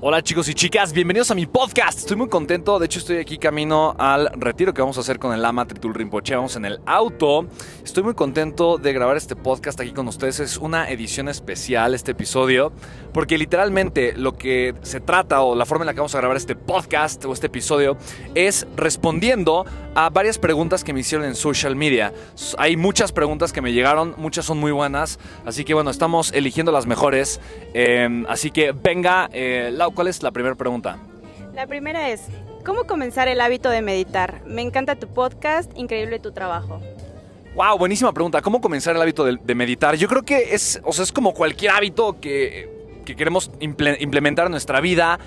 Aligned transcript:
Hola 0.00 0.22
chicos 0.22 0.48
y 0.48 0.54
chicas, 0.54 0.92
bienvenidos 0.92 1.32
a 1.32 1.34
mi 1.34 1.46
podcast. 1.46 1.98
Estoy 1.98 2.16
muy 2.16 2.28
contento, 2.28 2.78
de 2.78 2.86
hecho 2.86 3.00
estoy 3.00 3.16
aquí 3.16 3.36
camino 3.36 3.96
al 3.98 4.30
retiro 4.36 4.72
que 4.72 4.80
vamos 4.80 4.96
a 4.96 5.00
hacer 5.00 5.18
con 5.18 5.34
el 5.34 5.42
Lama 5.42 5.66
Tritul 5.66 5.92
Rinpoche. 5.92 6.36
Vamos 6.36 6.54
en 6.54 6.66
el 6.66 6.78
auto. 6.86 7.48
Estoy 7.82 8.04
muy 8.04 8.14
contento 8.14 8.78
de 8.78 8.92
grabar 8.92 9.16
este 9.16 9.34
podcast 9.34 9.80
aquí 9.80 9.90
con 9.90 10.06
ustedes. 10.06 10.38
Es 10.38 10.56
una 10.56 10.88
edición 10.88 11.28
especial 11.28 11.96
este 11.96 12.12
episodio, 12.12 12.72
porque 13.12 13.36
literalmente 13.38 14.12
lo 14.16 14.34
que 14.34 14.72
se 14.82 15.00
trata 15.00 15.42
o 15.42 15.56
la 15.56 15.66
forma 15.66 15.82
en 15.82 15.86
la 15.88 15.94
que 15.94 15.98
vamos 15.98 16.14
a 16.14 16.18
grabar 16.18 16.36
este 16.36 16.54
podcast 16.54 17.24
o 17.24 17.32
este 17.32 17.48
episodio 17.48 17.96
es 18.36 18.68
respondiendo 18.76 19.66
a 19.96 20.10
varias 20.10 20.38
preguntas 20.38 20.84
que 20.84 20.92
me 20.92 21.00
hicieron 21.00 21.26
en 21.26 21.34
social 21.34 21.74
media. 21.74 22.12
Hay 22.56 22.76
muchas 22.76 23.10
preguntas 23.10 23.52
que 23.52 23.60
me 23.60 23.72
llegaron, 23.72 24.14
muchas 24.16 24.44
son 24.44 24.58
muy 24.58 24.70
buenas, 24.70 25.18
así 25.44 25.64
que 25.64 25.74
bueno, 25.74 25.90
estamos 25.90 26.32
eligiendo 26.34 26.70
las 26.70 26.86
mejores. 26.86 27.40
Em, 27.74 28.24
así 28.28 28.52
que 28.52 28.70
venga, 28.70 29.28
eh, 29.32 29.72
¿cuál 29.90 30.08
es 30.08 30.22
la 30.22 30.30
primera 30.30 30.54
pregunta? 30.54 30.98
La 31.54 31.66
primera 31.66 32.08
es, 32.10 32.22
¿cómo 32.64 32.84
comenzar 32.84 33.28
el 33.28 33.40
hábito 33.40 33.70
de 33.70 33.82
meditar? 33.82 34.42
Me 34.46 34.62
encanta 34.62 34.96
tu 34.96 35.08
podcast, 35.08 35.70
increíble 35.76 36.18
tu 36.18 36.32
trabajo. 36.32 36.80
Wow, 37.54 37.78
buenísima 37.78 38.12
pregunta. 38.12 38.40
¿Cómo 38.40 38.60
comenzar 38.60 38.94
el 38.94 39.02
hábito 39.02 39.24
de, 39.24 39.54
meditar? 39.54 39.96
Yo 39.96 40.06
creo 40.06 40.22
que 40.22 40.54
es, 40.54 40.80
o 40.84 40.92
sea, 40.92 41.02
es 41.02 41.10
como 41.10 41.34
cualquier 41.34 41.72
hábito 41.72 42.20
que, 42.20 43.02
que 43.04 43.16
queremos 43.16 43.50
implementar 43.60 44.46
en 44.46 44.52
nuestra 44.52 44.80
vida 44.80 45.18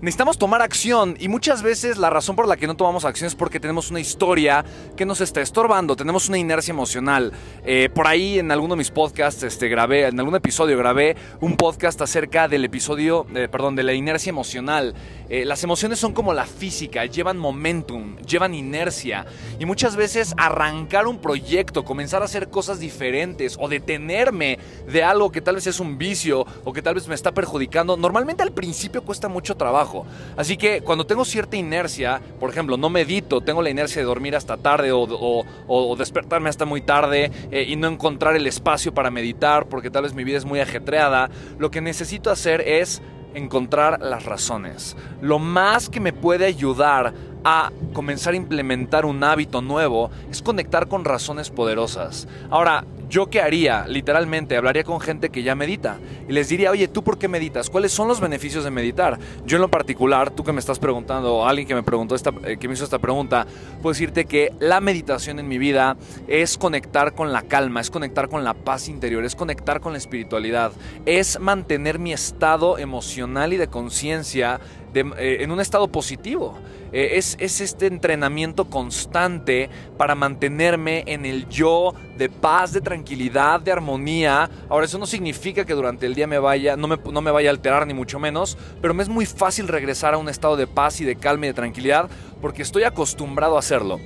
necesitamos 0.00 0.38
tomar 0.38 0.62
acción 0.62 1.16
y 1.18 1.28
muchas 1.28 1.62
veces 1.62 1.98
la 1.98 2.10
razón 2.10 2.36
por 2.36 2.46
la 2.46 2.56
que 2.56 2.66
no 2.66 2.76
tomamos 2.76 3.04
acción 3.04 3.26
es 3.26 3.34
porque 3.34 3.60
tenemos 3.60 3.90
una 3.90 4.00
historia 4.00 4.64
que 4.96 5.04
nos 5.04 5.20
está 5.20 5.40
estorbando, 5.40 5.96
tenemos 5.96 6.28
una 6.28 6.38
inercia 6.38 6.72
emocional. 6.72 7.32
Eh, 7.64 7.88
por 7.92 8.06
ahí 8.06 8.38
en 8.38 8.50
alguno 8.52 8.74
de 8.74 8.78
mis 8.78 8.90
podcasts 8.90 9.42
este, 9.42 9.68
grabé, 9.68 10.06
en 10.06 10.18
algún 10.18 10.36
episodio 10.36 10.78
grabé 10.78 11.16
un 11.40 11.56
podcast 11.56 12.00
acerca 12.00 12.48
del 12.48 12.64
episodio, 12.64 13.26
eh, 13.34 13.48
perdón, 13.50 13.76
de 13.76 13.82
la 13.82 13.92
inercia 13.92 14.30
emocional. 14.30 14.94
Eh, 15.28 15.44
las 15.44 15.62
emociones 15.62 15.98
son 15.98 16.12
como 16.12 16.32
la 16.32 16.46
física, 16.46 17.04
llevan 17.04 17.36
momentum, 17.36 18.16
llevan 18.18 18.54
inercia 18.54 19.26
y 19.58 19.66
muchas 19.66 19.94
veces 19.94 20.34
arrancar 20.36 21.06
un 21.06 21.18
proyecto, 21.18 21.84
comenzar 21.84 22.22
a 22.22 22.24
hacer 22.24 22.48
cosas 22.48 22.80
diferentes 22.80 23.56
o 23.60 23.68
detenerme 23.68 24.58
de 24.86 25.02
algo 25.02 25.30
que 25.30 25.40
tal 25.40 25.56
vez 25.56 25.66
es 25.66 25.80
un 25.80 25.98
vicio 25.98 26.46
o 26.64 26.72
que 26.72 26.80
tal 26.80 26.94
vez 26.94 27.08
me 27.08 27.14
está 27.14 27.32
perjudicando, 27.32 27.96
normalmente 27.96 28.42
al 28.42 28.52
principio 28.52 29.02
cuesta 29.02 29.28
mucho 29.28 29.56
trabajo. 29.56 30.06
Así 30.36 30.56
que 30.56 30.80
cuando 30.80 31.06
tengo 31.06 31.24
cierta 31.24 31.56
inercia, 31.56 32.20
por 32.40 32.50
ejemplo, 32.50 32.76
no 32.76 32.88
medito, 32.88 33.40
tengo 33.40 33.60
la 33.60 33.70
inercia 33.70 34.00
de 34.00 34.06
dormir 34.06 34.34
hasta 34.34 34.56
tarde 34.56 34.90
o, 34.92 35.94
despertarme 35.98 36.48
hasta 36.48 36.64
muy 36.64 36.80
tarde 36.80 37.30
eh, 37.50 37.66
y 37.68 37.76
no 37.76 37.88
encontrar 37.88 38.36
el 38.36 38.46
espacio 38.46 38.94
para 38.94 39.10
meditar 39.10 39.66
porque 39.66 39.90
tal 39.90 40.04
vez 40.04 40.14
mi 40.14 40.24
vida 40.24 40.38
es 40.38 40.44
muy 40.44 40.60
ajetreada, 40.60 41.30
lo 41.58 41.70
que 41.70 41.80
necesito 41.80 42.30
hacer 42.30 42.60
es 42.62 43.02
encontrar 43.38 44.00
las 44.02 44.24
razones. 44.24 44.96
Lo 45.20 45.38
más 45.38 45.88
que 45.88 46.00
me 46.00 46.12
puede 46.12 46.46
ayudar 46.46 47.14
a 47.44 47.70
comenzar 47.92 48.34
a 48.34 48.36
implementar 48.36 49.06
un 49.06 49.22
hábito 49.24 49.62
nuevo 49.62 50.10
es 50.30 50.42
conectar 50.42 50.88
con 50.88 51.04
razones 51.04 51.50
poderosas. 51.50 52.28
Ahora, 52.50 52.84
¿Yo 53.08 53.30
qué 53.30 53.40
haría? 53.40 53.86
Literalmente, 53.86 54.56
hablaría 54.56 54.84
con 54.84 55.00
gente 55.00 55.30
que 55.30 55.42
ya 55.42 55.54
medita 55.54 55.98
y 56.28 56.32
les 56.32 56.50
diría, 56.50 56.70
oye, 56.70 56.88
¿tú 56.88 57.02
por 57.02 57.18
qué 57.18 57.26
meditas? 57.26 57.70
¿Cuáles 57.70 57.90
son 57.90 58.06
los 58.06 58.20
beneficios 58.20 58.64
de 58.64 58.70
meditar? 58.70 59.18
Yo 59.46 59.56
en 59.56 59.62
lo 59.62 59.70
particular, 59.70 60.30
tú 60.30 60.44
que 60.44 60.52
me 60.52 60.60
estás 60.60 60.78
preguntando, 60.78 61.36
o 61.36 61.46
alguien 61.46 61.66
que 61.66 61.74
me 61.74 61.82
preguntó 61.82 62.14
esta, 62.14 62.32
eh, 62.44 62.58
que 62.58 62.68
me 62.68 62.74
hizo 62.74 62.84
esta 62.84 62.98
pregunta, 62.98 63.46
puedo 63.80 63.94
decirte 63.94 64.26
que 64.26 64.52
la 64.60 64.80
meditación 64.82 65.38
en 65.38 65.48
mi 65.48 65.56
vida 65.56 65.96
es 66.26 66.58
conectar 66.58 67.14
con 67.14 67.32
la 67.32 67.42
calma, 67.42 67.80
es 67.80 67.90
conectar 67.90 68.28
con 68.28 68.44
la 68.44 68.52
paz 68.52 68.88
interior, 68.88 69.24
es 69.24 69.34
conectar 69.34 69.80
con 69.80 69.92
la 69.92 69.98
espiritualidad, 69.98 70.72
es 71.06 71.40
mantener 71.40 71.98
mi 71.98 72.12
estado 72.12 72.76
emocional 72.76 73.54
y 73.54 73.56
de 73.56 73.68
conciencia 73.68 74.60
eh, 74.94 75.38
en 75.40 75.50
un 75.50 75.60
estado 75.60 75.88
positivo. 75.88 76.58
Eh, 76.92 77.10
es, 77.14 77.36
es, 77.38 77.60
este 77.60 77.86
entrenamiento 77.86 78.70
constante 78.70 79.68
para 79.96 80.14
mantenerme 80.14 81.04
en 81.06 81.26
el 81.26 81.48
yo 81.48 81.94
de 82.16 82.30
paz, 82.30 82.72
de 82.72 82.80
tranquilidad, 82.80 83.60
de 83.60 83.72
armonía. 83.72 84.48
Ahora, 84.68 84.86
eso 84.86 84.98
no 84.98 85.06
significa 85.06 85.66
que 85.66 85.74
durante 85.74 86.06
el 86.06 86.14
día 86.14 86.26
me 86.26 86.38
vaya, 86.38 86.76
no 86.76 86.88
me, 86.88 86.96
no 86.96 87.20
me 87.20 87.30
vaya 87.30 87.50
a 87.50 87.52
alterar, 87.52 87.86
ni 87.86 87.94
mucho 87.94 88.18
menos, 88.18 88.56
pero 88.80 88.94
me 88.94 89.02
es 89.02 89.08
muy 89.08 89.26
fácil 89.26 89.68
regresar 89.68 90.14
a 90.14 90.18
un 90.18 90.28
estado 90.28 90.56
de 90.56 90.66
paz 90.66 91.00
y 91.00 91.04
de 91.04 91.16
calma 91.16 91.46
y 91.46 91.48
de 91.48 91.54
tranquilidad 91.54 92.08
porque 92.40 92.62
estoy 92.62 92.84
acostumbrado 92.84 93.56
a 93.56 93.58
hacerlo. 93.58 93.98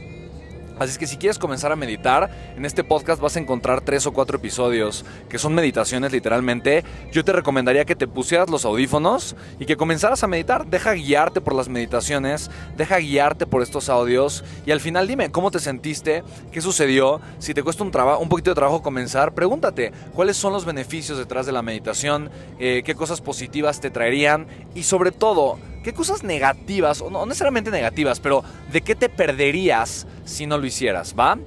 Así 0.82 0.92
es 0.92 0.98
que 0.98 1.06
si 1.06 1.16
quieres 1.16 1.38
comenzar 1.38 1.70
a 1.70 1.76
meditar, 1.76 2.28
en 2.56 2.64
este 2.64 2.82
podcast 2.82 3.22
vas 3.22 3.36
a 3.36 3.38
encontrar 3.38 3.82
tres 3.82 4.04
o 4.06 4.12
cuatro 4.12 4.38
episodios 4.38 5.04
que 5.28 5.38
son 5.38 5.54
meditaciones 5.54 6.10
literalmente. 6.10 6.82
Yo 7.12 7.24
te 7.24 7.32
recomendaría 7.32 7.84
que 7.84 7.94
te 7.94 8.08
pusieras 8.08 8.50
los 8.50 8.64
audífonos 8.64 9.36
y 9.60 9.66
que 9.66 9.76
comenzaras 9.76 10.24
a 10.24 10.26
meditar. 10.26 10.66
Deja 10.66 10.94
guiarte 10.94 11.40
por 11.40 11.54
las 11.54 11.68
meditaciones, 11.68 12.50
deja 12.76 12.98
guiarte 12.98 13.46
por 13.46 13.62
estos 13.62 13.88
audios 13.88 14.42
y 14.66 14.72
al 14.72 14.80
final 14.80 15.06
dime 15.06 15.30
cómo 15.30 15.52
te 15.52 15.60
sentiste, 15.60 16.24
qué 16.50 16.60
sucedió. 16.60 17.20
Si 17.38 17.54
te 17.54 17.62
cuesta 17.62 17.84
un, 17.84 17.92
un 18.20 18.28
poquito 18.28 18.50
de 18.50 18.56
trabajo 18.56 18.82
comenzar, 18.82 19.34
pregúntate 19.34 19.92
cuáles 20.14 20.36
son 20.36 20.52
los 20.52 20.64
beneficios 20.64 21.16
detrás 21.16 21.46
de 21.46 21.52
la 21.52 21.62
meditación, 21.62 22.28
eh, 22.58 22.82
qué 22.84 22.96
cosas 22.96 23.20
positivas 23.20 23.80
te 23.80 23.90
traerían 23.90 24.48
y 24.74 24.82
sobre 24.82 25.12
todo, 25.12 25.60
qué 25.82 25.92
cosas 25.92 26.22
negativas, 26.22 27.00
o 27.00 27.10
no 27.10 27.26
necesariamente 27.26 27.70
negativas, 27.70 28.20
pero 28.20 28.44
de 28.70 28.80
qué 28.80 28.94
te 28.94 29.08
perderías 29.08 30.06
si 30.24 30.46
no 30.46 30.58
lo 30.58 30.66
hicieras, 30.66 31.14
¿va? 31.18 31.38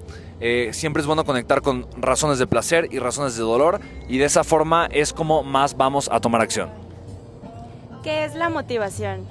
Eh, 0.41 0.71
siempre 0.73 1.01
es 1.01 1.07
bueno 1.07 1.23
conectar 1.23 1.61
con 1.61 1.87
razones 1.97 2.39
de 2.39 2.47
placer 2.47 2.89
y 2.91 2.99
razones 2.99 3.37
de 3.37 3.43
dolor 3.43 3.79
y 4.09 4.17
de 4.17 4.25
esa 4.25 4.43
forma 4.43 4.87
es 4.91 5.13
como 5.13 5.43
más 5.43 5.77
vamos 5.77 6.09
a 6.11 6.19
tomar 6.19 6.41
acción. 6.41 6.69
¿Qué 8.03 8.25
es 8.25 8.35
la 8.35 8.49
motivación? 8.49 9.25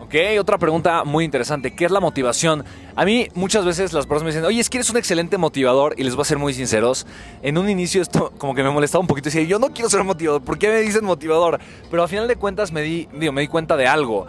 Ok, 0.00 0.14
otra 0.38 0.58
pregunta 0.58 1.04
muy 1.04 1.24
interesante. 1.24 1.74
¿Qué 1.74 1.84
es 1.84 1.90
la 1.90 2.00
motivación? 2.00 2.64
A 2.98 3.04
mí 3.04 3.28
muchas 3.34 3.64
veces 3.66 3.92
las 3.92 4.06
personas 4.06 4.24
me 4.24 4.30
dicen, 4.30 4.44
oye, 4.46 4.58
es 4.58 4.70
que 4.70 4.78
eres 4.78 4.88
un 4.88 4.96
excelente 4.96 5.36
motivador 5.36 5.94
y 5.98 6.02
les 6.02 6.14
voy 6.14 6.22
a 6.22 6.24
ser 6.24 6.38
muy 6.38 6.54
sinceros. 6.54 7.06
En 7.42 7.58
un 7.58 7.68
inicio 7.68 8.00
esto 8.00 8.32
como 8.38 8.54
que 8.54 8.62
me 8.62 8.70
molestaba 8.70 9.02
un 9.02 9.06
poquito 9.06 9.26
decía, 9.26 9.42
yo 9.42 9.58
no 9.58 9.74
quiero 9.74 9.90
ser 9.90 10.02
motivador, 10.02 10.42
¿por 10.42 10.58
qué 10.58 10.68
me 10.68 10.80
dicen 10.80 11.04
motivador? 11.04 11.60
Pero 11.90 12.02
al 12.02 12.08
final 12.08 12.26
de 12.26 12.36
cuentas 12.36 12.72
me 12.72 12.80
di, 12.80 13.06
digo, 13.12 13.32
me 13.32 13.42
di 13.42 13.48
cuenta 13.48 13.76
de 13.76 13.86
algo. 13.86 14.26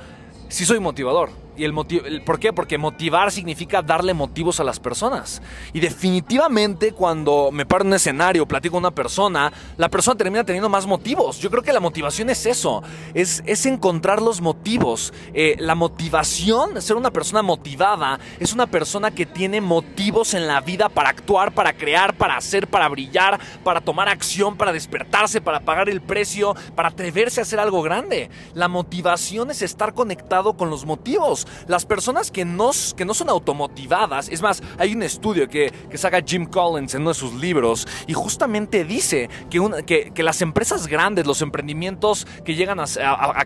Sí 0.49 0.65
soy 0.65 0.81
motivador 0.81 1.46
¿Y 1.57 1.63
el 1.63 1.73
motivo, 1.73 2.05
por 2.23 2.39
qué? 2.39 2.53
Porque 2.53 2.77
motivar 2.77 3.31
significa 3.31 3.81
darle 3.81 4.13
motivos 4.13 4.59
a 4.59 4.63
las 4.63 4.79
personas. 4.79 5.41
Y 5.73 5.79
definitivamente 5.79 6.91
cuando 6.91 7.49
me 7.51 7.65
paro 7.65 7.81
en 7.81 7.87
un 7.87 7.93
escenario, 7.95 8.47
platico 8.47 8.73
con 8.73 8.83
una 8.83 8.91
persona, 8.91 9.51
la 9.75 9.89
persona 9.89 10.15
termina 10.15 10.43
teniendo 10.43 10.69
más 10.69 10.85
motivos. 10.85 11.39
Yo 11.39 11.49
creo 11.49 11.63
que 11.63 11.73
la 11.73 11.79
motivación 11.79 12.29
es 12.29 12.45
eso, 12.45 12.83
es, 13.15 13.41
es 13.47 13.65
encontrar 13.65 14.21
los 14.21 14.39
motivos. 14.39 15.13
Eh, 15.33 15.55
la 15.59 15.73
motivación, 15.73 16.79
ser 16.79 16.95
una 16.95 17.09
persona 17.09 17.41
motivada, 17.41 18.19
es 18.39 18.53
una 18.53 18.67
persona 18.67 19.09
que 19.09 19.25
tiene 19.25 19.59
motivos 19.59 20.35
en 20.35 20.45
la 20.45 20.61
vida 20.61 20.89
para 20.89 21.09
actuar, 21.09 21.53
para 21.53 21.73
crear, 21.73 22.15
para 22.15 22.37
hacer, 22.37 22.67
para 22.67 22.87
brillar, 22.87 23.39
para 23.63 23.81
tomar 23.81 24.09
acción, 24.09 24.57
para 24.57 24.71
despertarse, 24.71 25.41
para 25.41 25.61
pagar 25.61 25.89
el 25.89 26.01
precio, 26.01 26.55
para 26.75 26.89
atreverse 26.89 27.39
a 27.39 27.43
hacer 27.43 27.59
algo 27.59 27.81
grande. 27.81 28.29
La 28.53 28.67
motivación 28.67 29.49
es 29.49 29.63
estar 29.63 29.95
conectado 29.95 30.53
con 30.53 30.69
los 30.69 30.85
motivos. 30.85 31.46
Las 31.67 31.85
personas 31.85 32.31
que 32.31 32.45
no, 32.45 32.71
que 32.95 33.05
no 33.05 33.13
son 33.13 33.29
automotivadas, 33.29 34.29
es 34.29 34.41
más, 34.41 34.61
hay 34.77 34.93
un 34.93 35.03
estudio 35.03 35.47
que, 35.47 35.71
que 35.89 35.97
saca 35.97 36.21
Jim 36.25 36.45
Collins 36.45 36.95
en 36.95 37.01
uno 37.01 37.11
de 37.11 37.15
sus 37.15 37.33
libros 37.33 37.87
y 38.07 38.13
justamente 38.13 38.83
dice 38.83 39.29
que, 39.49 40.11
que, 40.13 40.23
las 40.23 40.41
empresas 40.41 40.87
grandes, 40.87 41.25
los 41.25 41.41
emprendimientos 41.41 42.27
que 42.43 42.55
llegan 42.55 42.79
a, 42.79 42.85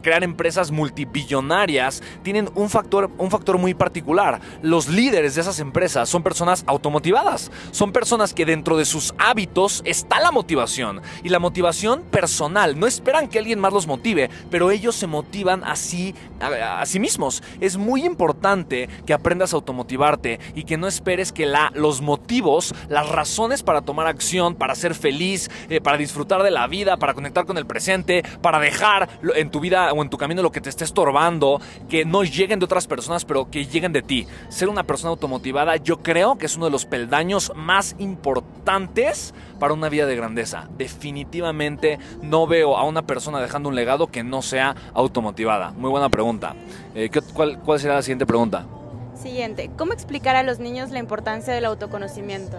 crear 0.02 0.24
empresas 0.24 0.72
multibillonarias, 0.72 2.02
tienen 2.24 2.50
un 2.56 2.70
factor, 2.70 3.12
un 3.18 3.30
factor 3.30 3.58
muy 3.58 3.74
particular. 3.74 4.42
Los 4.62 4.88
líderes 4.88 5.36
de 5.36 5.42
esas 5.42 5.60
empresas 5.60 6.10
son 6.10 6.24
personas 6.24 6.64
automotivadas, 6.68 7.52
son 7.72 7.92
personas 7.92 8.34
que 8.34 8.46
dentro 8.46 8.78
de 8.78 8.86
sus 8.86 9.14
hábitos 9.18 9.82
está 9.86 10.20
la 10.20 10.32
motivación 10.32 11.02
y 11.24 11.30
la 11.30 11.40
motivación 11.40 12.02
personal. 12.04 12.80
No 12.80 12.88
esperan 12.88 13.28
que 13.28 13.40
alguien 13.40 13.60
más 13.60 13.74
los 13.74 13.88
motive, 13.88 14.30
pero 14.50 14.72
ellos 14.72 14.96
se 14.96 15.08
motivan 15.08 15.64
a, 15.64 15.74
a 15.74 16.86
sí 16.86 17.00
mismos. 17.00 17.44
Es 17.60 17.78
muy 17.92 18.06
importante 18.06 18.88
que 19.06 19.14
aprendas 19.14 19.52
a 19.52 19.58
automotivarte 19.58 20.40
y 20.56 20.64
que 20.64 20.78
no 20.78 20.88
esperes 20.88 21.34
que 21.34 21.46
la, 21.46 21.74
los 21.76 22.00
motivos, 22.00 22.74
las 22.88 23.10
razones 23.10 23.64
para 23.64 23.82
tomar 23.82 24.08
acción, 24.08 24.56
para 24.56 24.76
ser 24.76 24.96
feliz, 24.96 25.52
eh, 25.70 25.82
para 25.82 25.98
disfrutar 25.98 26.42
de 26.42 26.52
la 26.52 26.68
vida, 26.68 26.96
para 26.96 27.14
conectar 27.14 27.46
con 27.46 27.58
el 27.58 27.66
presente, 27.66 28.24
para 28.42 28.62
dejar 28.62 29.10
en 29.36 29.52
tu 29.52 29.60
vida 29.60 29.92
o 29.92 30.02
en 30.02 30.10
tu 30.10 30.18
camino 30.18 30.42
lo 30.42 30.54
que 30.54 30.62
te 30.62 30.70
esté 30.70 30.86
estorbando, 30.86 31.60
que 31.90 32.06
no 32.06 32.24
lleguen 32.24 32.60
de 32.60 32.66
otras 32.66 32.88
personas, 32.88 33.26
pero 33.26 33.52
que 33.52 33.66
lleguen 33.66 33.92
de 33.92 34.02
ti. 34.02 34.26
Ser 34.48 34.70
una 34.70 34.84
persona 34.84 35.10
automotivada 35.10 35.76
yo 35.76 35.98
creo 35.98 36.38
que 36.38 36.46
es 36.46 36.56
uno 36.56 36.68
de 36.68 36.72
los 36.72 36.86
peldaños 36.86 37.52
más 37.58 37.98
importantes 38.00 39.34
para 39.62 39.76
una 39.76 39.90
vida 39.90 40.08
de 40.08 40.16
grandeza. 40.16 40.68
Definitivamente 40.76 42.00
no 42.24 42.48
veo 42.48 42.76
a 42.76 42.84
una 42.84 43.04
persona 43.04 43.40
dejando 43.40 43.70
un 43.70 43.76
legado 43.76 44.08
que 44.08 44.24
no 44.24 44.42
sea 44.42 44.76
automotivada. 44.96 45.70
Muy 45.74 45.92
buena 45.92 46.10
pregunta. 46.10 46.56
Eh, 46.96 47.12
cuál, 47.36 47.60
¿Cuál 47.60 47.80
será 47.80 47.94
la 47.94 48.02
siguiente 48.02 48.26
pregunta? 48.26 48.66
Siguiente, 49.14 49.70
¿cómo 49.78 49.94
explicar 49.94 50.36
a 50.36 50.42
los 50.42 50.58
niños 50.58 50.90
la 50.90 50.98
importancia 50.98 51.54
del 51.54 51.66
autoconocimiento? 51.66 52.58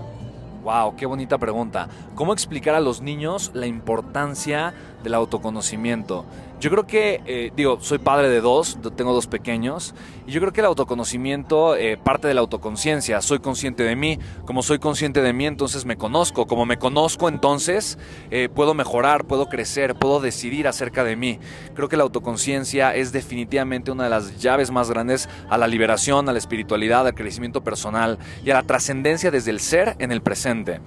Wow, 0.62 0.94
qué 0.94 1.06
bonita 1.06 1.38
pregunta. 1.38 1.88
¿Cómo 2.14 2.32
explicar 2.32 2.76
a 2.76 2.80
los 2.80 3.00
niños 3.00 3.50
la 3.52 3.66
importancia 3.66 4.72
del 5.02 5.14
autoconocimiento? 5.14 6.24
Yo 6.62 6.70
creo 6.70 6.86
que, 6.86 7.20
eh, 7.26 7.50
digo, 7.56 7.78
soy 7.80 7.98
padre 7.98 8.28
de 8.28 8.40
dos, 8.40 8.78
tengo 8.94 9.12
dos 9.12 9.26
pequeños, 9.26 9.96
y 10.28 10.30
yo 10.30 10.40
creo 10.40 10.52
que 10.52 10.60
el 10.60 10.66
autoconocimiento 10.66 11.74
eh, 11.74 11.96
parte 11.96 12.28
de 12.28 12.34
la 12.34 12.40
autoconciencia. 12.40 13.20
Soy 13.20 13.40
consciente 13.40 13.82
de 13.82 13.96
mí, 13.96 14.20
como 14.44 14.62
soy 14.62 14.78
consciente 14.78 15.22
de 15.22 15.32
mí, 15.32 15.46
entonces 15.46 15.84
me 15.86 15.96
conozco. 15.96 16.46
Como 16.46 16.64
me 16.64 16.78
conozco, 16.78 17.28
entonces 17.28 17.98
eh, 18.30 18.48
puedo 18.48 18.74
mejorar, 18.74 19.24
puedo 19.24 19.48
crecer, 19.48 19.96
puedo 19.96 20.20
decidir 20.20 20.68
acerca 20.68 21.02
de 21.02 21.16
mí. 21.16 21.40
Creo 21.74 21.88
que 21.88 21.96
la 21.96 22.04
autoconciencia 22.04 22.94
es 22.94 23.10
definitivamente 23.10 23.90
una 23.90 24.04
de 24.04 24.10
las 24.10 24.38
llaves 24.38 24.70
más 24.70 24.88
grandes 24.88 25.28
a 25.50 25.58
la 25.58 25.66
liberación, 25.66 26.28
a 26.28 26.32
la 26.32 26.38
espiritualidad, 26.38 27.08
al 27.08 27.14
crecimiento 27.16 27.64
personal 27.64 28.20
y 28.44 28.50
a 28.50 28.54
la 28.54 28.62
trascendencia 28.62 29.32
desde 29.32 29.50
el 29.50 29.58
ser 29.58 29.96
en 29.98 30.12
el 30.12 30.22
presente. 30.22 30.78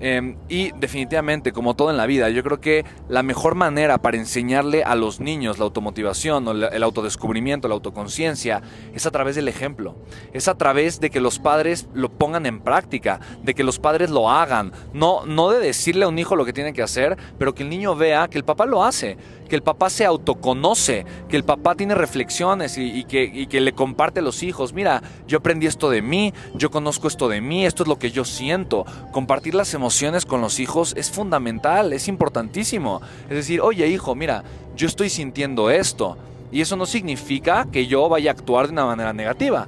Em, 0.00 0.36
y 0.48 0.72
definitivamente, 0.72 1.52
como 1.52 1.76
todo 1.76 1.90
en 1.90 1.98
la 1.98 2.06
vida, 2.06 2.30
yo 2.30 2.42
creo 2.42 2.60
que 2.60 2.84
la 3.08 3.22
mejor 3.22 3.54
manera 3.54 3.98
para 3.98 4.16
enseñarle 4.16 4.82
a 4.82 4.94
los 4.94 5.20
niños 5.20 5.58
la 5.58 5.66
automotivación, 5.66 6.48
o 6.48 6.52
el 6.52 6.82
autodescubrimiento, 6.82 7.68
la 7.68 7.74
autoconciencia, 7.74 8.62
es 8.94 9.06
a 9.06 9.10
través 9.10 9.36
del 9.36 9.48
ejemplo. 9.48 9.96
Es 10.32 10.48
a 10.48 10.56
través 10.56 11.00
de 11.00 11.10
que 11.10 11.20
los 11.20 11.38
padres 11.38 11.88
lo 11.92 12.10
pongan 12.10 12.46
en 12.46 12.60
práctica, 12.60 13.20
de 13.42 13.54
que 13.54 13.62
los 13.62 13.78
padres 13.78 14.10
lo 14.10 14.30
hagan. 14.30 14.72
No, 14.94 15.26
no 15.26 15.50
de 15.50 15.58
decirle 15.58 16.06
a 16.06 16.08
un 16.08 16.18
hijo 16.18 16.34
lo 16.34 16.46
que 16.46 16.54
tiene 16.54 16.72
que 16.72 16.82
hacer, 16.82 17.18
pero 17.38 17.54
que 17.54 17.62
el 17.62 17.68
niño 17.68 17.94
vea 17.94 18.28
que 18.28 18.38
el 18.38 18.44
papá 18.44 18.64
lo 18.64 18.82
hace 18.82 19.18
que 19.50 19.56
el 19.56 19.62
papá 19.62 19.90
se 19.90 20.04
autoconoce, 20.04 21.04
que 21.28 21.36
el 21.36 21.42
papá 21.42 21.74
tiene 21.74 21.96
reflexiones 21.96 22.78
y, 22.78 23.04
que, 23.04 23.48
que, 23.48 23.60
le 23.60 23.72
comparte 23.72 24.20
a 24.20 24.22
los 24.22 24.44
hijos, 24.44 24.72
mira, 24.72 25.02
yo 25.26 25.38
aprendí 25.38 25.66
esto 25.66 25.90
de 25.90 26.02
mí, 26.02 26.32
yo 26.54 26.70
conozco 26.70 27.08
esto 27.08 27.28
de 27.28 27.40
mí, 27.40 27.66
esto 27.66 27.82
es 27.82 27.88
lo 27.88 27.98
que 27.98 28.12
yo 28.12 28.24
siento. 28.24 28.86
Compartir 29.10 29.56
las 29.56 29.74
emociones 29.74 30.24
con 30.24 30.40
los 30.40 30.60
hijos 30.60 30.94
es 30.96 31.10
fundamental, 31.10 31.92
es 31.92 32.06
importantísimo. 32.06 33.02
Es 33.24 33.34
decir, 33.34 33.60
oye 33.60 33.88
hijo, 33.88 34.14
mira, 34.14 34.44
yo 34.76 34.86
estoy 34.86 35.10
sintiendo 35.10 35.68
esto. 35.68 36.16
Y 36.52 36.60
eso 36.60 36.76
no 36.76 36.86
significa 36.86 37.66
que 37.72 37.88
yo 37.88 38.08
vaya 38.08 38.30
a 38.30 38.34
actuar 38.34 38.66
de 38.66 38.72
una 38.72 38.86
manera 38.86 39.12
negativa 39.12 39.66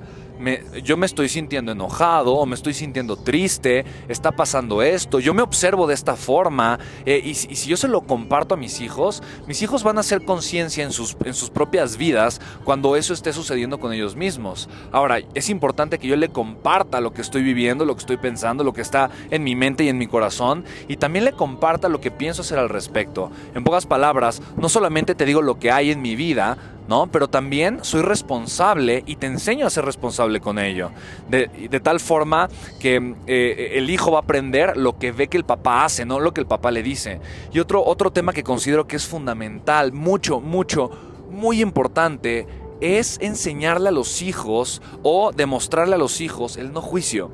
yo 0.82 0.96
me 0.96 1.06
estoy 1.06 1.28
sintiendo 1.28 1.72
enojado 1.72 2.34
o 2.34 2.46
me 2.46 2.54
estoy 2.54 2.74
sintiendo 2.74 3.16
triste, 3.16 3.84
está 4.08 4.32
pasando 4.32 4.82
esto, 4.82 5.20
yo 5.20 5.34
me 5.34 5.42
observo 5.42 5.86
de 5.86 5.94
esta 5.94 6.16
forma 6.16 6.78
eh, 7.06 7.20
y, 7.24 7.34
si 7.34 7.68
yo 7.68 7.76
se 7.76 7.88
lo 7.88 8.02
comparto 8.02 8.54
a 8.54 8.56
mis 8.56 8.80
hijos, 8.80 9.22
mis 9.46 9.62
hijos 9.62 9.82
van 9.82 9.98
a 9.98 10.00
hacer 10.00 10.24
conciencia 10.24 10.84
en 10.84 10.92
sus, 10.92 11.16
en 11.24 11.34
sus 11.34 11.50
propias 11.50 11.96
vidas 11.96 12.40
cuando 12.64 12.96
eso 12.96 13.14
esté 13.14 13.32
sucediendo 13.32 13.78
con 13.78 13.92
ellos 13.92 14.16
mismos. 14.16 14.68
Ahora, 14.90 15.20
es 15.34 15.48
importante 15.48 15.98
que 15.98 16.08
yo 16.08 16.16
le 16.16 16.28
comparta 16.28 17.00
lo 17.00 17.12
que 17.12 17.22
estoy 17.22 17.42
viviendo, 17.42 17.84
lo 17.84 17.94
que 17.94 18.00
estoy 18.00 18.16
pensando, 18.16 18.64
lo 18.64 18.72
que 18.72 18.82
está 18.82 19.10
en 19.30 19.44
mi 19.44 19.54
mente 19.54 19.84
y 19.84 19.88
en 19.88 19.98
mi 19.98 20.06
corazón 20.06 20.64
y 20.88 20.96
también 20.96 21.24
le 21.24 21.32
comparta 21.32 21.88
lo 21.88 22.00
que 22.00 22.10
pienso 22.10 22.42
hacer 22.42 22.58
al 22.58 22.68
respecto. 22.68 23.30
En 23.54 23.64
pocas 23.64 23.86
palabras, 23.86 24.42
no 24.56 24.68
solamente 24.68 25.14
te 25.14 25.24
digo 25.24 25.42
lo 25.42 25.58
que 25.58 25.70
hay 25.70 25.90
en 25.90 26.02
mi 26.02 26.16
vida, 26.16 26.58
¿no? 26.88 27.06
Pero 27.06 27.28
también 27.28 27.78
soy 27.82 28.02
responsable 28.02 29.02
y 29.06 29.16
te 29.16 29.26
enseño 29.26 29.66
a 29.66 29.70
ser 29.70 29.84
responsable 29.84 30.40
con 30.40 30.58
ello. 30.58 30.90
De, 31.28 31.48
tal 31.80 32.00
forma 32.00 32.48
que 32.80 33.14
eh, 33.26 33.72
el 33.74 33.90
hijo 33.90 34.12
va 34.12 34.18
a 34.18 34.22
aprender 34.22 34.76
lo 34.76 34.98
que 34.98 35.12
ve 35.12 35.28
que 35.28 35.36
el 35.36 35.44
papá 35.44 35.84
hace, 35.84 36.04
no 36.04 36.20
lo 36.20 36.32
que 36.34 36.40
el 36.40 36.46
papá 36.46 36.70
le 36.70 36.82
dice. 36.82 37.20
Y 37.52 37.58
otro, 37.58 37.84
otro 37.84 38.12
tema 38.12 38.32
que 38.32 38.42
considero 38.42 38.86
que 38.86 38.96
es 38.96 39.06
fundamental, 39.06 39.92
mucho, 39.92 40.40
mucho, 40.40 40.90
muy 41.30 41.60
importante, 41.60 42.46
es 42.80 43.18
enseñarle 43.20 43.88
a 43.88 43.92
los 43.92 44.22
hijos 44.22 44.82
o 45.02 45.32
demostrarle 45.32 45.94
a 45.94 45.98
los 45.98 46.20
hijos 46.20 46.56
el 46.56 46.72
no 46.72 46.82
juicio. 46.82 47.30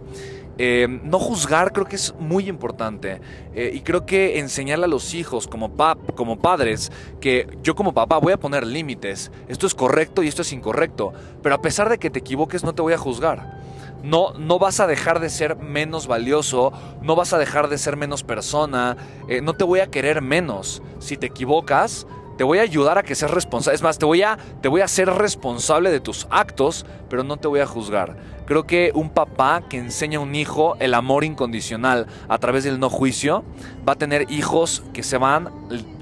Eh, 0.61 0.89
no 1.05 1.21
juzgar 1.21 1.73
creo 1.73 1.87
que 1.87 1.95
es 1.95 2.13
muy 2.19 2.49
importante 2.49 3.21
eh, 3.55 3.71
y 3.73 3.81
creo 3.83 4.05
que 4.05 4.41
enseñarle 4.41 4.87
a 4.87 4.89
los 4.89 5.15
hijos 5.15 5.47
como, 5.47 5.71
como 6.17 6.41
padres 6.41 6.91
que 7.21 7.47
yo 7.63 7.77
como 7.77 7.95
papá 7.95 8.19
voy 8.19 8.33
a 8.33 8.41
poner 8.41 8.67
límites, 8.67 9.31
esto 9.47 9.69
es 9.69 9.75
correcto 9.77 10.25
y 10.25 10.29
esto 10.29 10.43
es 10.43 10.53
incorrecto, 10.53 11.13
pero 11.45 11.55
a 11.55 11.63
pesar 11.63 11.89
de 11.89 11.99
que 11.99 12.11
te 12.11 12.19
equivoques 12.19 12.65
no 12.65 12.75
te 12.75 12.83
voy 12.83 12.93
a 12.93 12.99
juzgar. 12.99 13.59
No, 14.03 14.33
no 14.35 14.61
vas 14.61 14.79
a 14.79 14.87
dejar 14.87 15.19
de 15.19 15.29
ser 15.29 15.57
menos 15.57 16.07
valioso, 16.07 16.73
no 17.03 17.17
vas 17.17 17.33
a 17.33 17.39
dejar 17.39 17.69
de 17.69 17.79
ser 17.79 17.97
menos 17.97 18.23
persona, 18.23 18.97
eh, 19.29 19.41
no 19.41 19.55
te 19.55 19.65
voy 19.65 19.81
a 19.81 19.91
querer 19.91 20.23
menos. 20.23 20.83
Si 21.01 21.17
te 21.17 21.27
equivocas, 21.27 22.07
te 22.39 22.45
voy 22.45 22.59
a 22.59 22.63
ayudar 22.63 22.99
a 22.99 23.03
que 23.03 23.17
seas 23.17 23.33
responsable. 23.33 23.75
Es 23.75 23.83
más, 23.83 23.99
te 23.99 24.07
voy, 24.07 24.23
a, 24.23 24.39
te 24.63 24.69
voy 24.69 24.81
a 24.81 24.85
hacer 24.85 25.11
responsable 25.11 25.91
de 25.91 25.99
tus 25.99 26.29
actos, 26.31 26.87
pero 27.11 27.25
no 27.25 27.37
te 27.37 27.49
voy 27.49 27.59
a 27.59 27.67
juzgar. 27.67 28.17
Creo 28.47 28.65
que 28.65 28.93
un 28.95 29.11
papá 29.11 29.63
que 29.69 29.77
enseña 29.77 30.21
a 30.21 30.23
un 30.23 30.37
hijo 30.37 30.77
el 30.79 30.95
amor 30.95 31.25
incondicional 31.25 32.07
a 32.29 32.39
través 32.39 32.63
del 32.63 32.79
no 32.79 32.89
juicio 32.91 33.45
va 33.87 33.95
a 33.95 33.97
tener 33.97 34.31
hijos 34.31 34.85
que 34.95 35.03
se 35.03 35.19
van, 35.19 35.49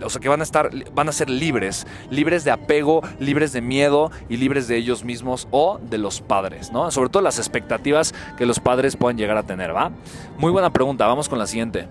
o 0.04 0.10
sea, 0.10 0.20
que 0.20 0.28
van 0.28 0.40
a 0.40 0.44
estar, 0.44 0.70
van 0.92 1.08
a 1.08 1.12
ser 1.12 1.30
libres, 1.30 1.86
libres 2.10 2.44
de 2.44 2.50
apego, 2.50 3.02
libres 3.18 3.54
de 3.54 3.62
miedo 3.62 4.10
y 4.28 4.36
libres 4.36 4.68
de 4.68 4.76
ellos 4.76 5.04
mismos 5.04 5.48
o 5.50 5.80
de 5.82 5.96
los 5.96 6.20
padres, 6.20 6.70
¿no? 6.70 6.90
Sobre 6.90 7.08
todo 7.08 7.22
las 7.22 7.38
expectativas 7.38 8.14
que 8.36 8.44
los 8.44 8.60
padres 8.60 8.94
puedan 8.94 9.16
llegar 9.16 9.38
a 9.38 9.42
tener, 9.42 9.74
¿va? 9.74 9.90
Muy 10.36 10.52
buena 10.52 10.70
pregunta, 10.70 11.06
vamos 11.06 11.30
con 11.30 11.38
la 11.38 11.46
siguiente. 11.46 11.88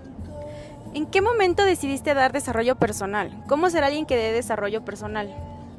¿En 0.96 1.04
qué 1.04 1.20
momento 1.20 1.62
decidiste 1.62 2.14
dar 2.14 2.32
desarrollo 2.32 2.76
personal? 2.76 3.30
¿Cómo 3.48 3.68
ser 3.68 3.84
alguien 3.84 4.06
que 4.06 4.16
dé 4.16 4.32
desarrollo 4.32 4.82
personal? 4.82 5.28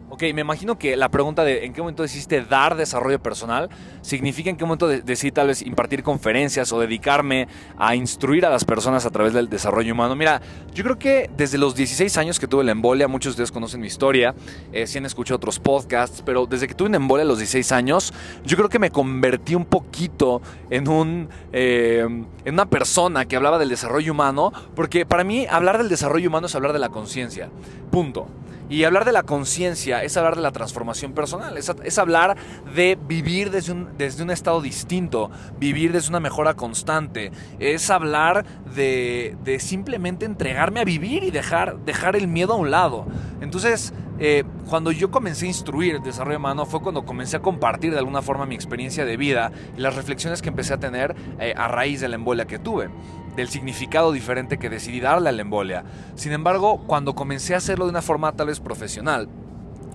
Ok, 0.10 0.24
me 0.34 0.40
imagino 0.40 0.80
que 0.80 0.96
la 0.96 1.10
pregunta 1.10 1.44
de 1.44 1.66
en 1.66 1.74
qué 1.74 1.82
momento 1.82 2.02
decidiste 2.02 2.42
dar 2.42 2.78
desarrollo 2.78 3.22
personal 3.22 3.70
significa 4.02 4.50
en 4.50 4.56
qué 4.56 4.64
momento 4.64 4.88
decidí 4.88 5.34
tal 5.34 5.48
vez 5.48 5.62
impartir 5.62 6.02
conferencias 6.02 6.72
o 6.72 6.80
dedicarme 6.80 7.50
a 7.78 7.94
instruir 7.94 8.46
a 8.46 8.50
las 8.50 8.64
personas 8.64 9.06
a 9.06 9.10
través 9.10 9.34
del 9.34 9.50
desarrollo 9.50 9.94
humano. 9.94 10.16
Mira, 10.16 10.42
yo 10.74 10.86
creo 10.86 10.98
que 10.98 11.30
desde 11.36 11.58
los 11.58 11.76
16 11.76 12.18
años 12.20 12.40
que 12.40 12.48
tuve 12.48 12.64
la 12.64 12.72
embolia, 12.72 13.10
muchos 13.10 13.32
de 13.32 13.44
ustedes 13.44 13.52
conocen 13.52 13.82
mi 13.82 13.88
historia, 13.88 14.34
eh, 14.72 14.88
si 14.88 14.98
han 14.98 15.06
escuchado 15.06 15.36
otros 15.36 15.60
podcasts, 15.60 16.24
pero 16.26 16.46
desde 16.46 16.70
que 16.70 16.74
tuve 16.74 16.88
una 16.88 16.98
embolia 16.98 17.26
a 17.26 17.28
los 17.28 17.40
16 17.40 17.74
años, 17.74 18.14
yo 18.46 18.56
creo 18.56 18.70
que 18.70 18.80
me 18.80 18.92
convertí 18.92 19.56
un 19.56 19.66
poquito 19.66 20.42
en, 20.70 20.88
un, 20.88 21.28
eh, 21.52 22.08
en 22.46 22.54
una 22.54 22.70
persona 22.70 23.26
que 23.26 23.36
hablaba 23.36 23.60
del 23.60 23.68
desarrollo 23.68 24.14
humano, 24.14 24.54
porque 24.74 25.06
para 25.06 25.26
mí 25.26 25.48
hablar 25.50 25.78
del 25.78 25.90
desarrollo 25.90 26.30
humano 26.30 26.48
es 26.48 26.56
hablar 26.56 26.72
de 26.72 26.80
la 26.80 26.88
conciencia. 26.88 27.50
Punto. 27.92 28.30
Y 28.70 28.84
hablar 28.84 29.06
de 29.06 29.12
la 29.12 29.24
conciencia 29.24 30.04
es 30.04 30.18
hablar 30.18 30.36
de 30.36 30.42
la 30.42 30.52
transformación 30.52 31.14
personal, 31.14 31.58
es, 31.58 31.98
hablar 31.98 32.36
de 32.76 32.98
vivir 33.08 33.50
desde 33.50 33.72
un, 33.72 33.90
desde 33.98 34.24
un 34.24 34.30
estado 34.30 34.62
distinto, 34.62 35.32
vivir 35.58 35.94
desde 35.94 36.10
una 36.10 36.20
mejora 36.20 36.54
constante, 36.56 37.32
es 37.60 37.90
hablar 37.90 38.46
de, 38.76 39.38
de 39.44 39.60
simplemente 39.60 40.26
entregarme 40.26 40.82
a 40.82 40.84
vivir 40.84 41.24
y 41.24 41.32
dejar, 41.32 41.78
dejar 41.80 42.16
el 42.16 42.28
miedo 42.28 42.54
a 42.54 42.58
un 42.58 42.72
lado. 42.72 43.06
Entonces, 43.40 43.94
eh, 44.20 44.44
cuando 44.68 44.92
yo 44.92 45.12
comencé 45.12 45.46
a 45.46 45.50
instruir 45.50 45.96
el 45.96 46.04
desarrollo 46.04 46.38
humano 46.38 46.66
fue 46.66 46.82
cuando 46.82 47.06
comencé 47.06 47.38
a 47.38 47.42
compartir 47.42 47.92
de 47.92 48.00
alguna 48.00 48.22
forma 48.22 48.46
mi 48.46 48.56
experiencia 48.56 49.06
de 49.06 49.16
vida 49.16 49.52
y 49.78 49.82
las 49.82 49.96
reflexiones 49.96 50.42
que 50.42 50.50
empecé 50.50 50.74
a 50.74 50.80
tener 50.80 51.16
eh, 51.40 51.54
a 51.56 51.68
raíz 51.68 52.02
de 52.02 52.08
la 52.08 52.16
embolia 52.16 52.46
que 52.46 52.60
tuve, 52.60 52.90
del 53.36 53.50
significado 53.50 54.12
diferente 54.12 54.58
que 54.58 54.70
decidí 54.70 55.00
darle 55.00 55.30
a 55.30 55.32
la 55.32 55.42
embolia. 55.42 55.84
Sin 56.16 56.32
embargo, 56.32 56.84
cuando 56.88 57.14
comencé 57.16 57.54
a 57.54 57.58
hacerlo 57.58 57.86
de 57.86 57.92
una 57.92 58.02
forma 58.02 58.32
tal 58.34 58.48
vez 58.48 58.60
profesional, 58.60 59.30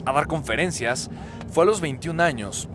a 0.05 0.12
dar 0.12 0.26
conferencias, 0.26 1.11
fue 1.50 1.64
a 1.64 1.67
los 1.67 1.81
21 1.81 2.23
años, 2.23 2.69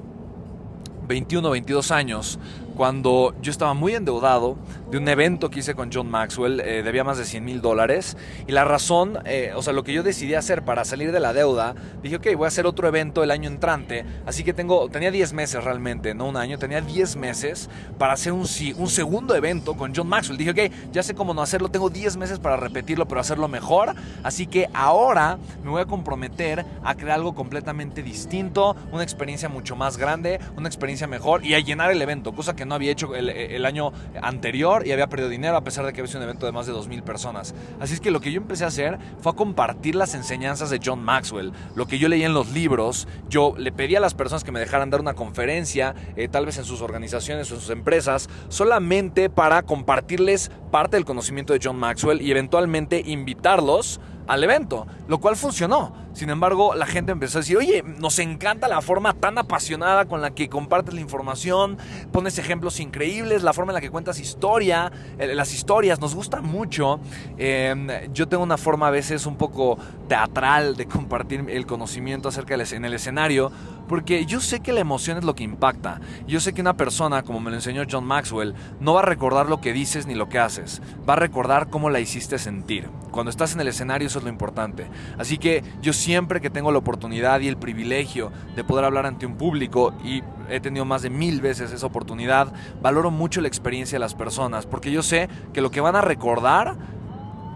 21 1.07 1.47
o 1.47 1.51
22 1.51 1.91
años, 1.91 2.39
cuando 2.75 3.33
yo 3.41 3.51
estaba 3.51 3.73
muy 3.73 3.95
endeudado 3.95 4.57
de 4.89 4.97
un 4.97 5.07
evento 5.07 5.49
que 5.49 5.59
hice 5.59 5.75
con 5.75 5.91
John 5.91 6.09
Maxwell, 6.09 6.59
eh, 6.59 6.83
debía 6.83 7.03
más 7.03 7.17
de 7.17 7.25
100 7.25 7.43
mil 7.43 7.61
dólares, 7.61 8.17
y 8.47 8.51
la 8.51 8.65
razón, 8.65 9.19
eh, 9.25 9.51
o 9.55 9.61
sea, 9.61 9.73
lo 9.73 9.83
que 9.83 9.93
yo 9.93 10.03
decidí 10.03 10.35
hacer 10.35 10.63
para 10.63 10.85
salir 10.85 11.11
de 11.11 11.19
la 11.19 11.33
deuda, 11.33 11.75
dije, 12.01 12.17
ok, 12.17 12.27
voy 12.35 12.45
a 12.45 12.47
hacer 12.47 12.65
otro 12.65 12.87
evento 12.87 13.23
el 13.23 13.31
año 13.31 13.49
entrante, 13.49 14.05
así 14.25 14.43
que 14.43 14.53
tengo, 14.53 14.89
tenía 14.89 15.11
10 15.11 15.33
meses 15.33 15.63
realmente, 15.63 16.13
no 16.13 16.27
un 16.27 16.37
año, 16.37 16.57
tenía 16.57 16.81
10 16.81 17.15
meses 17.17 17.69
para 17.97 18.13
hacer 18.13 18.33
un, 18.33 18.45
un 18.77 18.89
segundo 18.89 19.35
evento 19.35 19.75
con 19.75 19.93
John 19.95 20.07
Maxwell. 20.07 20.37
Dije, 20.37 20.51
ok, 20.51 20.91
ya 20.91 21.03
sé 21.03 21.15
cómo 21.15 21.33
no 21.33 21.41
hacerlo, 21.41 21.69
tengo 21.69 21.89
10 21.89 22.17
meses 22.17 22.39
para 22.39 22.57
repetirlo, 22.57 23.07
pero 23.07 23.21
hacerlo 23.21 23.47
mejor, 23.47 23.93
así 24.23 24.47
que 24.47 24.69
ahora 24.73 25.37
me 25.63 25.69
voy 25.69 25.81
a 25.81 25.85
comprometer 25.85 26.65
a 26.83 26.95
crear 26.95 27.17
algo 27.17 27.35
completamente 27.35 28.03
distinto, 28.03 28.75
una 28.91 29.03
experiencia 29.03 29.49
mucho 29.49 29.75
más 29.75 29.97
grande, 29.97 30.39
una 30.55 30.67
experiencia 30.67 31.07
mejor 31.07 31.45
y 31.45 31.53
a 31.53 31.59
llenar 31.59 31.91
el 31.91 32.01
evento, 32.01 32.33
cosa 32.33 32.55
que 32.55 32.65
no 32.65 32.75
había 32.75 32.91
hecho 32.91 33.15
el, 33.15 33.65
año 33.65 33.91
anterior 34.21 34.76
y 34.85 34.91
había 34.91 35.07
perdido 35.07 35.29
dinero 35.29 35.55
a 35.57 35.63
pesar 35.63 35.85
de 35.85 35.93
que 35.93 36.01
había 36.01 36.07
sido 36.07 36.19
un 36.19 36.25
evento 36.25 36.45
de 36.45 36.51
más 36.51 36.67
de 36.67 36.73
2.000 36.73 37.03
personas. 37.03 37.55
Así 37.79 37.93
es 37.93 37.99
que 37.99 38.11
lo 38.11 38.19
que 38.19 38.31
yo 38.31 38.41
empecé 38.41 38.63
a 38.63 38.67
hacer 38.67 38.97
fue 39.19 39.31
a 39.31 39.35
compartir 39.35 39.95
las 39.95 40.13
enseñanzas 40.13 40.69
de 40.69 40.79
John 40.83 41.03
Maxwell, 41.03 41.53
lo 41.75 41.87
que 41.87 41.97
yo 41.97 42.09
leía 42.09 42.25
en 42.25 42.33
los 42.33 42.51
libros. 42.51 43.07
Yo 43.29 43.53
le 43.57 43.71
pedí 43.71 43.95
a 43.95 43.99
las 43.99 44.13
personas 44.13 44.43
que 44.43 44.51
me 44.51 44.59
dejaran 44.59 44.89
dar 44.89 45.01
una 45.01 45.13
conferencia, 45.13 45.95
eh, 46.15 46.27
tal 46.27 46.45
vez 46.45 46.57
en 46.57 46.65
sus 46.65 46.81
organizaciones 46.81 47.51
o 47.51 47.55
en 47.55 47.61
sus 47.61 47.69
empresas, 47.69 48.29
solamente 48.49 49.29
para 49.29 49.63
compartirles 49.63 50.51
parte 50.71 50.97
del 50.97 51.05
conocimiento 51.05 51.53
de 51.53 51.59
John 51.63 51.77
Maxwell 51.77 52.21
y 52.21 52.31
eventualmente 52.31 53.01
invitarlos 53.05 53.99
al 54.27 54.43
evento, 54.43 54.87
lo 55.07 55.19
cual 55.19 55.35
funcionó. 55.35 55.93
Sin 56.13 56.29
embargo, 56.29 56.73
la 56.73 56.87
gente 56.87 57.11
empezó 57.11 57.37
a 57.37 57.41
decir, 57.41 57.57
oye, 57.57 57.83
nos 57.83 58.17
encanta 58.19 58.67
la 58.67 58.81
forma 58.81 59.13
tan 59.13 59.37
apasionada 59.37 60.05
con 60.05 60.19
la 60.19 60.31
que 60.31 60.49
compartes 60.49 60.93
la 60.95 61.01
información, 61.01 61.77
pones 62.11 62.39
ejemplos 62.39 62.79
increíbles, 62.79 63.43
la 63.43 63.53
forma 63.53 63.71
en 63.71 63.75
la 63.75 63.81
que 63.81 63.91
cuentas 63.91 64.19
historia, 64.19 64.91
eh, 65.19 65.35
las 65.35 65.53
historias, 65.53 66.01
nos 66.01 66.15
gusta 66.15 66.41
mucho. 66.41 66.99
Em, 67.37 67.87
yo 68.13 68.27
tengo 68.27 68.43
una 68.43 68.57
forma 68.57 68.87
a 68.87 68.91
veces 68.91 69.25
un 69.27 69.35
poco 69.35 69.77
teatral 70.07 70.75
de 70.75 70.87
compartir 70.87 71.45
el 71.49 71.65
conocimiento 71.67 72.29
acerca 72.29 72.57
del 72.57 72.67
en 72.71 72.85
el 72.85 72.93
escenario, 72.93 73.51
porque 73.87 74.25
yo 74.25 74.39
sé 74.39 74.59
que 74.59 74.73
la 74.73 74.79
emoción 74.79 75.17
es 75.17 75.23
lo 75.23 75.35
que 75.35 75.43
impacta. 75.43 75.99
Yo 76.27 76.39
sé 76.39 76.53
que 76.53 76.61
una 76.61 76.77
persona, 76.77 77.23
como 77.23 77.39
me 77.39 77.49
lo 77.49 77.55
enseñó 77.55 77.83
John 77.89 78.05
Maxwell, 78.05 78.53
no 78.79 78.93
va 78.93 79.01
a 79.01 79.05
recordar 79.05 79.47
lo 79.47 79.61
que 79.61 79.73
dices 79.73 80.07
ni 80.07 80.15
lo 80.15 80.29
que 80.29 80.39
haces, 80.39 80.81
va 81.07 81.13
a 81.13 81.17
recordar 81.17 81.69
cómo 81.69 81.89
la 81.89 81.99
hiciste 81.99 82.37
sentir. 82.37 82.89
Cuando 83.11 83.29
estás 83.29 83.53
en 83.53 83.61
el 83.61 83.67
escenario 83.67 84.07
eso 84.07 84.19
es 84.19 84.25
lo 84.25 84.29
importante. 84.29 84.87
Así 85.17 85.37
que 85.37 85.63
yo 85.81 85.93
siempre 85.93 86.41
que 86.41 86.49
tengo 86.49 86.71
la 86.71 86.77
oportunidad 86.79 87.39
y 87.39 87.47
el 87.47 87.57
privilegio 87.57 88.31
de 88.55 88.63
poder 88.63 88.85
hablar 88.85 89.05
ante 89.05 89.25
un 89.25 89.37
público, 89.37 89.93
y 90.03 90.21
he 90.49 90.59
tenido 90.59 90.85
más 90.85 91.01
de 91.01 91.09
mil 91.09 91.41
veces 91.41 91.71
esa 91.71 91.85
oportunidad, 91.85 92.53
valoro 92.81 93.11
mucho 93.11 93.41
la 93.41 93.47
experiencia 93.47 93.95
de 93.95 93.99
las 93.99 94.15
personas, 94.15 94.65
porque 94.65 94.91
yo 94.91 95.01
sé 95.01 95.29
que 95.53 95.61
lo 95.61 95.71
que 95.71 95.81
van 95.81 95.95
a 95.95 96.01
recordar 96.01 96.77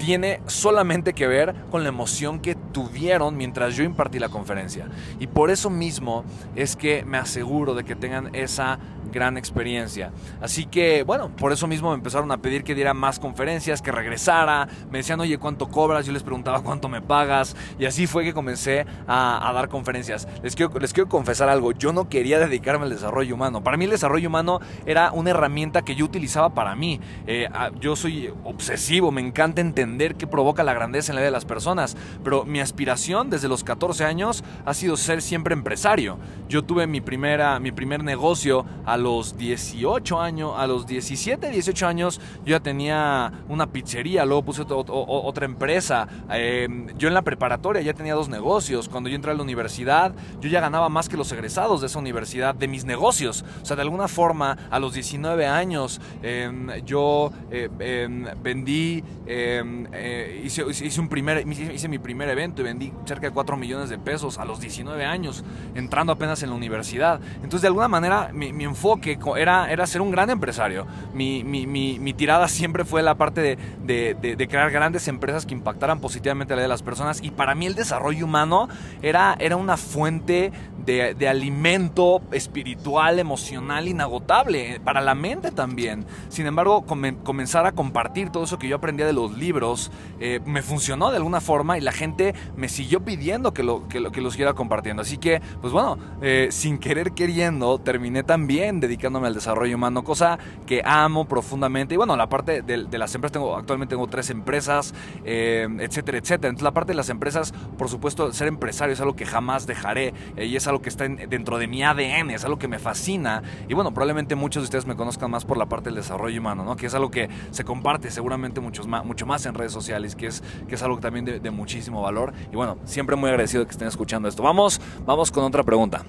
tiene 0.01 0.41
solamente 0.47 1.13
que 1.13 1.27
ver 1.27 1.53
con 1.69 1.83
la 1.83 1.89
emoción 1.89 2.39
que 2.39 2.55
tuvieron 2.71 3.37
mientras 3.37 3.75
yo 3.75 3.83
impartí 3.83 4.19
la 4.19 4.29
conferencia. 4.29 4.87
Y 5.19 5.27
por 5.27 5.51
eso 5.51 5.69
mismo 5.69 6.23
es 6.55 6.75
que 6.75 7.03
me 7.05 7.17
aseguro 7.17 7.73
de 7.73 7.83
que 7.83 7.95
tengan 7.95 8.33
esa 8.33 8.79
gran 9.11 9.37
experiencia. 9.37 10.11
Así 10.41 10.65
que, 10.65 11.03
bueno, 11.03 11.29
por 11.35 11.51
eso 11.51 11.67
mismo 11.67 11.89
me 11.89 11.95
empezaron 11.95 12.31
a 12.31 12.37
pedir 12.37 12.63
que 12.63 12.73
diera 12.75 12.93
más 12.93 13.19
conferencias, 13.19 13.81
que 13.81 13.91
regresara. 13.91 14.67
Me 14.89 14.99
decían, 14.99 15.19
oye, 15.19 15.37
¿cuánto 15.37 15.69
cobras? 15.69 16.05
Yo 16.05 16.13
les 16.13 16.23
preguntaba, 16.23 16.61
¿cuánto 16.61 16.87
me 16.87 17.01
pagas? 17.01 17.55
Y 17.77 17.85
así 17.85 18.07
fue 18.07 18.23
que 18.23 18.33
comencé 18.33 18.85
a, 19.07 19.51
dar 19.53 19.67
conferencias. 19.67 20.27
Les 20.43 20.55
quiero, 20.55 20.79
les 20.79 20.93
quiero 20.93 21.09
confesar 21.09 21.49
algo. 21.49 21.73
Yo 21.73 21.91
no 21.91 22.07
quería 22.07 22.39
dedicarme 22.39 22.85
al 22.85 22.89
desarrollo 22.89 23.35
humano. 23.35 23.63
Para 23.63 23.77
mí 23.77 23.85
el 23.85 23.91
desarrollo 23.91 24.29
humano 24.29 24.61
era 24.85 25.11
una 25.11 25.31
herramienta 25.31 25.81
que 25.81 25.95
yo 25.95 26.05
utilizaba 26.05 26.53
para 26.53 26.75
mí. 26.75 26.99
Eh, 27.27 27.49
yo 27.79 27.95
soy 27.95 28.33
obsesivo, 28.45 29.11
me 29.11 29.21
encanta 29.21 29.61
entender 29.61 30.15
qué 30.15 30.25
provoca 30.25 30.63
la 30.63 30.73
grandeza 30.73 31.11
en 31.11 31.15
la 31.15 31.21
vida 31.21 31.27
de 31.27 31.31
las 31.31 31.45
personas. 31.45 31.97
Pero 32.23 32.45
mi 32.45 32.60
aspiración 32.61 33.29
desde 33.29 33.47
los 33.47 33.63
14 33.63 34.05
años 34.05 34.43
ha 34.65 34.73
sido 34.73 34.97
ser 34.97 35.21
siempre 35.21 35.53
empresario. 35.53 36.17
Yo 36.47 36.63
tuve 36.63 36.87
mi, 36.87 37.01
primera, 37.01 37.59
mi 37.59 37.71
primer 37.71 38.03
negocio 38.03 38.65
a 38.85 38.97
los 38.97 39.37
18 39.37 40.21
años, 40.21 40.53
a 40.57 40.67
los 40.67 40.85
17, 40.87 41.49
18 41.49 41.87
años, 41.87 42.21
yo 42.45 42.51
ya 42.51 42.59
tenía 42.59 43.31
una 43.47 43.67
pizzería, 43.67 44.25
luego 44.25 44.43
puse 44.43 44.63
otra 44.67 45.45
empresa. 45.45 46.07
Em, 46.29 46.87
yo 46.97 47.07
en 47.07 47.13
la 47.13 47.21
preparatoria 47.21 47.81
ya 47.81 47.93
tenía 47.93 48.13
dos 48.13 48.29
negocios. 48.29 48.89
Cuando 48.89 49.09
yo 49.09 49.15
entré 49.15 49.31
a 49.31 49.35
la 49.35 49.43
universidad, 49.43 50.13
yo 50.39 50.49
ya 50.49 50.59
ganaba 50.59 50.89
más 50.89 51.09
que 51.09 51.17
los 51.17 51.31
egresados 51.31 51.81
de 51.81 51.87
esa 51.87 51.99
universidad 51.99 52.55
de 52.55 52.67
mis 52.67 52.85
negocios. 52.85 53.45
O 53.61 53.65
sea, 53.65 53.75
de 53.75 53.83
alguna 53.83 54.07
forma, 54.07 54.57
a 54.69 54.79
los 54.79 54.93
19 54.93 55.47
años, 55.47 56.01
em, 56.21 56.69
yo 56.85 57.31
eh, 57.49 57.69
em, 57.79 58.25
vendí, 58.41 59.03
eh, 59.25 60.41
hice, 60.43 60.63
hice, 60.69 60.99
un 60.99 61.07
primer, 61.07 61.47
hice 61.47 61.87
mi 61.87 61.99
primer 61.99 62.29
evento 62.29 62.50
y 62.59 62.63
vendí 62.63 62.93
cerca 63.05 63.27
de 63.27 63.33
4 63.33 63.55
millones 63.57 63.89
de 63.89 63.97
pesos 63.97 64.37
a 64.37 64.45
los 64.45 64.59
19 64.59 65.05
años, 65.05 65.43
entrando 65.75 66.13
apenas 66.13 66.43
en 66.43 66.49
la 66.49 66.55
universidad. 66.55 67.19
Entonces, 67.35 67.61
de 67.61 67.67
alguna 67.67 67.87
manera, 67.87 68.31
mi, 68.33 68.51
mi 68.51 68.63
enfoque 68.63 69.01
que 69.17 69.19
era, 69.37 69.71
era 69.71 69.85
ser 69.87 70.01
un 70.01 70.11
gran 70.11 70.29
empresario. 70.29 70.85
Mi, 71.13 71.43
mi, 71.43 71.65
mi, 71.65 72.13
tirada 72.13 72.47
siempre 72.47 72.85
fue 72.85 73.01
la 73.01 73.15
parte 73.15 73.57
de, 73.85 74.15
de, 74.15 74.47
crear 74.47 74.71
grandes 74.71 75.07
empresas 75.07 75.45
que 75.45 75.53
impactaran 75.53 75.99
positivamente 75.99 76.51
la 76.53 76.57
vida 76.57 76.63
de 76.63 76.69
las 76.69 76.83
personas. 76.83 77.21
Y 77.23 77.31
para 77.31 77.55
mí 77.55 77.65
el 77.65 77.75
desarrollo 77.75 78.25
humano 78.25 78.67
era, 79.01 79.35
era 79.39 79.55
una 79.55 79.77
fuente 79.77 80.51
de, 80.85 81.27
alimento 81.27 82.21
espiritual, 82.31 83.19
emocional, 83.19 83.87
inagotable, 83.87 84.81
para 84.83 85.01
la 85.01 85.15
mente 85.15 85.51
también. 85.51 86.05
Sin 86.29 86.45
embargo, 86.45 86.85
comenzar 86.85 87.65
a 87.65 87.71
compartir 87.71 88.29
todo 88.29 88.43
eso 88.43 88.59
que 88.59 88.67
yo 88.67 88.75
aprendía 88.75 89.05
de 89.05 89.13
los 89.13 89.37
libros 89.37 89.91
eh, 90.19 90.39
me 90.45 90.61
funcionó 90.61 91.11
de 91.11 91.17
alguna 91.17 91.41
forma 91.41 91.77
y 91.77 91.81
la 91.81 91.91
gente 91.91 92.33
me 92.55 92.69
siguió 92.69 93.01
pidiendo 93.01 93.53
que 93.53 93.63
lo, 93.63 93.87
que 93.87 93.99
lo, 93.99 94.11
que 94.11 94.21
lo 94.21 94.31
siguiera 94.31 94.53
compartiendo. 94.53 95.01
Así 95.01 95.17
que, 95.17 95.41
pues 95.61 95.73
bueno, 95.73 95.97
eh, 96.21 96.47
sin 96.51 96.77
querer 96.77 97.11
queriendo, 97.13 97.79
terminé 97.79 98.23
también 98.23 98.79
dedicándome 98.79 99.27
al 99.27 99.33
desarrollo 99.33 99.75
humano, 99.75 100.03
cosa 100.03 100.39
que 100.65 100.81
amo 100.85 101.25
profundamente. 101.25 101.93
Y 101.93 101.97
bueno, 101.97 102.15
la 102.15 102.27
parte 102.27 102.61
de, 102.61 102.97
las 102.97 103.15
empresas, 103.15 103.33
tengo, 103.33 103.55
actualmente 103.55 103.95
tengo 103.95 104.07
tres 104.07 104.29
empresas, 104.29 104.93
eh, 105.25 105.67
etcétera, 105.79 106.17
etcétera. 106.17 106.49
Entonces 106.49 106.63
la 106.63 106.73
parte 106.73 106.91
de 106.91 106.95
las 106.95 107.09
empresas, 107.09 107.53
por 107.77 107.89
supuesto, 107.89 108.31
ser 108.33 108.47
empresario 108.47 108.93
es 108.93 109.01
algo 109.01 109.15
que 109.15 109.25
jamás 109.25 109.67
dejaré 109.67 110.13
y 110.37 110.55
es 110.55 110.67
algo 110.67 110.81
que 110.81 110.89
está 110.89 111.07
dentro 111.07 111.57
de 111.57 111.67
mi 111.67 111.83
ADN, 111.83 112.31
es 112.31 112.45
algo 112.45 112.57
que 112.57 112.67
me 112.67 112.79
fascina. 112.79 113.43
Y 113.67 113.73
bueno, 113.73 113.93
probablemente 113.93 114.35
muchos 114.35 114.63
de 114.63 114.65
ustedes 114.65 114.85
me 114.85 114.95
conozcan 114.95 115.31
más 115.31 115.45
por 115.45 115.57
la 115.57 115.67
parte 115.67 115.89
del 115.89 115.95
desarrollo 115.95 116.39
humano, 116.39 116.63
¿no? 116.63 116.75
Que 116.75 116.87
es 116.87 116.93
algo 116.93 117.11
que 117.11 117.29
se 117.51 117.63
comparte 117.63 118.11
seguramente 118.11 118.61
muchos 118.61 118.87
más, 118.87 119.05
mucho 119.05 119.25
más 119.25 119.45
en 119.45 119.53
redes 119.53 119.71
sociales, 119.71 120.15
que 120.15 120.27
es, 120.27 120.43
que 120.67 120.75
es 120.75 120.83
algo 120.83 120.99
también 120.99 121.25
de 121.25 121.51
muchísimo 121.51 122.01
valor. 122.01 122.30
Y 122.51 122.55
bueno, 122.55 122.77
siempre 122.85 123.15
muy 123.15 123.29
agradecido 123.29 123.65
que 123.65 123.71
estén 123.71 123.87
escuchando 123.87 124.27
esto. 124.27 124.43
Vamos, 124.43 124.81
vamos 125.05 125.31
con 125.31 125.43
otra 125.43 125.63
pregunta. 125.63 126.03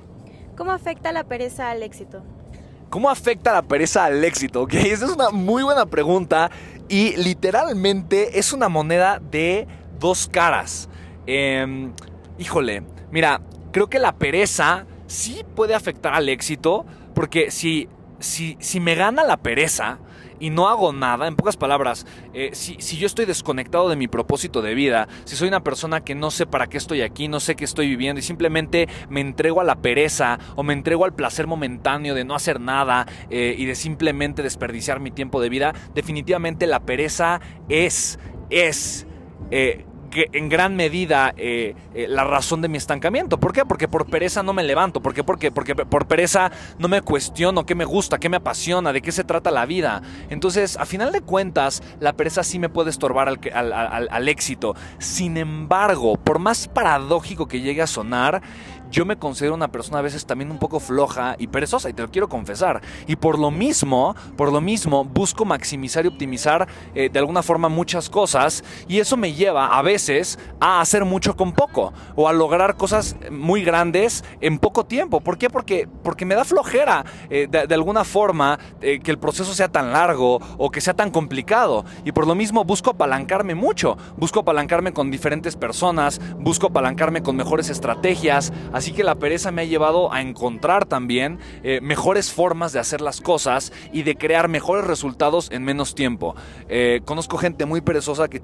¿Cómo 0.57 0.71
afecta 0.73 1.13
la 1.13 1.25
pereza 1.25 1.71
al 1.71 1.83
éxito? 1.83 2.23
¿Cómo 2.91 3.09
afecta 3.09 3.53
la 3.53 3.63
pereza 3.63 4.05
al 4.05 4.23
éxito? 4.23 4.63
¿Okay? 4.63 4.87
Esa 4.91 5.07
es 5.07 5.13
una 5.13 5.31
muy 5.31 5.63
buena 5.63 5.87
pregunta 5.87 6.51
y 6.89 7.17
literalmente 7.17 8.39
es 8.39 8.53
una 8.53 8.69
moneda 8.69 9.19
de 9.19 9.67
dos 9.99 10.29
caras. 10.29 10.89
Em, 11.27 11.93
híjole, 12.39 12.83
mira, 13.11 13.41
creo 13.73 13.89
que 13.89 13.99
la 13.99 14.13
pereza 14.13 14.87
sí 15.07 15.45
puede 15.55 15.75
afectar 15.75 16.15
al 16.15 16.29
éxito, 16.29 16.85
porque 17.15 17.51
si, 17.51 17.89
si, 18.19 18.57
si 18.61 18.79
me 18.81 18.95
gana 18.95 19.25
la 19.25 19.39
pereza, 19.39 19.99
y 20.43 20.51
no 20.51 20.69
hago 20.69 20.93
nada, 20.93 21.29
en 21.29 21.37
pocas 21.37 21.57
palabras, 21.57 22.05
eh, 22.35 22.51
si, 22.53 22.75
si, 22.81 22.97
yo 22.97 23.07
estoy 23.07 23.27
desconectado 23.27 23.89
de 23.89 23.95
mi 23.95 24.09
propósito 24.09 24.61
de 24.61 24.75
vida, 24.75 25.07
si 25.23 25.37
soy 25.37 25.47
una 25.47 25.63
persona 25.63 26.01
que 26.01 26.17
no 26.17 26.33
sé 26.33 26.47
para 26.47 26.67
qué 26.67 26.79
estoy 26.79 27.03
aquí, 27.03 27.29
no 27.29 27.39
sé 27.39 27.55
qué 27.55 27.65
estoy 27.65 27.89
viviendo 27.89 28.19
y 28.19 28.23
simplemente 28.23 28.89
me 29.09 29.21
entrego 29.21 29.61
a 29.61 29.65
la 29.65 29.77
pereza 29.77 30.41
o 30.57 30.65
me 30.65 30.73
entrego 30.73 31.05
al 31.05 31.15
placer 31.15 31.47
momentáneo 31.47 32.17
de 32.17 32.25
no 32.25 32.35
hacer 32.35 32.59
nada 32.59 33.07
eh, 33.31 33.55
y 33.57 33.67
de 33.67 33.77
simplemente 33.77 34.43
desperdiciar 34.43 34.99
mi 34.99 35.13
tiempo 35.13 35.41
de 35.41 35.49
vida, 35.49 35.75
definitivamente 35.95 36.67
la 36.67 36.81
pereza 36.81 37.41
es, 37.69 38.19
es... 38.51 39.07
Eh, 39.53 39.87
en 40.15 40.49
gran 40.49 40.77
medida 40.77 41.35
eh, 41.37 41.75
eh, 41.95 42.07
la 42.09 42.25
razón 42.25 42.61
de 42.61 42.69
mi 42.69 42.79
estancamiento. 42.79 43.39
¿Por 43.39 43.53
qué? 43.53 43.65
Porque 43.65 43.89
por 43.89 44.07
pereza 44.07 44.43
no 44.43 44.53
me 44.53 44.63
levanto. 44.63 45.01
¿Por 45.01 45.15
qué? 45.15 45.25
Porque, 45.25 45.51
porque 45.51 45.75
por 45.75 46.07
pereza 46.07 46.51
no 46.79 46.89
me 46.89 47.03
cuestiono 47.03 47.65
qué 47.67 47.75
me 47.75 47.85
gusta, 47.85 48.19
qué 48.19 48.29
me 48.29 48.37
apasiona, 48.37 48.93
de 48.93 49.03
qué 49.03 49.13
se 49.13 49.25
trata 49.25 49.51
la 49.51 49.67
vida. 49.67 50.03
Entonces, 50.31 50.77
a 50.77 50.87
final 50.87 51.13
de 51.13 51.21
cuentas, 51.21 51.83
la 52.01 52.15
pereza 52.15 52.43
sí 52.43 52.59
me 52.59 52.69
puede 52.69 52.91
estorbar 52.91 53.29
al, 53.29 54.09
al 54.11 54.29
éxito. 54.29 54.75
Sin 54.99 55.37
embargo, 55.37 56.17
por 56.17 56.39
más 56.39 56.69
paradójico 56.69 57.47
que 57.47 57.61
llegue 57.61 57.83
a 57.83 57.87
sonar, 57.87 58.43
yo 58.93 59.07
me 59.07 59.17
considero 59.17 59.55
una 59.55 59.69
persona 59.69 59.99
a 59.99 60.03
veces 60.03 60.27
también 60.27 60.51
un 60.51 60.59
poco 60.59 60.79
floja 60.79 61.35
y 61.39 61.47
perezosa, 61.47 61.89
y 61.89 61.95
te 61.95 62.03
lo 62.03 62.11
quiero 62.11 62.29
confesar. 62.29 62.83
Y 63.07 63.17
por 63.17 63.39
lo 63.39 63.51
mismo, 63.51 64.15
por 64.37 64.53
lo 64.53 64.61
mismo, 64.61 65.05
busco 65.05 65.47
maximizar 65.47 66.05
y 66.05 66.09
optimizar 66.09 66.69
eh, 66.95 67.09
de 67.11 67.19
alguna 67.19 67.43
forma 67.43 67.71
muchas 67.71 68.11
cosas, 68.11 68.63
y 68.87 69.01
eso 69.01 69.17
me 69.17 69.33
lleva 69.33 69.79
a 69.79 69.83
veces 69.83 70.39
a 70.61 70.81
hacer 70.83 71.07
mucho 71.07 71.35
con 71.37 71.53
poco, 71.53 71.95
o 72.15 72.29
a 72.29 72.33
lograr 72.35 72.77
cosas 72.77 73.17
muy 73.31 73.65
grandes 73.65 74.25
en 74.43 74.59
poco 74.59 74.85
tiempo. 74.85 75.21
¿Por 75.21 75.39
qué? 75.39 75.49
Porque, 75.49 75.89
porque 76.03 76.27
me 76.27 76.35
da 76.35 76.45
flojera 76.45 77.05
eh, 77.31 77.49
de, 77.51 77.75
alguna 77.75 78.05
forma 78.05 78.59
eh, 78.83 79.01
que 79.01 79.11
el 79.11 79.19
proceso 79.19 79.55
sea 79.55 79.69
tan 79.69 79.93
largo 79.93 80.39
o 80.59 80.71
que 80.71 80.83
sea 80.83 80.93
tan 80.93 81.11
complicado. 81.11 81.87
Y 82.05 82.13
por 82.13 82.27
lo 82.27 82.35
mismo 82.35 82.65
busco 82.65 82.91
apalancarme 82.91 83.55
mucho, 83.55 83.97
busco 84.19 84.41
apalancarme 84.41 84.93
con 84.93 85.11
diferentes 85.11 85.57
personas, 85.57 86.21
busco 86.39 86.67
apalancarme 86.67 87.23
con 87.23 87.37
mejores 87.37 87.71
estrategias, 87.71 88.53
Así 88.83 88.91
que 88.91 89.05
la 89.05 89.15
pereza 89.15 89.53
me 89.53 89.63
ha 89.63 89.65
llevado 89.65 90.13
a 90.13 90.21
encontrar 90.23 90.87
también 90.87 91.39
eh, 91.63 91.79
mejores 91.81 92.33
formas 92.33 92.73
de 92.73 92.81
hacer 92.81 93.01
las 93.01 93.21
cosas 93.21 93.73
y 93.93 94.03
de 94.03 94.17
crear 94.17 94.49
mejores 94.49 94.85
resultados 94.85 95.53
en 95.53 95.63
menos 95.63 95.95
tiempo. 95.95 96.35
Eh, 96.69 97.01
conozco 97.05 97.39
gente 97.39 97.65
muy 97.65 97.81
perezosa 97.81 98.27
que, 98.27 98.41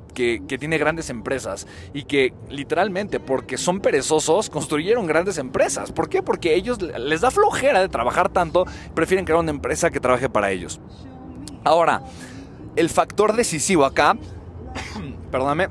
tiene 0.46 0.78
grandes 0.78 1.10
empresas 1.10 1.66
y 1.92 2.04
que 2.04 2.34
literalmente 2.50 3.18
porque 3.18 3.58
son 3.58 3.80
perezosos 3.80 4.48
construyeron 4.48 5.08
grandes 5.08 5.38
empresas. 5.38 5.90
¿Por 5.90 6.08
qué? 6.08 6.22
Porque 6.22 6.54
ellos 6.54 6.80
les 6.80 7.20
da 7.20 7.32
flojera 7.32 7.80
de 7.80 7.88
trabajar 7.88 8.28
tanto, 8.28 8.64
prefieren 8.94 9.24
crear 9.24 9.40
una 9.40 9.50
empresa 9.50 9.90
que 9.90 9.98
trabaje 9.98 10.28
para 10.28 10.52
ellos. 10.52 10.80
Ahora, 11.64 12.04
el 12.76 12.90
factor 12.90 13.34
decisivo 13.34 13.84
acá, 13.84 14.16
perdóname, 15.32 15.66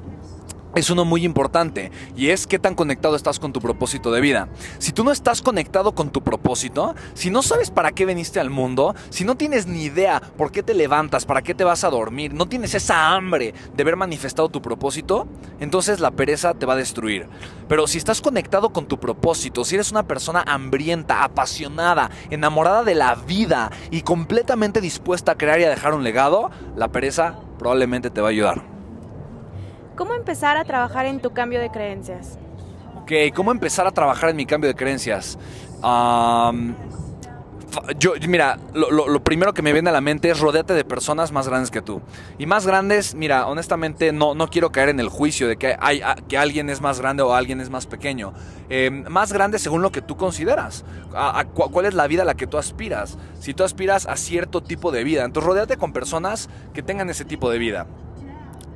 es 0.80 0.90
uno 0.90 1.06
muy 1.06 1.26
importante 1.26 1.92
y 2.16 2.30
es 2.30 2.46
qué 2.46 2.60
tan 2.60 2.76
conectado 2.76 3.16
estás 3.16 3.40
con 3.40 3.54
tu 3.54 3.60
propósito 3.60 4.12
de 4.12 4.22
vida. 4.22 4.48
Si 4.78 4.92
tú 4.92 5.04
no 5.04 5.12
estás 5.12 5.42
conectado 5.42 5.94
con 5.94 6.12
tu 6.12 6.24
propósito, 6.24 6.96
si 7.14 7.32
no 7.32 7.42
sabes 7.42 7.72
para 7.72 7.92
qué 7.92 8.06
veniste 8.06 8.40
al 8.40 8.50
mundo, 8.50 8.96
si 9.10 9.26
no 9.26 9.36
tienes 9.36 9.66
ni 9.66 9.84
idea 9.84 10.22
por 10.38 10.52
qué 10.52 10.64
te 10.64 10.74
levantas, 10.74 11.26
para 11.26 11.42
qué 11.42 11.56
te 11.56 11.64
vas 11.64 11.84
a 11.84 11.90
dormir, 11.90 12.34
no 12.34 12.48
tienes 12.48 12.76
esa 12.76 13.16
hambre 13.16 13.54
de 13.76 13.84
ver 13.84 13.96
manifestado 13.96 14.50
tu 14.50 14.62
propósito, 14.62 15.28
entonces 15.60 16.00
la 16.00 16.12
pereza 16.12 16.54
te 16.54 16.66
va 16.66 16.74
a 16.74 16.78
destruir. 16.78 17.28
Pero 17.68 17.88
si 17.88 17.98
estás 17.98 18.22
conectado 18.22 18.70
con 18.70 18.88
tu 18.88 19.00
propósito, 19.00 19.66
si 19.66 19.76
eres 19.76 19.92
una 19.92 20.08
persona 20.08 20.44
hambrienta, 20.46 21.24
apasionada, 21.24 22.12
enamorada 22.30 22.84
de 22.84 22.96
la 22.96 23.16
vida 23.16 23.72
y 23.90 24.02
completamente 24.02 24.82
dispuesta 24.82 25.34
a 25.34 25.38
crear 25.38 25.60
y 25.60 25.64
a 25.64 25.70
dejar 25.70 25.94
un 25.94 26.04
legado, 26.04 26.52
la 26.76 26.90
pereza 26.90 27.40
probablemente 27.58 28.10
te 28.10 28.22
va 28.22 28.28
a 28.28 28.32
ayudar. 28.32 28.77
¿Cómo 29.98 30.14
empezar 30.14 30.58
a 30.58 30.64
trabajar 30.64 31.08
en 31.08 31.20
tu 31.20 31.32
cambio 31.32 31.60
de 31.60 31.72
creencias? 31.72 32.38
Ok, 33.02 33.12
¿cómo 33.34 33.52
empezar 33.52 33.88
a 33.88 33.92
trabajar 33.92 34.30
en 34.30 34.36
mi 34.36 34.46
cambio 34.46 34.68
de 34.68 34.76
creencias? 34.76 35.40
yo, 38.00 38.14
mira, 38.28 38.60
lo, 38.74 39.24
primero 39.24 39.54
que 39.54 39.64
me 39.64 39.74
viene 39.74 39.90
a 39.90 39.94
la 39.94 40.02
mente 40.02 40.30
es 40.30 40.40
rodeate 40.40 40.74
de 40.74 40.86
personas 40.86 41.32
más 41.32 41.48
grandes 41.48 41.72
que 41.72 41.82
tú. 41.82 42.02
Y 42.38 42.46
más 42.46 42.68
grandes, 42.68 43.16
mira, 43.16 43.48
honestamente 43.48 44.12
no, 44.12 44.36
no 44.36 44.50
quiero 44.50 44.72
caer 44.72 44.90
en 44.90 45.00
el 45.00 45.10
juicio 45.10 45.48
de 45.48 45.58
que, 45.58 45.76
hay, 45.80 46.02
que 46.28 46.38
alguien 46.38 46.70
es 46.70 46.80
más 46.80 47.00
grande 47.00 47.24
o 47.24 47.34
alguien 47.34 47.60
es 47.60 47.72
más 47.72 47.88
pequeño. 47.88 48.34
Em, 48.70 49.04
más 49.10 49.34
grande 49.34 49.58
según 49.58 49.82
lo 49.82 49.92
que 49.92 50.04
tú 50.04 50.16
consideras. 50.16 50.86
¿Cuál 51.54 51.86
es 51.88 51.96
la 51.96 52.06
vida 52.06 52.22
a 52.22 52.26
la 52.26 52.36
que 52.36 52.46
tú 52.46 52.60
aspiras? 52.60 53.18
Si 53.40 53.56
tú 53.56 53.64
aspiras 53.64 54.06
a 54.06 54.16
cierto 54.16 54.62
tipo 54.62 54.92
de 54.92 55.04
vida, 55.04 55.24
entonces 55.24 55.48
rodeate 55.48 55.78
con 55.78 55.92
personas 55.92 56.50
que 56.74 56.84
tengan 56.84 57.10
ese 57.10 57.26
tipo 57.26 57.50
de 57.50 57.58
vida. 57.58 57.88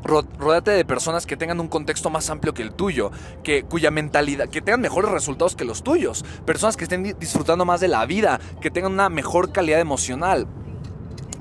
Rodate 0.03 0.71
de 0.71 0.83
personas 0.83 1.25
que 1.25 1.37
tengan 1.37 1.59
un 1.59 1.67
contexto 1.67 2.09
más 2.09 2.29
amplio 2.29 2.53
que 2.53 2.63
el 2.63 2.73
tuyo, 2.73 3.11
que 3.43 3.63
cuya 3.63 3.91
mentalidad, 3.91 4.49
que 4.49 4.61
tengan 4.61 4.81
mejores 4.81 5.11
resultados 5.11 5.55
que 5.55 5.63
los 5.63 5.83
tuyos, 5.83 6.25
personas 6.45 6.75
que 6.75 6.85
estén 6.85 7.15
disfrutando 7.19 7.65
más 7.65 7.81
de 7.81 7.87
la 7.87 8.05
vida, 8.05 8.39
que 8.61 8.71
tengan 8.71 8.93
una 8.93 9.09
mejor 9.09 9.51
calidad 9.51 9.79
emocional. 9.79 10.47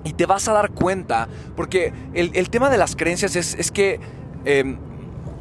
Y 0.05 0.15
te 0.15 0.27
vas 0.27 0.49
a 0.49 0.53
dar 0.53 0.71
cuenta, 0.71 1.29
porque 1.57 1.93
el, 2.15 2.51
tema 2.51 2.71
de 2.71 2.79
las 2.79 2.97
creencias 2.97 3.37
es, 3.37 3.71
que 3.71 4.01
em, 4.45 4.79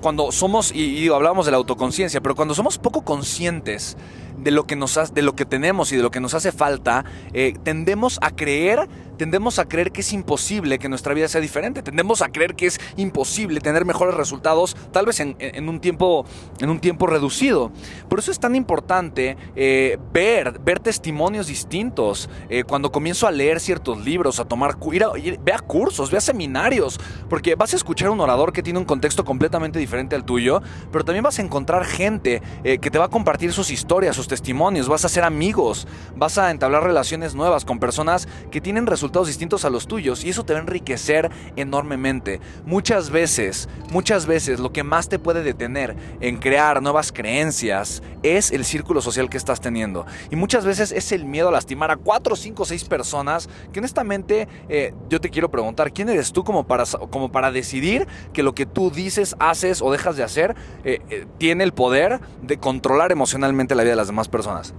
cuando 0.01 0.31
somos, 0.31 0.73
y, 0.73 1.07
hablábamos 1.09 1.45
de 1.45 1.51
la 1.51 1.57
autoconciencia, 1.57 2.21
pero 2.21 2.35
cuando 2.35 2.53
somos 2.53 2.77
poco 2.77 3.01
conscientes 3.01 3.97
de 4.37 4.51
lo 4.51 4.65
que, 4.65 4.75
nos 4.75 5.13
de 5.13 5.21
lo 5.21 5.35
que 5.35 5.45
tenemos 5.45 5.91
y 5.91 5.97
de 5.97 6.03
lo 6.03 6.11
que 6.11 6.19
nos 6.19 6.33
hace 6.33 6.51
falta, 6.51 7.05
eh, 7.33 7.53
tendemos 7.63 8.19
a 8.21 8.31
creer 8.31 8.87
tendemos 9.19 9.59
a 9.59 9.65
creer 9.65 9.91
que 9.91 9.99
es 9.99 10.13
imposible 10.13 10.79
que 10.79 10.87
nuestra 10.87 11.13
vida 11.13 11.27
sea 11.27 11.41
diferente, 11.41 11.83
tendemos 11.83 12.21
a 12.21 12.29
creer 12.29 12.55
que 12.55 12.67
es 12.67 12.79
imposible 12.95 13.59
tener 13.59 13.83
mejores 13.83 14.15
resultados, 14.15 14.77
tal 14.93 15.05
vez 15.05 15.19
en, 15.19 15.35
un, 15.67 15.81
tiempo, 15.81 16.25
en 16.61 16.69
un 16.69 16.79
tiempo 16.79 17.05
reducido. 17.05 17.69
Por 18.07 18.19
eso 18.19 18.31
es 18.31 18.39
tan 18.39 18.55
importante 18.55 19.35
eh, 19.57 19.97
ver, 20.13 20.59
ver 20.59 20.79
testimonios 20.79 21.47
distintos. 21.47 22.29
Eh, 22.47 22.63
cuando 22.63 22.93
comienzo 22.93 23.27
a 23.27 23.31
leer 23.31 23.59
ciertos 23.59 24.05
libros, 24.05 24.39
a 24.39 24.45
tomar, 24.45 24.77
ir 24.93 25.03
a, 25.03 25.09
ve 25.11 25.51
a 25.51 25.59
cursos, 25.59 26.09
ve 26.09 26.17
a 26.17 26.21
seminarios, 26.21 26.97
porque 27.29 27.55
vas 27.55 27.73
a 27.73 27.75
escuchar 27.75 28.09
un 28.09 28.21
orador 28.21 28.53
que 28.53 28.63
tiene 28.63 28.79
un 28.79 28.85
contexto 28.85 29.25
completamente 29.25 29.79
diferente 29.79 30.15
al 30.15 30.23
tuyo, 30.23 30.61
pero 30.93 31.03
también 31.03 31.23
vas 31.23 31.39
a 31.39 31.41
encontrar 31.41 31.83
gente 31.83 32.41
que 32.63 32.89
te 32.89 32.97
va 32.97 33.05
a 33.05 33.09
compartir 33.09 33.51
sus 33.51 33.69
historias, 33.69 34.15
sus 34.15 34.29
testimonios, 34.29 34.87
vas 34.87 35.03
a 35.03 35.07
hacer 35.07 35.25
amigos, 35.25 35.87
vas 36.15 36.37
a 36.37 36.51
entablar 36.51 36.83
relaciones 36.83 37.35
nuevas 37.35 37.65
con 37.65 37.79
personas 37.79 38.29
que 38.49 38.61
tienen 38.61 38.87
resultados 39.09 39.27
distintos 39.27 39.65
a 39.65 39.71
los 39.71 39.87
tuyos 39.87 40.23
y 40.23 40.29
eso 40.29 40.45
te 40.45 40.53
va 40.53 40.59
a 40.59 40.61
enriquecer 40.61 41.31
enormemente. 41.55 42.39
Muchas 42.63 43.09
veces, 43.09 43.67
muchas 43.91 44.27
veces 44.27 44.59
lo 44.59 44.71
que 44.71 44.83
más 44.83 45.09
te 45.09 45.17
puede 45.17 45.41
detener 45.41 45.95
en 46.21 46.37
crear 46.37 46.79
nuevas 46.79 47.11
creencias 47.11 48.03
es 48.21 48.51
el 48.51 48.63
círculo 48.65 49.01
social 49.01 49.27
que 49.27 49.37
estás 49.37 49.61
teniendo. 49.61 50.05
Y 50.29 50.35
muchas 50.35 50.63
veces 50.63 50.91
es 50.91 51.11
el 51.11 51.25
miedo 51.25 51.49
a 51.49 51.51
lastimar 51.51 51.89
a 51.89 51.97
4, 51.97 52.35
5, 52.35 52.65
6 52.65 52.83
personas 52.83 53.49
que 53.73 53.79
honestamente 53.79 54.47
eh, 54.69 54.93
yo 55.09 55.19
te 55.19 55.31
quiero 55.31 55.49
preguntar, 55.49 55.91
¿quién 55.91 56.09
eres 56.09 56.31
tú 56.31 56.43
como 56.43 56.67
para, 56.67 56.83
como 57.09 57.31
para 57.31 57.51
decidir 57.51 58.07
que 58.31 58.43
lo 58.43 58.53
que 58.53 58.67
tú 58.67 58.91
dices, 58.91 59.35
haces 59.39 59.81
o 59.81 59.91
dejas 59.91 60.17
de 60.17 60.23
hacer 60.23 60.55
eh, 60.83 60.99
eh, 61.09 61.25
tiene 61.39 61.63
el 61.63 61.73
poder 61.73 62.19
de 62.43 62.59
controlar 62.59 63.11
emocionalmente 63.11 63.73
la 63.73 63.81
vida 63.81 63.93
de 63.93 63.97
las 63.97 64.07
demás? 64.07 64.19
personas. 64.29 64.73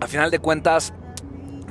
A 0.00 0.06
final 0.06 0.30
de 0.30 0.38
cuentas, 0.38 0.94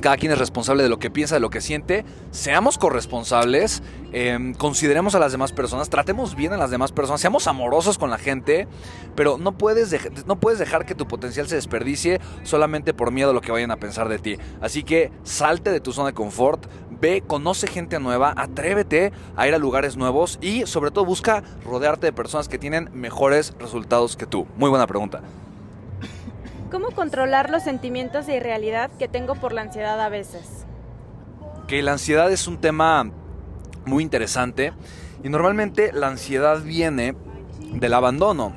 cada 0.00 0.16
quien 0.16 0.32
es 0.32 0.38
responsable 0.38 0.82
de 0.82 0.88
lo 0.88 0.98
que 0.98 1.10
piensa, 1.10 1.34
de 1.36 1.40
lo 1.40 1.50
que 1.50 1.60
siente. 1.60 2.04
Seamos 2.30 2.78
corresponsables, 2.78 3.82
em, 4.12 4.54
consideremos 4.54 5.14
a 5.14 5.18
las 5.18 5.32
demás 5.32 5.52
personas, 5.52 5.90
tratemos 5.90 6.34
bien 6.34 6.52
a 6.52 6.56
las 6.56 6.70
demás 6.70 6.92
personas, 6.92 7.20
seamos 7.20 7.46
amorosos 7.46 7.98
con 7.98 8.10
la 8.10 8.18
gente, 8.18 8.68
pero 9.14 9.38
no 9.38 9.52
puedes, 9.52 9.94
no 10.26 10.38
puedes 10.38 10.58
dejar 10.58 10.86
que 10.86 10.94
tu 10.94 11.06
potencial 11.06 11.48
se 11.48 11.56
desperdicie 11.56 12.20
solamente 12.42 12.94
por 12.94 13.10
miedo 13.10 13.30
a 13.30 13.32
lo 13.32 13.40
que 13.40 13.52
vayan 13.52 13.70
a 13.70 13.76
pensar 13.76 14.08
de 14.08 14.18
ti. 14.18 14.36
Así 14.60 14.82
que 14.82 15.10
salte 15.22 15.70
de 15.70 15.80
tu 15.80 15.92
zona 15.92 16.08
de 16.08 16.14
confort, 16.14 16.66
ve, 17.00 17.22
conoce 17.26 17.66
gente 17.66 17.98
nueva, 17.98 18.34
atrévete 18.36 19.12
a 19.36 19.48
ir 19.48 19.54
a 19.54 19.58
lugares 19.58 19.96
nuevos 19.96 20.38
y 20.40 20.66
sobre 20.66 20.90
todo 20.90 21.04
busca 21.04 21.42
rodearte 21.64 22.06
de 22.06 22.12
personas 22.12 22.48
que 22.48 22.58
tienen 22.58 22.90
mejores 22.92 23.54
resultados 23.58 24.16
que 24.16 24.26
tú. 24.26 24.46
Muy 24.56 24.70
buena 24.70 24.86
pregunta. 24.86 25.22
¿Cómo 26.70 26.92
controlar 26.92 27.50
los 27.50 27.64
sentimientos 27.64 28.28
de 28.28 28.36
irrealidad 28.36 28.92
que 28.96 29.08
tengo 29.08 29.34
por 29.34 29.52
la 29.52 29.62
ansiedad 29.62 30.00
a 30.00 30.08
veces? 30.08 30.66
Que 31.66 31.82
la 31.82 31.92
ansiedad 31.92 32.30
es 32.30 32.46
un 32.46 32.58
tema 32.58 33.10
muy 33.86 34.04
interesante 34.04 34.72
y 35.24 35.28
normalmente 35.30 35.90
la 35.92 36.06
ansiedad 36.06 36.62
viene 36.62 37.16
del 37.72 37.92
abandono, 37.92 38.54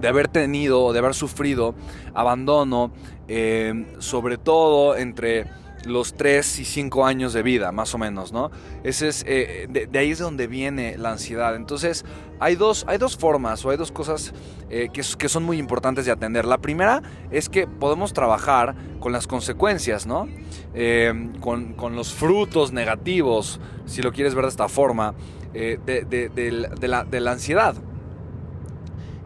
de 0.00 0.06
haber 0.06 0.28
tenido, 0.28 0.92
de 0.92 1.00
haber 1.00 1.14
sufrido 1.14 1.74
abandono, 2.14 2.92
eh, 3.26 3.96
sobre 3.98 4.38
todo 4.38 4.96
entre 4.96 5.46
los 5.86 6.14
3 6.14 6.60
y 6.60 6.64
5 6.64 7.04
años 7.04 7.32
de 7.32 7.42
vida, 7.42 7.72
más 7.72 7.94
o 7.94 7.98
menos, 7.98 8.32
¿no? 8.32 8.52
Ese 8.84 9.08
es, 9.08 9.24
eh, 9.26 9.66
de, 9.68 9.98
ahí 9.98 10.12
es 10.12 10.18
de 10.18 10.24
donde 10.24 10.46
viene 10.46 10.96
la 10.98 11.10
ansiedad. 11.10 11.56
Entonces, 11.56 12.04
hay 12.40 12.56
dos, 12.56 12.84
hay 12.88 12.98
dos 12.98 13.16
formas 13.16 13.64
o 13.64 13.70
hay 13.70 13.76
dos 13.76 13.92
cosas 13.92 14.32
eh, 14.70 14.88
que, 14.92 15.02
que, 15.18 15.28
son 15.28 15.44
muy 15.44 15.58
importantes 15.58 16.06
de 16.06 16.12
atender. 16.12 16.44
La 16.44 16.58
primera 16.58 17.02
es 17.30 17.48
que 17.48 17.66
podemos 17.66 18.12
trabajar 18.12 18.74
con 19.00 19.12
las 19.12 19.26
consecuencias, 19.26 20.06
¿no? 20.06 20.28
Eh, 20.74 21.30
con, 21.40 21.74
con, 21.74 21.96
los 21.96 22.12
frutos 22.12 22.72
negativos, 22.72 23.60
si 23.86 24.02
lo 24.02 24.12
quieres 24.12 24.34
ver 24.34 24.44
de 24.44 24.50
esta 24.50 24.68
forma, 24.68 25.14
de, 25.52 25.78
de, 25.86 26.88
la, 26.88 27.04
de 27.04 27.20
la 27.20 27.32
ansiedad. 27.32 27.74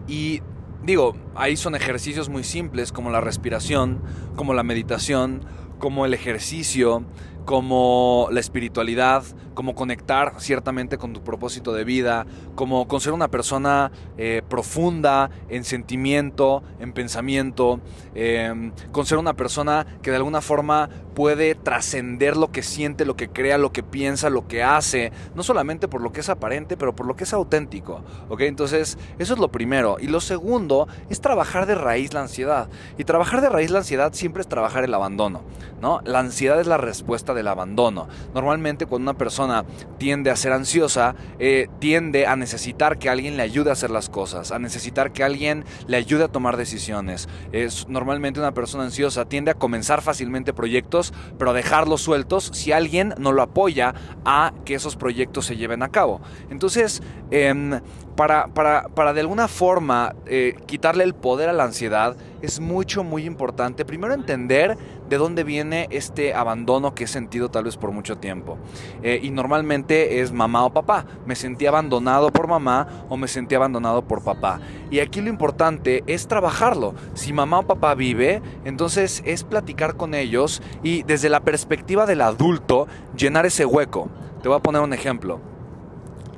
Y 0.07 0.40
digo, 0.83 1.14
ahí 1.35 1.57
son 1.57 1.75
ejercicios 1.75 2.29
muy 2.29 2.44
simples 2.44 2.92
como 2.92 3.11
la 3.11 3.20
respiración, 3.20 4.01
como 4.37 4.55
la 4.55 4.62
meditación, 4.62 5.44
como 5.79 6.07
el 6.07 6.14
ejercicio, 6.14 7.05
como 7.44 8.28
la 8.31 8.40
espiritualidad, 8.40 9.24
como 9.55 9.74
conectar 9.74 10.35
ciertamente 10.38 10.98
con 10.98 11.12
tu 11.12 11.22
propósito 11.22 11.72
de 11.72 11.85
vida, 11.85 12.26
como 12.55 12.88
con 12.88 13.00
ser 13.00 13.12
una 13.12 13.28
persona 13.28 13.90
eh, 14.16 14.42
profunda 14.48 15.31
en 15.48 15.64
sentimiento, 15.64 16.62
en 16.81 16.92
pensamiento, 16.92 17.81
em, 18.14 18.72
con 18.92 19.07
ser 19.07 19.18
una 19.18 19.35
persona 19.35 19.87
que 20.02 20.11
de 20.11 20.16
alguna 20.16 20.40
forma 20.40 20.88
puede 21.14 21.55
trascender 21.55 22.37
lo 22.37 22.50
que 22.50 22.62
siente, 22.62 23.05
lo 23.05 23.16
que 23.16 23.28
crea, 23.28 23.59
lo 23.59 23.72
que 23.72 23.83
piensa, 23.83 24.31
lo 24.31 24.46
que 24.48 24.62
hace, 24.62 25.12
no 25.35 25.42
solamente 25.42 25.88
por 25.88 26.00
lo 26.00 26.12
que 26.12 26.20
es 26.20 26.28
aparente, 26.28 26.76
pero 26.76 26.94
por 26.94 27.07
lo 27.07 27.16
que 27.16 27.24
es 27.24 27.33
auténtico. 27.33 28.02
¿ok? 28.28 28.42
Entonces, 28.42 28.98
eso 29.18 29.35
es 29.35 29.38
lo 29.38 29.50
primero. 29.50 29.96
Y 30.00 30.07
lo 30.07 30.20
segundo 30.20 30.88
es 31.11 31.20
trabajar 31.20 31.66
de 31.66 31.74
raíz 31.74 32.14
la 32.14 32.22
ansiedad. 32.22 32.68
Y 32.98 33.05
trabajar 33.05 33.40
de 33.40 33.48
raíz 33.48 33.70
la 33.70 33.78
ansiedad 33.81 34.12
siempre 34.14 34.42
es 34.42 34.48
trabajar 34.48 34.85
el 34.85 34.94
abandono. 34.94 35.42
¿no? 35.81 36.00
La 36.05 36.20
ansiedad 36.20 36.61
es 36.61 36.66
la 36.66 36.78
respuesta 36.78 37.32
del 37.35 37.49
abandono. 37.49 38.09
Normalmente 38.35 38.87
cuando 38.87 39.11
una 39.11 39.18
persona 39.18 39.64
tiende 39.99 40.31
a 40.31 40.37
ser 40.37 40.53
ansiosa, 40.53 41.14
eh, 41.38 41.68
tiende 41.79 42.27
a 42.27 42.37
necesitar 42.37 42.99
que 42.99 43.09
alguien 43.09 43.37
le 43.37 43.42
ayude 43.42 43.71
a 43.71 43.75
hacer 43.75 43.90
las 43.90 44.09
cosas, 44.09 44.53
a 44.53 44.59
necesitar 44.59 45.12
que 45.12 45.25
alguien 45.25 45.64
le 45.87 45.97
ayude 45.97 46.25
a 46.25 46.29
tomar 46.29 46.57
decisiones. 46.57 47.29
Es, 47.53 47.88
normalmente 47.88 48.40
una 48.40 48.53
persona 48.53 48.85
ansiosa 48.85 49.25
tiende 49.27 49.51
a 49.51 49.55
comenzar 49.55 50.03
fácilmente 50.03 50.53
proyectos, 50.53 51.12
pero 51.38 51.51
a 51.51 51.55
dejarlos 51.55 52.03
sueltos 52.03 52.51
si 52.53 52.73
alguien 52.73 53.14
no 53.18 53.33
lo 53.33 53.42
apoya 53.42 53.95
a 54.25 54.53
que 54.64 54.75
esos 54.75 54.97
proyectos 54.97 55.47
se 55.47 55.57
lleven 55.57 55.83
a 55.83 55.88
cabo. 55.88 56.21
Entonces, 56.51 57.03
em, 57.31 57.81
para, 58.16 58.48
para, 58.48 58.88
para, 58.88 59.12
de 59.12 59.20
alguna 59.20 59.48
forma 59.48 60.14
eh, 60.27 60.55
quitarle 60.66 61.05
el 61.05 61.14
poder 61.14 61.48
a 61.48 61.53
la 61.53 61.64
ansiedad, 61.64 62.16
es 62.42 62.61
mucho, 62.61 63.05
muy 63.05 63.25
importante 63.25 63.85
primero 63.85 64.14
entender 64.14 64.77
de 65.09 65.18
dónde 65.18 65.44
viene 65.44 65.88
este 65.90 66.35
abandono 66.35 66.94
que 66.94 67.05
he 67.05 67.07
sentido 67.07 67.51
tal 67.51 67.64
vez 67.64 67.77
por 67.77 67.92
mucho 67.92 68.16
tiempo. 68.16 68.59
Eh, 69.03 69.20
y 69.22 69.31
normalmente 69.31 70.20
es 70.20 70.33
mamá 70.33 70.64
o 70.64 70.72
papá. 70.72 71.05
Me 71.27 71.37
sentí 71.37 71.66
abandonado 71.66 72.33
por 72.33 72.48
mamá 72.48 73.07
o 73.09 73.16
me 73.16 73.29
sentí 73.29 73.55
abandonado 73.55 74.03
por 74.03 74.25
papá. 74.25 74.61
Y 74.90 75.01
aquí 75.01 75.20
lo 75.20 75.29
importante 75.29 76.03
es 76.07 76.29
trabajarlo. 76.29 76.94
Si 77.14 77.33
mamá 77.33 77.61
o 77.61 77.66
papá 77.66 77.94
vive, 77.94 78.42
entonces 78.64 79.22
es 79.27 79.44
platicar 79.44 79.96
con 79.96 80.14
ellos 80.14 80.62
y 80.83 81.03
desde 81.03 81.29
la 81.29 81.40
perspectiva 81.40 82.07
del 82.07 82.22
adulto 82.22 82.87
llenar 83.16 83.46
ese 83.46 83.66
hueco. 83.66 84.09
Te 84.42 84.48
voy 84.48 84.57
a 84.57 84.62
poner 84.62 84.83
un 84.83 84.92
ejemplo. 84.92 85.52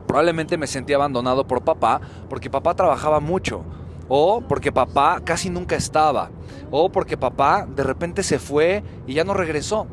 Probablemente 0.06 0.56
me 0.56 0.66
sentí 0.66 0.92
abandonado 0.92 1.46
por 1.46 1.62
papá 1.62 2.00
porque 2.28 2.50
papá 2.50 2.74
trabajaba 2.74 3.20
mucho 3.20 3.64
o 4.08 4.42
porque 4.42 4.72
papá 4.72 5.20
casi 5.24 5.50
nunca 5.50 5.76
estaba, 5.76 6.30
o 6.70 6.90
porque 6.90 7.16
papá 7.16 7.66
de 7.66 7.82
repente 7.82 8.22
se 8.22 8.38
fue 8.38 8.82
y 9.06 9.14
ya 9.14 9.24
no 9.24 9.34
regresó. 9.34 9.86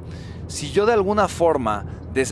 Si 0.47 0.71
yo 0.71 0.85
de 0.85 0.93
alguna 0.93 1.27
forma 1.27 1.85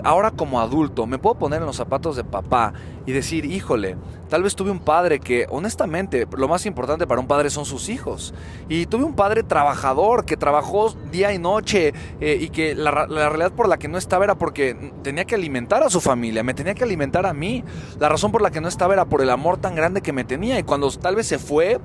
ahora 0.03 0.31
como 0.31 0.59
adulto 0.59 1.05
me 1.05 1.17
puedo 1.17 1.35
poner 1.35 1.61
en 1.61 1.65
los 1.65 1.77
zapatos 1.77 2.15
de 2.15 2.23
papá 2.23 2.73
y 3.05 3.11
decir, 3.11 3.45
híjole, 3.45 3.97
tal 4.29 4.43
vez 4.43 4.55
tuve 4.55 4.71
un 4.71 4.79
padre 4.79 5.19
que 5.19 5.47
honestamente 5.49 6.27
lo 6.37 6.47
más 6.47 6.65
importante 6.65 7.07
para 7.07 7.21
un 7.21 7.27
padre 7.27 7.49
son 7.49 7.65
sus 7.65 7.89
hijos. 7.89 8.33
Y 8.67 8.85
tuve 8.85 9.03
un 9.03 9.15
padre 9.15 9.43
trabajador 9.43 10.25
que 10.25 10.37
trabajó 10.37 10.93
día 11.11 11.33
y 11.33 11.39
noche 11.39 11.93
eh, 12.19 12.37
y 12.39 12.49
que 12.49 12.75
la, 12.75 12.91
realidad 12.91 13.51
por 13.51 13.67
la 13.67 13.77
que 13.77 13.87
no 13.87 13.97
estaba 13.97 14.25
era 14.25 14.35
porque 14.35 14.93
tenía 15.01 15.25
que 15.25 15.35
alimentar 15.35 15.83
a 15.83 15.89
su 15.89 16.01
familia, 16.01 16.43
me 16.43 16.53
tenía 16.53 16.73
que 16.73 16.83
alimentar 16.83 17.25
a 17.25 17.33
mí. 17.33 17.63
La 17.99 18.09
razón 18.09 18.31
por 18.31 18.41
la 18.41 18.51
que 18.51 18.61
no 18.61 18.67
estaba 18.67 18.93
era 18.93 19.05
por 19.05 19.21
el 19.21 19.29
amor 19.29 19.57
tan 19.57 19.75
grande 19.75 20.01
que 20.01 20.13
me 20.13 20.23
tenía 20.23 20.59
y 20.59 20.63
cuando 20.63 20.91
tal 20.91 21.15
vez 21.15 21.27
se 21.27 21.39
fue, 21.39 21.79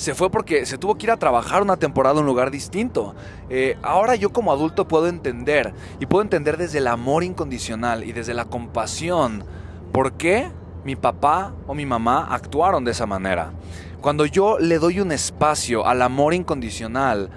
se 0.00 0.14
fue 0.14 0.30
porque 0.30 0.64
se 0.64 0.78
tuvo 0.78 0.94
que 0.94 1.04
ir 1.04 1.10
a 1.10 1.18
trabajar 1.18 1.60
una 1.60 1.76
temporada 1.76 2.14
en 2.14 2.20
un 2.20 2.26
lugar 2.26 2.50
distinto. 2.50 3.14
Eh, 3.50 3.76
ahora 3.82 4.14
yo 4.14 4.32
como 4.32 4.50
adulto 4.50 4.88
puedo 4.88 5.08
entender 5.08 5.74
y 6.00 6.06
puedo 6.06 6.22
entender 6.22 6.56
desde 6.56 6.78
el 6.78 6.86
amor 6.86 7.22
incondicional 7.22 8.02
y 8.04 8.12
desde 8.12 8.32
la 8.32 8.46
compasión 8.46 9.44
por 9.92 10.14
qué 10.14 10.50
mi 10.86 10.96
papá 10.96 11.52
o 11.66 11.74
mi 11.74 11.84
mamá 11.84 12.26
actuaron 12.30 12.82
de 12.82 12.92
esa 12.92 13.04
manera. 13.04 13.52
Cuando 14.00 14.24
yo 14.24 14.58
le 14.58 14.78
doy 14.78 15.00
un 15.00 15.12
espacio 15.12 15.86
al 15.86 16.00
amor 16.00 16.32
incondicional, 16.32 17.28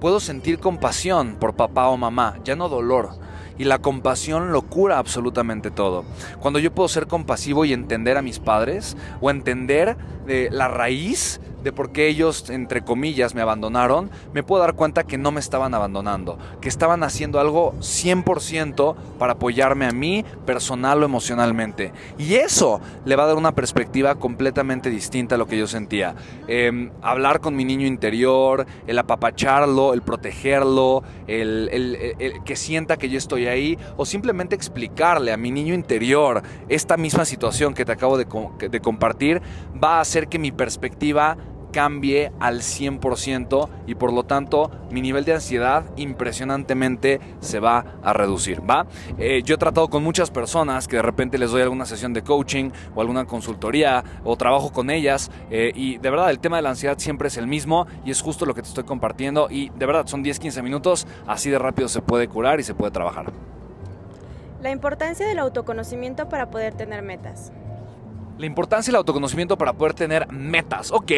puedo 0.00 0.20
sentir 0.20 0.60
compasión 0.60 1.34
por 1.40 1.56
papá 1.56 1.88
o 1.88 1.96
mamá, 1.96 2.38
ya 2.44 2.54
no 2.54 2.68
dolor. 2.68 3.10
Y 3.58 3.64
la 3.64 3.80
compasión 3.80 4.52
lo 4.52 4.62
cura 4.62 4.98
absolutamente 4.98 5.72
todo. 5.72 6.04
Cuando 6.38 6.60
yo 6.60 6.72
puedo 6.72 6.88
ser 6.88 7.08
compasivo 7.08 7.64
y 7.64 7.72
entender 7.72 8.16
a 8.16 8.22
mis 8.22 8.38
padres 8.38 8.96
o 9.20 9.30
entender 9.30 9.96
de 10.26 10.48
la 10.50 10.68
raíz 10.68 11.40
de 11.64 11.72
por 11.72 11.90
qué 11.90 12.08
ellos, 12.08 12.50
entre 12.50 12.82
comillas, 12.82 13.34
me 13.34 13.40
abandonaron, 13.40 14.10
me 14.34 14.42
puedo 14.42 14.62
dar 14.62 14.74
cuenta 14.74 15.04
que 15.04 15.16
no 15.16 15.32
me 15.32 15.40
estaban 15.40 15.74
abandonando, 15.74 16.38
que 16.60 16.68
estaban 16.68 17.02
haciendo 17.02 17.40
algo 17.40 17.72
100% 17.80 18.94
para 19.18 19.32
apoyarme 19.32 19.86
a 19.86 19.92
mí 19.92 20.24
personal 20.44 21.02
o 21.02 21.06
emocionalmente. 21.06 21.92
Y 22.18 22.34
eso 22.34 22.82
le 23.06 23.16
va 23.16 23.24
a 23.24 23.28
dar 23.28 23.36
una 23.36 23.52
perspectiva 23.52 24.14
completamente 24.16 24.90
distinta 24.90 25.36
a 25.36 25.38
lo 25.38 25.46
que 25.46 25.56
yo 25.56 25.66
sentía. 25.66 26.14
Em, 26.48 26.90
hablar 27.00 27.40
con 27.40 27.56
mi 27.56 27.64
niño 27.64 27.86
interior, 27.86 28.66
el 28.86 28.98
apapacharlo, 28.98 29.94
el 29.94 30.02
protegerlo, 30.02 31.02
el, 31.26 31.70
que 32.44 32.56
sienta 32.56 32.98
que 32.98 33.08
yo 33.08 33.16
estoy 33.16 33.46
ahí, 33.46 33.78
o 33.96 34.04
simplemente 34.04 34.54
explicarle 34.54 35.32
a 35.32 35.38
mi 35.38 35.50
niño 35.50 35.72
interior 35.72 36.42
esta 36.68 36.98
misma 36.98 37.24
situación 37.24 37.72
que 37.72 37.86
te 37.86 37.92
acabo 37.92 38.18
de, 38.18 38.26
de 38.68 38.80
compartir, 38.80 39.40
va 39.82 39.96
a 39.96 40.00
hacer 40.00 40.28
que 40.28 40.38
mi 40.38 40.52
perspectiva 40.52 41.38
cambie 41.74 42.30
al 42.38 42.60
100% 42.60 43.68
y 43.88 43.96
por 43.96 44.12
lo 44.12 44.22
tanto 44.22 44.70
mi 44.92 45.02
nivel 45.02 45.24
de 45.24 45.34
ansiedad 45.34 45.84
impresionantemente 45.96 47.18
se 47.40 47.58
va 47.58 47.84
a 48.04 48.12
reducir, 48.12 48.60
¿va? 48.60 48.86
Eh, 49.18 49.42
yo 49.44 49.56
he 49.56 49.58
tratado 49.58 49.88
con 49.88 50.04
muchas 50.04 50.30
personas 50.30 50.86
que 50.86 50.96
de 50.96 51.02
repente 51.02 51.36
les 51.36 51.50
doy 51.50 51.62
alguna 51.62 51.84
sesión 51.84 52.12
de 52.12 52.22
coaching 52.22 52.70
o 52.94 53.00
alguna 53.00 53.24
consultoría 53.24 54.04
o 54.22 54.36
trabajo 54.36 54.72
con 54.72 54.88
ellas 54.88 55.32
eh, 55.50 55.72
y 55.74 55.98
de 55.98 56.10
verdad 56.10 56.30
el 56.30 56.38
tema 56.38 56.56
de 56.56 56.62
la 56.62 56.70
ansiedad 56.70 56.96
siempre 56.98 57.26
es 57.26 57.36
el 57.38 57.48
mismo 57.48 57.88
y 58.04 58.12
es 58.12 58.22
justo 58.22 58.46
lo 58.46 58.54
que 58.54 58.62
te 58.62 58.68
estoy 58.68 58.84
compartiendo 58.84 59.48
y 59.50 59.70
de 59.70 59.86
verdad 59.86 60.06
son 60.06 60.22
10-15 60.22 60.62
minutos, 60.62 61.08
así 61.26 61.50
de 61.50 61.58
rápido 61.58 61.88
se 61.88 62.02
puede 62.02 62.28
curar 62.28 62.60
y 62.60 62.62
se 62.62 62.74
puede 62.74 62.92
trabajar. 62.92 63.32
La 64.62 64.70
importancia 64.70 65.26
del 65.26 65.40
autoconocimiento 65.40 66.28
para 66.28 66.50
poder 66.50 66.74
tener 66.74 67.02
metas. 67.02 67.52
La 68.36 68.46
importancia 68.46 68.90
del 68.90 68.96
autoconocimiento 68.96 69.56
para 69.56 69.74
poder 69.74 69.94
tener 69.94 70.30
metas. 70.32 70.90
Ok. 70.90 71.12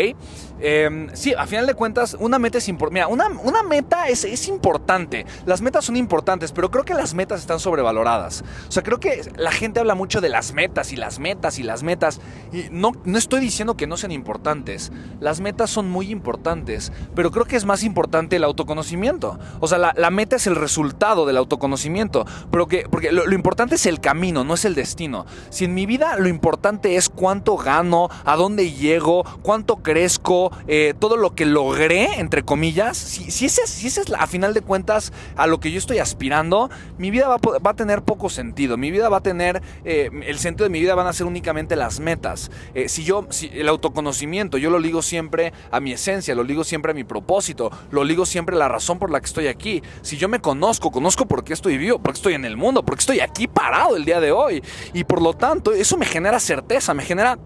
Em, 0.60 1.08
sí, 1.14 1.32
a 1.32 1.46
final 1.46 1.66
de 1.66 1.74
cuentas, 1.74 2.16
una 2.20 2.38
meta 2.38 2.58
es 2.58 2.68
importante. 2.68 2.94
Mira, 2.94 3.08
una, 3.08 3.28
una 3.42 3.62
meta 3.62 4.08
es, 4.08 4.24
es, 4.24 4.48
importante. 4.48 5.24
Las 5.46 5.62
metas 5.62 5.86
son 5.86 5.96
importantes, 5.96 6.52
pero 6.52 6.70
creo 6.70 6.84
que 6.84 6.94
las 6.94 7.14
metas 7.14 7.40
están 7.40 7.58
sobrevaloradas. 7.58 8.44
O 8.68 8.72
sea, 8.72 8.82
creo 8.82 9.00
que 9.00 9.22
la 9.36 9.50
gente 9.50 9.80
habla 9.80 9.94
mucho 9.94 10.20
de 10.20 10.28
las 10.28 10.52
metas 10.52 10.92
y 10.92 10.96
las 10.96 11.18
metas 11.18 11.58
y 11.58 11.62
las 11.62 11.82
metas. 11.82 12.20
Y 12.52 12.66
no, 12.70 12.92
no 13.04 13.16
estoy 13.16 13.40
diciendo 13.40 13.76
que 13.76 13.86
no 13.86 13.96
sean 13.96 14.12
importantes. 14.12 14.92
Las 15.20 15.40
metas 15.40 15.70
son 15.70 15.90
muy 15.90 16.10
importantes, 16.10 16.92
pero 17.14 17.30
creo 17.30 17.46
que 17.46 17.56
es 17.56 17.64
más 17.64 17.82
importante 17.82 18.36
el 18.36 18.44
autoconocimiento. 18.44 19.38
O 19.60 19.68
sea, 19.68 19.78
la, 19.78 20.10
meta 20.10 20.36
es 20.36 20.46
el 20.46 20.56
resultado 20.56 21.26
del 21.26 21.38
autoconocimiento. 21.38 22.26
Pero 22.50 22.66
que, 22.66 22.86
porque 22.90 23.10
lo 23.10 23.34
importante 23.34 23.76
es 23.76 23.86
el 23.86 24.00
camino, 24.00 24.44
no 24.44 24.54
es 24.54 24.64
el 24.64 24.74
destino. 24.74 25.26
Si 25.48 25.64
en 25.64 25.74
mi 25.74 25.86
vida 25.86 26.16
lo 26.16 26.28
importante 26.28 26.96
es 26.96 27.05
cuánto 27.08 27.56
gano, 27.56 28.08
a 28.24 28.36
dónde 28.36 28.72
llego, 28.72 29.24
cuánto 29.42 29.76
crezco, 29.76 30.52
eh, 30.66 30.94
todo 30.98 31.16
lo 31.16 31.34
que 31.34 31.46
logré, 31.46 32.20
entre 32.20 32.42
comillas, 32.42 32.96
si, 32.96 33.46
ese, 33.46 33.66
si 33.66 33.86
ese 33.86 34.00
es 34.02 34.12
a 34.12 34.26
final 34.26 34.54
de 34.54 34.60
cuentas 34.60 35.12
a 35.36 35.46
lo 35.46 35.60
que 35.60 35.70
yo 35.70 35.78
estoy 35.78 35.98
aspirando, 35.98 36.70
mi 36.98 37.10
vida 37.10 37.28
va, 37.28 37.70
a 37.70 37.74
tener 37.74 38.02
poco 38.02 38.28
sentido, 38.28 38.76
mi 38.76 38.90
vida 38.90 39.08
va 39.08 39.18
a 39.18 39.22
tener, 39.22 39.62
eh, 39.84 40.10
el 40.26 40.38
sentido 40.38 40.64
de 40.64 40.70
mi 40.70 40.80
vida 40.80 40.94
van 40.94 41.06
a 41.06 41.12
ser 41.12 41.26
únicamente 41.26 41.76
las 41.76 42.00
metas. 42.00 42.50
Eh, 42.74 42.88
si 42.88 43.04
yo, 43.04 43.26
el 43.52 43.68
autoconocimiento, 43.68 44.58
yo 44.58 44.70
lo 44.70 44.78
ligo 44.78 45.02
siempre 45.02 45.52
a 45.70 45.80
mi 45.80 45.92
esencia, 45.92 46.34
lo 46.34 46.44
ligo 46.44 46.64
siempre 46.64 46.92
a 46.92 46.94
mi 46.94 47.04
propósito, 47.04 47.70
lo 47.90 48.04
ligo 48.04 48.26
siempre 48.26 48.56
a 48.56 48.58
la 48.58 48.68
razón 48.68 48.98
por 48.98 49.10
la 49.10 49.20
que 49.20 49.26
estoy 49.26 49.46
aquí. 49.48 49.82
Si 50.02 50.16
yo 50.16 50.28
me 50.28 50.40
conozco, 50.40 50.90
conozco 50.90 51.26
por 51.26 51.44
qué 51.44 51.52
estoy 51.52 51.78
vivo, 51.78 51.98
por 51.98 52.12
qué 52.12 52.18
estoy 52.18 52.34
en 52.34 52.44
el 52.44 52.56
mundo, 52.56 52.82
por 52.82 52.96
qué 52.96 53.00
estoy 53.00 53.20
aquí 53.20 53.46
parado 53.46 53.96
el 53.96 54.04
día 54.04 54.20
de 54.20 54.32
hoy. 54.32 54.62
Y 54.92 55.04
por 55.04 55.22
lo 55.22 55.34
tanto, 55.34 55.72
eso 55.72 55.96
me 55.96 56.06
genera 56.06 56.40
certeza, 56.40 56.94
me 56.96 57.04
genera 57.04 57.38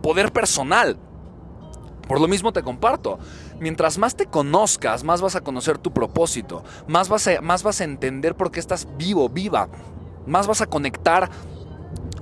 poder 0.00 0.32
personal. 0.32 0.96
Por 2.08 2.20
lo 2.20 2.28
mismo 2.28 2.52
te 2.52 2.62
comparto. 2.62 3.18
Mientras 3.60 3.98
más 3.98 4.16
te 4.16 4.26
conozcas, 4.26 5.04
más 5.04 5.20
vas 5.20 5.36
a 5.36 5.40
conocer 5.40 5.78
tu 5.78 5.92
propósito, 5.92 6.64
más 6.86 7.08
vas 7.08 7.26
a, 7.28 7.40
más 7.40 7.62
vas 7.62 7.80
a 7.80 7.84
entender 7.84 8.34
por 8.34 8.50
qué 8.50 8.60
estás 8.60 8.88
vivo, 8.96 9.28
viva, 9.28 9.68
más 10.26 10.46
vas 10.46 10.60
a 10.60 10.66
conectar 10.66 11.30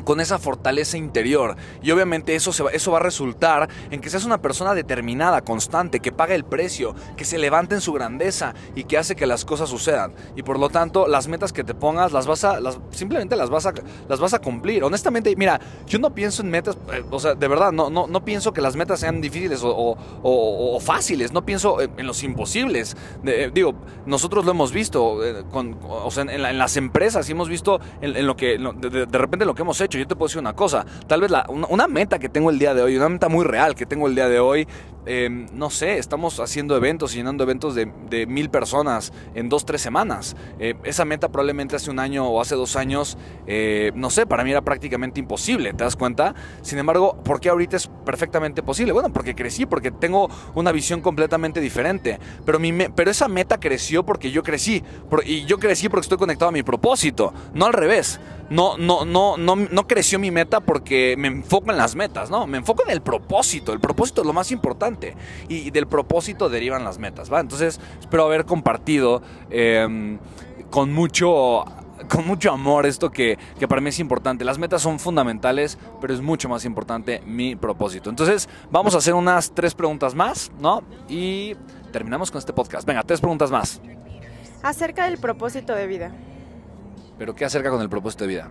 con 0.05 0.21
esa 0.21 0.39
fortaleza 0.39 0.97
interior. 0.97 1.57
Y 1.83 1.91
obviamente 1.91 2.35
eso, 2.35 2.53
va, 2.65 2.71
eso 2.71 2.93
va 2.93 2.99
a 2.99 3.03
resultar 3.03 3.69
en 3.91 4.01
que 4.01 4.11
seas 4.11 4.25
una 4.25 4.43
persona 4.43 4.75
determinada, 4.75 5.43
constante, 5.43 6.01
que 6.01 6.13
paga 6.13 6.35
el 6.35 6.45
precio, 6.45 6.95
que 7.17 7.25
se 7.25 7.39
levanta 7.39 7.75
en 7.75 7.81
su 7.81 7.93
grandeza 7.93 8.55
y 8.75 8.85
que 8.85 8.99
hace 8.99 9.17
que 9.17 9.27
las 9.27 9.45
cosas 9.45 9.69
sucedan. 9.69 10.13
Y 10.37 10.43
por 10.43 10.59
lo 10.59 10.69
tanto, 10.69 11.09
las 11.09 11.29
metas 11.29 11.53
que 11.53 11.65
te 11.65 11.75
pongas, 11.75 12.13
las 12.13 12.27
vas 12.27 12.45
a, 12.45 12.59
simplemente 12.91 13.37
las 13.37 13.51
vas 13.51 13.67
a, 13.67 13.73
las 14.09 14.21
vas 14.21 14.35
a 14.35 14.41
cumplir. 14.41 14.85
Honestamente, 14.85 15.35
mira, 15.37 15.61
yo 15.87 15.99
no 15.99 16.15
pienso 16.15 16.43
en 16.43 16.51
metas, 16.51 16.77
eh, 16.93 17.03
o 17.11 17.19
sea, 17.19 17.35
de 17.35 17.49
verdad, 17.49 17.73
no, 17.73 17.91
no, 17.91 18.07
no 18.07 18.25
pienso 18.25 18.53
que 18.53 18.61
las 18.61 18.77
metas 18.77 19.01
sean 19.01 19.21
difíciles 19.21 19.63
o, 19.63 19.97
o, 20.23 20.81
fáciles, 20.81 21.33
no 21.33 21.45
pienso 21.45 21.81
en, 21.81 22.07
los 22.07 22.23
imposibles. 22.23 22.97
Eh, 23.25 23.51
digo, 23.53 23.75
nosotros 24.07 24.45
lo 24.45 24.53
hemos 24.53 24.73
visto 24.73 25.25
eh, 25.25 25.45
con, 25.51 25.79
o 25.83 26.11
sea, 26.11 26.25
en, 26.25 26.59
las 26.59 26.77
empresas 26.77 27.29
y 27.29 27.33
hemos 27.33 27.49
visto 27.49 27.81
en, 28.01 28.27
lo 28.27 28.37
que, 28.37 28.59
de, 28.59 29.07
de 29.07 29.19
repente 29.19 29.45
lo 29.45 29.55
que 29.55 29.63
hemos 29.63 29.81
hecho 29.81 29.90
yo 29.99 30.07
te 30.07 30.15
puedo 30.15 30.29
decir 30.29 30.41
una 30.41 30.55
cosa. 30.55 30.85
Tal 31.07 31.21
vez 31.21 31.31
una, 31.49 31.89
meta 31.89 32.19
que 32.19 32.29
tengo 32.29 32.51
el 32.51 32.59
día 32.59 32.75
de 32.75 32.83
hoy, 32.83 32.97
una 32.97 33.09
meta 33.09 33.29
muy 33.29 33.45
real 33.45 33.75
que 33.75 33.87
tengo 33.87 34.07
el 34.07 34.15
día 34.15 34.29
de 34.29 34.41
hoy, 34.41 34.67
em, 35.07 35.47
no 35.53 35.71
sé, 35.71 35.99
estamos 35.99 36.41
haciendo 36.41 36.77
eventos, 36.77 37.13
llenando 37.13 37.45
eventos 37.45 37.75
de, 37.75 37.87
mil 38.27 38.51
personas 38.51 39.13
en 39.35 39.49
dos, 39.49 39.65
tres 39.65 39.81
semanas. 39.81 40.37
Eh, 40.59 40.75
esa 40.85 41.05
meta 41.05 41.29
probablemente 41.29 41.77
hace 41.77 41.91
un 41.91 41.99
año 41.99 42.27
o 42.27 42.41
hace 42.41 42.55
dos 42.55 42.77
años, 42.77 43.17
eh, 43.47 43.93
no 43.95 44.11
sé, 44.11 44.27
para 44.27 44.45
mí 44.45 44.51
era 44.51 44.63
prácticamente 44.63 45.21
imposible, 45.21 45.73
¿te 45.73 45.85
das 45.85 45.97
cuenta? 45.97 46.35
Sin 46.63 46.79
embargo, 46.79 47.17
¿por 47.25 47.41
qué 47.41 47.49
ahorita 47.49 47.77
es 47.77 47.89
perfectamente 48.05 48.63
posible? 48.63 48.93
Bueno, 48.93 49.13
porque 49.13 49.35
crecí, 49.35 49.67
porque 49.67 49.91
tengo 49.91 50.29
una 50.55 50.73
visión 50.73 51.01
completamente 51.01 51.61
diferente. 51.61 52.19
Pero, 52.45 52.59
mi 52.59 52.73
pero 52.95 53.11
esa 53.11 53.29
meta 53.29 53.59
creció 53.59 54.05
porque 54.05 54.31
yo 54.31 54.43
crecí. 54.43 54.83
y 55.25 55.45
yo 55.45 55.59
crecí 55.59 55.89
porque 55.89 56.05
estoy 56.05 56.19
conectado 56.19 56.49
a 56.49 56.53
mi 56.53 56.63
propósito, 56.63 57.33
no 57.55 57.67
al 57.67 57.73
revés 57.73 58.21
no, 58.51 58.77
no, 58.77 59.05
no, 59.05 59.37
no, 59.37 59.57
no 59.57 59.87
creció 59.87 60.19
mi 60.19 60.33
meta 60.33 60.61
porque 60.61 61.15
me 61.17 61.29
enfoco 61.29 61.71
en 61.71 61.79
las 61.79 61.95
metas, 61.95 62.31
¿no? 62.31 62.49
Me 62.49 62.59
enfoco 62.59 62.83
en 62.85 62.91
el 62.91 63.01
propósito. 63.01 63.73
El 63.73 63.79
propósito 63.79 64.23
es 64.23 64.27
lo 64.27 64.33
más 64.33 64.51
importante. 64.51 64.90
Y 65.49 65.71
del 65.71 65.87
propósito 65.87 66.49
derivan 66.49 66.85
las 66.85 66.99
metas, 66.99 67.33
¿va? 67.33 67.41
Entonces, 67.41 67.81
espero 68.01 68.25
haber 68.25 68.45
compartido 68.45 69.23
em, 69.51 70.19
con 70.71 70.93
mucho 70.93 71.65
con 72.09 72.27
mucho 72.27 72.51
amor 72.51 72.87
esto 72.87 73.11
que, 73.11 73.39
que, 73.59 73.69
para 73.69 73.81
mí 73.81 73.91
es 73.91 73.99
importante. 73.99 74.45
Las 74.45 74.59
metas 74.59 74.83
son 74.83 74.99
fundamentales, 74.99 75.79
pero 76.01 76.15
es 76.15 76.21
mucho 76.21 76.49
más 76.49 76.65
importante 76.65 77.23
mi 77.27 77.57
propósito. 77.57 78.11
Entonces, 78.11 78.49
vamos 78.71 78.95
a 78.95 78.99
hacer 78.99 79.15
unas 79.15 79.53
tres 79.53 79.75
preguntas 79.75 80.15
más, 80.15 80.51
¿no? 80.59 80.83
Y 81.09 81.55
terminamos 81.93 82.31
con 82.31 82.39
este 82.39 82.53
podcast. 82.53 82.87
Venga, 82.87 83.03
tres 83.03 83.21
preguntas 83.21 83.51
más. 83.51 83.81
Acerca 84.63 85.05
del 85.05 85.19
propósito 85.19 85.75
de 85.75 85.87
vida. 85.87 86.13
Pero 87.19 87.35
¿qué 87.35 87.45
acerca 87.45 87.71
con 87.71 87.83
el 87.83 87.91
propósito 87.91 88.25
de 88.25 88.29
vida? 88.29 88.49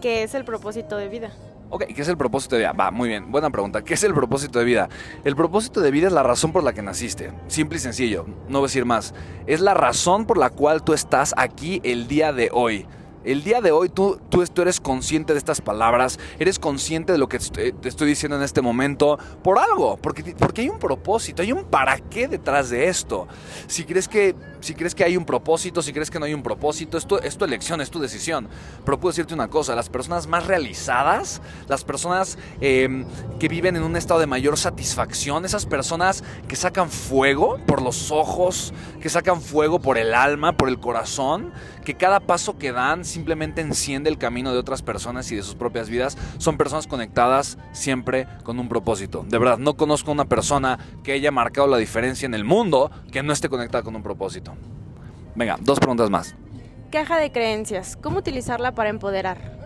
¿Qué 0.00 0.22
es 0.22 0.34
el 0.34 0.44
propósito 0.44 0.96
de 0.96 1.08
vida? 1.08 1.32
Ok, 1.72 1.84
¿qué 1.94 2.02
es 2.02 2.08
el 2.08 2.16
propósito 2.16 2.56
de 2.56 2.62
vida? 2.62 2.72
Va, 2.72 2.90
muy 2.90 3.08
bien, 3.08 3.30
buena 3.30 3.48
pregunta. 3.48 3.82
¿Qué 3.82 3.94
es 3.94 4.02
el 4.02 4.12
propósito 4.12 4.58
de 4.58 4.64
vida? 4.64 4.88
El 5.24 5.36
propósito 5.36 5.80
de 5.80 5.92
vida 5.92 6.08
es 6.08 6.12
la 6.12 6.24
razón 6.24 6.52
por 6.52 6.64
la 6.64 6.72
que 6.72 6.82
naciste. 6.82 7.32
Simple 7.46 7.78
y 7.78 7.80
sencillo, 7.80 8.26
no 8.48 8.58
voy 8.58 8.66
a 8.66 8.68
decir 8.68 8.84
más. 8.84 9.14
Es 9.46 9.60
la 9.60 9.72
razón 9.72 10.26
por 10.26 10.36
la 10.36 10.50
cual 10.50 10.82
tú 10.82 10.94
estás 10.94 11.32
aquí 11.36 11.80
el 11.84 12.08
día 12.08 12.32
de 12.32 12.50
hoy. 12.52 12.88
El 13.22 13.44
día 13.44 13.60
de 13.60 13.70
hoy 13.70 13.88
tú, 13.88 14.18
tú, 14.30 14.62
eres 14.62 14.80
consciente 14.80 15.34
de 15.34 15.38
estas 15.38 15.60
palabras, 15.60 16.18
eres 16.38 16.58
consciente 16.58 17.12
de 17.12 17.18
lo 17.18 17.28
que 17.28 17.38
te 17.38 17.88
estoy 17.88 18.08
diciendo 18.08 18.36
en 18.36 18.42
este 18.42 18.62
momento 18.62 19.18
por 19.44 19.58
algo, 19.58 19.98
porque, 19.98 20.34
porque 20.38 20.62
hay 20.62 20.70
un 20.70 20.78
propósito, 20.78 21.42
hay 21.42 21.52
un 21.52 21.64
para 21.64 21.98
qué 21.98 22.28
detrás 22.28 22.70
de 22.70 22.88
esto. 22.88 23.28
Si 23.66 23.84
crees, 23.84 24.08
que, 24.08 24.34
si 24.60 24.74
crees 24.74 24.94
que 24.94 25.04
hay 25.04 25.16
un 25.16 25.24
propósito, 25.24 25.82
si 25.82 25.92
crees 25.92 26.10
que 26.10 26.18
no 26.18 26.26
hay 26.26 26.34
un 26.34 26.42
propósito, 26.42 26.98
es 26.98 27.06
tu, 27.06 27.16
es 27.16 27.36
tu 27.36 27.44
elección, 27.44 27.80
es 27.80 27.90
tu 27.90 28.00
decisión. 28.00 28.48
Pero 28.84 28.98
puedo 28.98 29.12
decirte 29.12 29.34
una 29.34 29.48
cosa, 29.48 29.74
las 29.74 29.88
personas 29.88 30.26
más 30.26 30.46
realizadas, 30.46 31.40
las 31.68 31.84
personas 31.84 32.38
em, 32.60 33.04
que 33.38 33.48
viven 33.48 33.76
en 33.76 33.82
un 33.82 33.96
estado 33.96 34.20
de 34.20 34.26
mayor 34.26 34.58
satisfacción, 34.58 35.44
esas 35.44 35.66
personas 35.66 36.24
que 36.48 36.56
sacan 36.56 36.90
fuego 36.90 37.58
por 37.66 37.82
los 37.82 38.10
ojos, 38.10 38.72
que 39.00 39.08
sacan 39.08 39.40
fuego 39.40 39.80
por 39.80 39.98
el 39.98 40.14
alma, 40.14 40.56
por 40.56 40.68
el 40.68 40.78
corazón, 40.78 41.52
que 41.84 41.94
cada 41.94 42.20
paso 42.20 42.58
que 42.58 42.72
dan 42.72 43.04
simplemente 43.04 43.60
enciende 43.60 44.10
el 44.10 44.18
camino 44.18 44.52
de 44.52 44.58
otras 44.58 44.82
personas 44.82 45.30
y 45.32 45.36
de 45.36 45.42
sus 45.42 45.54
propias 45.54 45.88
vidas. 45.88 46.16
Son 46.38 46.56
personas 46.56 46.86
conectadas 46.86 47.58
siempre 47.72 48.26
con 48.42 48.58
un 48.58 48.68
propósito. 48.68 49.24
De 49.28 49.38
verdad, 49.38 49.58
no 49.58 49.76
conozco 49.76 50.12
una 50.12 50.26
persona 50.26 50.78
que 51.02 51.12
haya 51.12 51.30
marcado 51.30 51.66
la 51.66 51.78
diferencia 51.78 52.26
en 52.26 52.34
el 52.34 52.44
mundo 52.44 52.90
que 53.10 53.22
no 53.22 53.32
esté 53.32 53.48
conectada 53.48 53.82
con 53.82 53.96
un 53.96 54.02
propósito. 54.02 54.49
Venga, 55.34 55.56
dos 55.60 55.78
preguntas 55.78 56.10
más. 56.10 56.34
Caja 56.90 57.18
de 57.18 57.30
creencias. 57.30 57.96
¿Cómo 57.96 58.18
utilizarla 58.18 58.72
para 58.72 58.90
empoderar? 58.90 59.59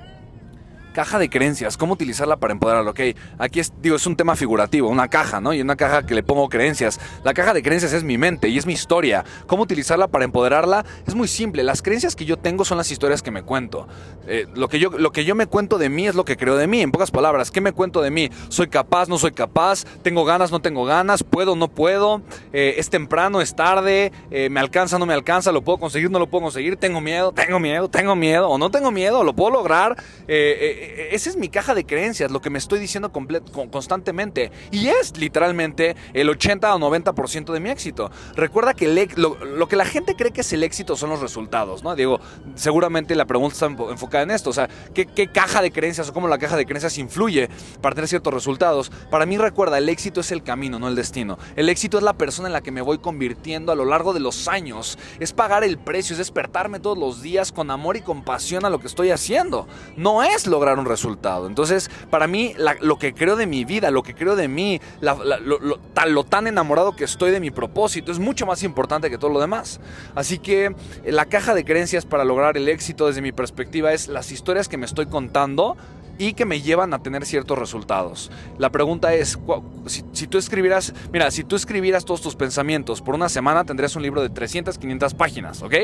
Caja 0.94 1.18
de 1.18 1.28
creencias, 1.28 1.76
cómo 1.76 1.92
utilizarla 1.92 2.38
para 2.38 2.52
empoderarlo. 2.52 2.92
Ok, 2.92 3.00
aquí 3.36 3.60
es, 3.60 3.72
digo, 3.82 3.96
es 3.96 4.06
un 4.06 4.16
tema 4.16 4.36
figurativo, 4.36 4.88
una 4.88 5.08
caja, 5.08 5.40
¿no? 5.40 5.52
Y 5.52 5.60
una 5.60 5.76
caja 5.76 6.06
que 6.06 6.14
le 6.14 6.22
pongo 6.22 6.48
creencias. 6.48 6.98
La 7.24 7.34
caja 7.34 7.52
de 7.52 7.62
creencias 7.62 7.92
es 7.92 8.04
mi 8.04 8.16
mente 8.16 8.48
y 8.48 8.56
es 8.56 8.64
mi 8.64 8.72
historia. 8.72 9.24
¿Cómo 9.46 9.64
utilizarla 9.64 10.08
para 10.08 10.24
empoderarla? 10.24 10.86
Es 11.06 11.14
muy 11.14 11.28
simple. 11.28 11.62
Las 11.64 11.82
creencias 11.82 12.16
que 12.16 12.24
yo 12.24 12.38
tengo 12.38 12.64
son 12.64 12.78
las 12.78 12.90
historias 12.90 13.22
que 13.22 13.30
me 13.30 13.42
cuento. 13.42 13.86
Eh, 14.26 14.46
lo, 14.54 14.68
que 14.68 14.78
yo, 14.78 14.90
lo 14.90 15.12
que 15.12 15.24
yo 15.24 15.34
me 15.34 15.46
cuento 15.46 15.76
de 15.76 15.90
mí 15.90 16.06
es 16.06 16.14
lo 16.14 16.24
que 16.24 16.36
creo 16.36 16.56
de 16.56 16.66
mí. 16.68 16.80
En 16.80 16.92
pocas 16.92 17.10
palabras, 17.10 17.50
¿qué 17.50 17.60
me 17.60 17.72
cuento 17.72 18.00
de 18.00 18.10
mí? 18.10 18.30
¿Soy 18.48 18.68
capaz? 18.68 19.08
¿No 19.08 19.18
soy 19.18 19.32
capaz? 19.32 19.84
¿Tengo 20.02 20.24
ganas? 20.24 20.52
¿No 20.52 20.60
tengo 20.60 20.84
ganas? 20.84 21.24
¿Puedo? 21.24 21.56
¿No 21.56 21.68
puedo? 21.68 22.22
Eh, 22.52 22.76
¿Es 22.78 22.88
temprano? 22.88 23.40
¿Es 23.40 23.56
tarde? 23.56 24.12
Eh, 24.30 24.48
¿Me 24.48 24.60
alcanza? 24.60 24.98
¿No 24.98 25.06
me 25.06 25.14
alcanza? 25.14 25.50
¿Lo 25.50 25.62
puedo 25.62 25.78
conseguir? 25.78 26.08
¿No 26.10 26.20
lo 26.20 26.28
puedo 26.28 26.44
conseguir? 26.44 26.76
¿Tengo 26.76 27.00
miedo? 27.00 27.32
¿Tengo 27.32 27.58
miedo? 27.58 27.90
¿Tengo 27.90 28.14
miedo? 28.14 28.48
¿O 28.48 28.58
no 28.58 28.70
tengo 28.70 28.92
miedo? 28.92 29.24
¿Lo 29.24 29.34
puedo 29.34 29.50
lograr? 29.50 29.96
eh, 30.28 30.83
esa 31.10 31.30
es 31.30 31.36
mi 31.36 31.48
caja 31.48 31.74
de 31.74 31.84
creencias, 31.84 32.30
lo 32.30 32.40
que 32.40 32.50
me 32.50 32.58
estoy 32.58 32.78
diciendo 32.78 33.12
constantemente. 33.12 34.50
Y 34.70 34.88
es 34.88 35.16
literalmente 35.16 35.96
el 36.12 36.28
80 36.28 36.74
o 36.74 36.78
90% 36.78 37.52
de 37.52 37.60
mi 37.60 37.70
éxito. 37.70 38.10
Recuerda 38.34 38.74
que 38.74 38.88
lo, 39.16 39.68
que 39.68 39.76
la 39.76 39.84
gente 39.84 40.14
cree 40.16 40.32
que 40.32 40.42
es 40.42 40.52
el 40.52 40.62
éxito 40.62 40.96
son 40.96 41.10
los 41.10 41.20
resultados, 41.20 41.82
¿no? 41.82 41.94
Digo, 41.94 42.20
seguramente 42.54 43.14
la 43.14 43.26
pregunta 43.26 43.54
está 43.54 43.66
enfocada 43.66 44.24
en 44.24 44.30
esto. 44.30 44.50
O 44.50 44.52
sea, 44.52 44.68
¿qué, 44.92 45.06
caja 45.32 45.62
de 45.62 45.72
creencias 45.72 46.08
o 46.08 46.12
cómo 46.12 46.28
la 46.28 46.38
caja 46.38 46.56
de 46.56 46.66
creencias 46.66 46.98
influye 46.98 47.48
para 47.80 47.94
tener 47.94 48.08
ciertos 48.08 48.32
resultados? 48.32 48.90
Para 49.10 49.26
mí, 49.26 49.38
recuerda, 49.38 49.78
el 49.78 49.88
éxito 49.88 50.20
es 50.20 50.32
el 50.32 50.42
camino, 50.42 50.78
no 50.78 50.88
el 50.88 50.94
destino. 50.94 51.38
El 51.56 51.68
éxito 51.68 51.98
es 51.98 52.04
la 52.04 52.14
persona 52.14 52.48
en 52.48 52.52
la 52.52 52.62
que 52.62 52.70
me 52.70 52.82
voy 52.82 52.98
convirtiendo 52.98 53.72
a 53.72 53.74
lo 53.74 53.84
largo 53.84 54.12
de 54.12 54.20
los 54.20 54.48
años. 54.48 54.98
Es 55.20 55.32
pagar 55.32 55.64
el 55.64 55.78
precio, 55.78 56.14
es 56.14 56.18
despertarme 56.18 56.80
todos 56.80 56.98
los 56.98 57.22
días 57.22 57.52
con 57.52 57.70
amor 57.70 57.96
y 57.96 58.00
compasión 58.00 58.64
a 58.64 58.70
lo 58.70 58.78
que 58.80 58.86
estoy 58.86 59.10
haciendo. 59.10 59.66
No 59.96 60.22
es 60.22 60.46
lograr 60.46 60.73
un 60.78 60.86
resultado 60.86 61.14
entonces, 61.46 61.90
para 62.10 62.26
mí, 62.26 62.54
lo 62.80 62.98
que 62.98 63.14
creo 63.14 63.36
de 63.36 63.46
mi 63.46 63.64
vida, 63.64 63.90
lo 63.90 64.02
que 64.02 64.14
creo 64.14 64.36
de 64.36 64.48
mí, 64.48 64.80
lo, 65.00 66.24
tan 66.24 66.46
enamorado 66.46 66.96
que 66.96 67.04
estoy 67.04 67.30
de 67.30 67.40
mi 67.40 67.50
propósito, 67.50 68.12
es 68.12 68.18
mucho 68.18 68.46
más 68.46 68.62
importante 68.62 69.10
que 69.10 69.18
todo 69.18 69.30
lo 69.30 69.40
demás. 69.40 69.80
Así 70.14 70.38
que 70.38 70.66
eh, 71.04 71.12
la 71.12 71.26
caja 71.26 71.54
de 71.54 71.64
creencias 71.64 72.04
para 72.04 72.24
lograr 72.24 72.56
el 72.56 72.68
éxito 72.68 73.06
desde 73.06 73.22
mi 73.22 73.32
perspectiva 73.32 73.92
es 73.92 74.08
las 74.08 74.32
historias 74.32 74.68
que 74.68 74.76
me 74.76 74.86
estoy 74.86 75.06
contando 75.06 75.76
y 76.16 76.34
que 76.34 76.44
me 76.44 76.60
llevan 76.60 76.94
a 76.94 77.02
tener 77.02 77.26
ciertos 77.26 77.58
resultados. 77.58 78.30
La 78.58 78.70
pregunta 78.70 79.14
es, 79.14 79.38
si, 79.86 80.04
si, 80.12 80.26
tú 80.28 80.38
escribieras, 80.38 80.94
mira, 81.12 81.30
si 81.30 81.42
tú 81.42 81.56
escribieras 81.56 82.04
todos 82.04 82.20
tus 82.20 82.36
pensamientos 82.36 83.02
por 83.02 83.14
una 83.16 83.28
semana, 83.28 83.64
tendrías 83.64 83.96
un 83.96 84.02
libro 84.02 84.22
de 84.22 84.30
300, 84.30 84.78
500 84.78 85.14
páginas, 85.14 85.62
¿ok? 85.62 85.74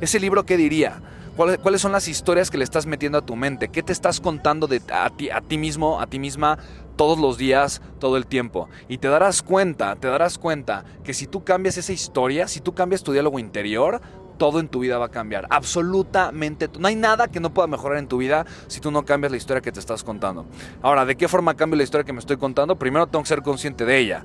Ese 0.00 0.20
libro, 0.20 0.46
¿qué 0.46 0.56
diría? 0.56 1.02
¿Cuáles, 1.36 1.80
son 1.80 1.90
las 1.90 2.06
historias 2.06 2.48
que 2.48 2.58
le 2.58 2.64
estás 2.64 2.86
metiendo 2.86 3.18
a 3.18 3.26
tu 3.26 3.34
mente? 3.34 3.68
¿Qué 3.68 3.82
te 3.82 3.92
estás 3.92 4.20
contando 4.20 4.68
de, 4.68 4.80
a, 4.92 5.10
ti, 5.10 5.30
a 5.30 5.40
ti 5.40 5.58
mismo, 5.58 6.00
a 6.00 6.06
ti 6.06 6.20
misma, 6.20 6.58
todos 6.94 7.18
los 7.18 7.38
días, 7.38 7.82
todo 7.98 8.16
el 8.16 8.24
tiempo? 8.24 8.68
Y 8.88 8.98
te 8.98 9.08
darás 9.08 9.42
cuenta, 9.42 9.96
te 9.96 10.06
darás 10.06 10.38
cuenta 10.38 10.84
que 11.02 11.12
si 11.12 11.26
tú 11.26 11.42
cambias 11.42 11.76
esa 11.76 11.92
historia, 11.92 12.46
si 12.46 12.60
tú 12.60 12.72
cambias 12.72 13.02
tu 13.02 13.10
diálogo 13.10 13.40
interior, 13.40 14.00
todo 14.38 14.60
en 14.60 14.68
tu 14.68 14.78
vida 14.80 14.96
va 14.96 15.06
a 15.06 15.10
cambiar. 15.10 15.48
Absolutamente. 15.50 16.68
No 16.78 16.86
hay 16.86 16.94
nada 16.94 17.26
que 17.26 17.40
no 17.40 17.52
pueda 17.52 17.66
mejorar 17.66 17.98
en 17.98 18.06
tu 18.06 18.18
vida 18.18 18.46
si 18.68 18.80
tú 18.80 18.92
no 18.92 19.04
cambias 19.04 19.32
la 19.32 19.36
historia 19.36 19.60
que 19.60 19.72
te 19.72 19.80
estás 19.80 20.04
contando. 20.04 20.46
Ahora, 20.82 21.04
¿de 21.04 21.16
qué 21.16 21.26
forma 21.26 21.54
cambio 21.54 21.76
la 21.76 21.82
historia 21.82 22.04
que 22.04 22.12
me 22.12 22.20
estoy 22.20 22.36
contando? 22.36 22.76
Primero 22.76 23.08
tengo 23.08 23.24
que 23.24 23.28
ser 23.28 23.42
consciente 23.42 23.84
de 23.84 23.98
ella. 23.98 24.24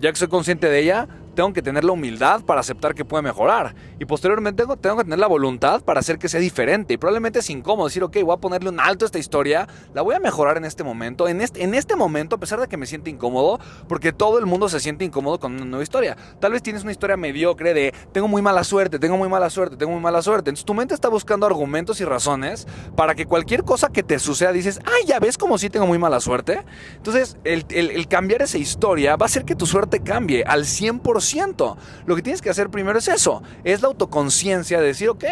Ya 0.00 0.10
que 0.10 0.18
soy 0.18 0.28
consciente 0.28 0.68
de 0.68 0.80
ella, 0.80 1.08
tengo 1.38 1.52
que 1.52 1.62
tener 1.62 1.84
la 1.84 1.92
humildad 1.92 2.40
para 2.40 2.62
aceptar 2.62 2.96
que 2.96 3.04
puede 3.04 3.22
mejorar. 3.22 3.72
Y 4.00 4.06
posteriormente 4.06 4.64
tengo, 4.64 4.96
que 4.96 5.04
tener 5.04 5.20
la 5.20 5.28
voluntad 5.28 5.82
para 5.82 6.00
hacer 6.00 6.18
que 6.18 6.28
sea 6.28 6.40
diferente. 6.40 6.94
Y 6.94 6.96
probablemente 6.96 7.38
es 7.38 7.48
incómodo 7.48 7.86
decir, 7.86 8.02
ok, 8.02 8.16
voy 8.24 8.34
a 8.34 8.38
ponerle 8.38 8.70
un 8.70 8.80
alto 8.80 9.04
a 9.04 9.06
esta 9.06 9.20
historia, 9.20 9.68
la 9.94 10.02
voy 10.02 10.16
a 10.16 10.18
mejorar 10.18 10.56
en 10.56 10.64
este 10.64 10.82
momento. 10.82 11.28
En 11.28 11.40
este, 11.40 11.62
en 11.62 11.74
este 11.74 11.94
momento, 11.94 12.34
a 12.34 12.40
pesar 12.40 12.58
de 12.58 12.66
que 12.66 12.76
me 12.76 12.86
siente 12.86 13.08
incómodo, 13.08 13.60
porque 13.86 14.12
todo 14.12 14.40
el 14.40 14.46
mundo 14.46 14.68
se 14.68 14.80
siente 14.80 15.04
incómodo 15.04 15.38
con 15.38 15.52
una 15.52 15.64
nueva 15.64 15.84
historia. 15.84 16.16
Tal 16.40 16.50
vez 16.50 16.60
tienes 16.60 16.82
una 16.82 16.90
historia 16.90 17.16
mediocre 17.16 17.72
de, 17.72 17.94
tengo 18.10 18.26
muy 18.26 18.42
mala 18.42 18.64
suerte, 18.64 18.98
tengo 18.98 19.16
muy 19.16 19.28
mala 19.28 19.48
suerte, 19.48 19.76
tengo 19.76 19.92
muy 19.92 20.00
mala 20.00 20.22
suerte. 20.22 20.50
Entonces 20.50 20.66
tu 20.66 20.74
mente 20.74 20.92
está 20.94 21.08
buscando 21.08 21.46
argumentos 21.46 22.00
y 22.00 22.04
razones 22.04 22.66
para 22.96 23.14
que 23.14 23.26
cualquier 23.26 23.62
cosa 23.62 23.90
que 23.90 24.02
te 24.02 24.18
suceda 24.18 24.50
dices, 24.50 24.80
ay, 24.84 25.06
ya 25.06 25.20
ves 25.20 25.38
como 25.38 25.56
si 25.56 25.70
tengo 25.70 25.86
muy 25.86 25.98
mala 25.98 26.18
suerte. 26.18 26.64
Entonces 26.96 27.36
el, 27.44 27.64
el 27.70 28.08
cambiar 28.08 28.42
esa 28.42 28.58
historia 28.58 29.14
va 29.14 29.26
a 29.26 29.28
hacer 29.28 29.44
que 29.44 29.54
tu 29.54 29.66
suerte 29.66 30.00
cambie 30.00 30.42
al 30.42 30.64
100%. 30.64 31.27
Lo 32.06 32.16
que 32.16 32.22
tienes 32.22 32.42
que 32.42 32.50
hacer 32.50 32.70
primero 32.70 32.98
es 32.98 33.08
eso, 33.08 33.42
es 33.64 33.82
la 33.82 33.88
autoconciencia 33.88 34.80
de 34.80 34.86
decir, 34.86 35.08
ok, 35.08 35.24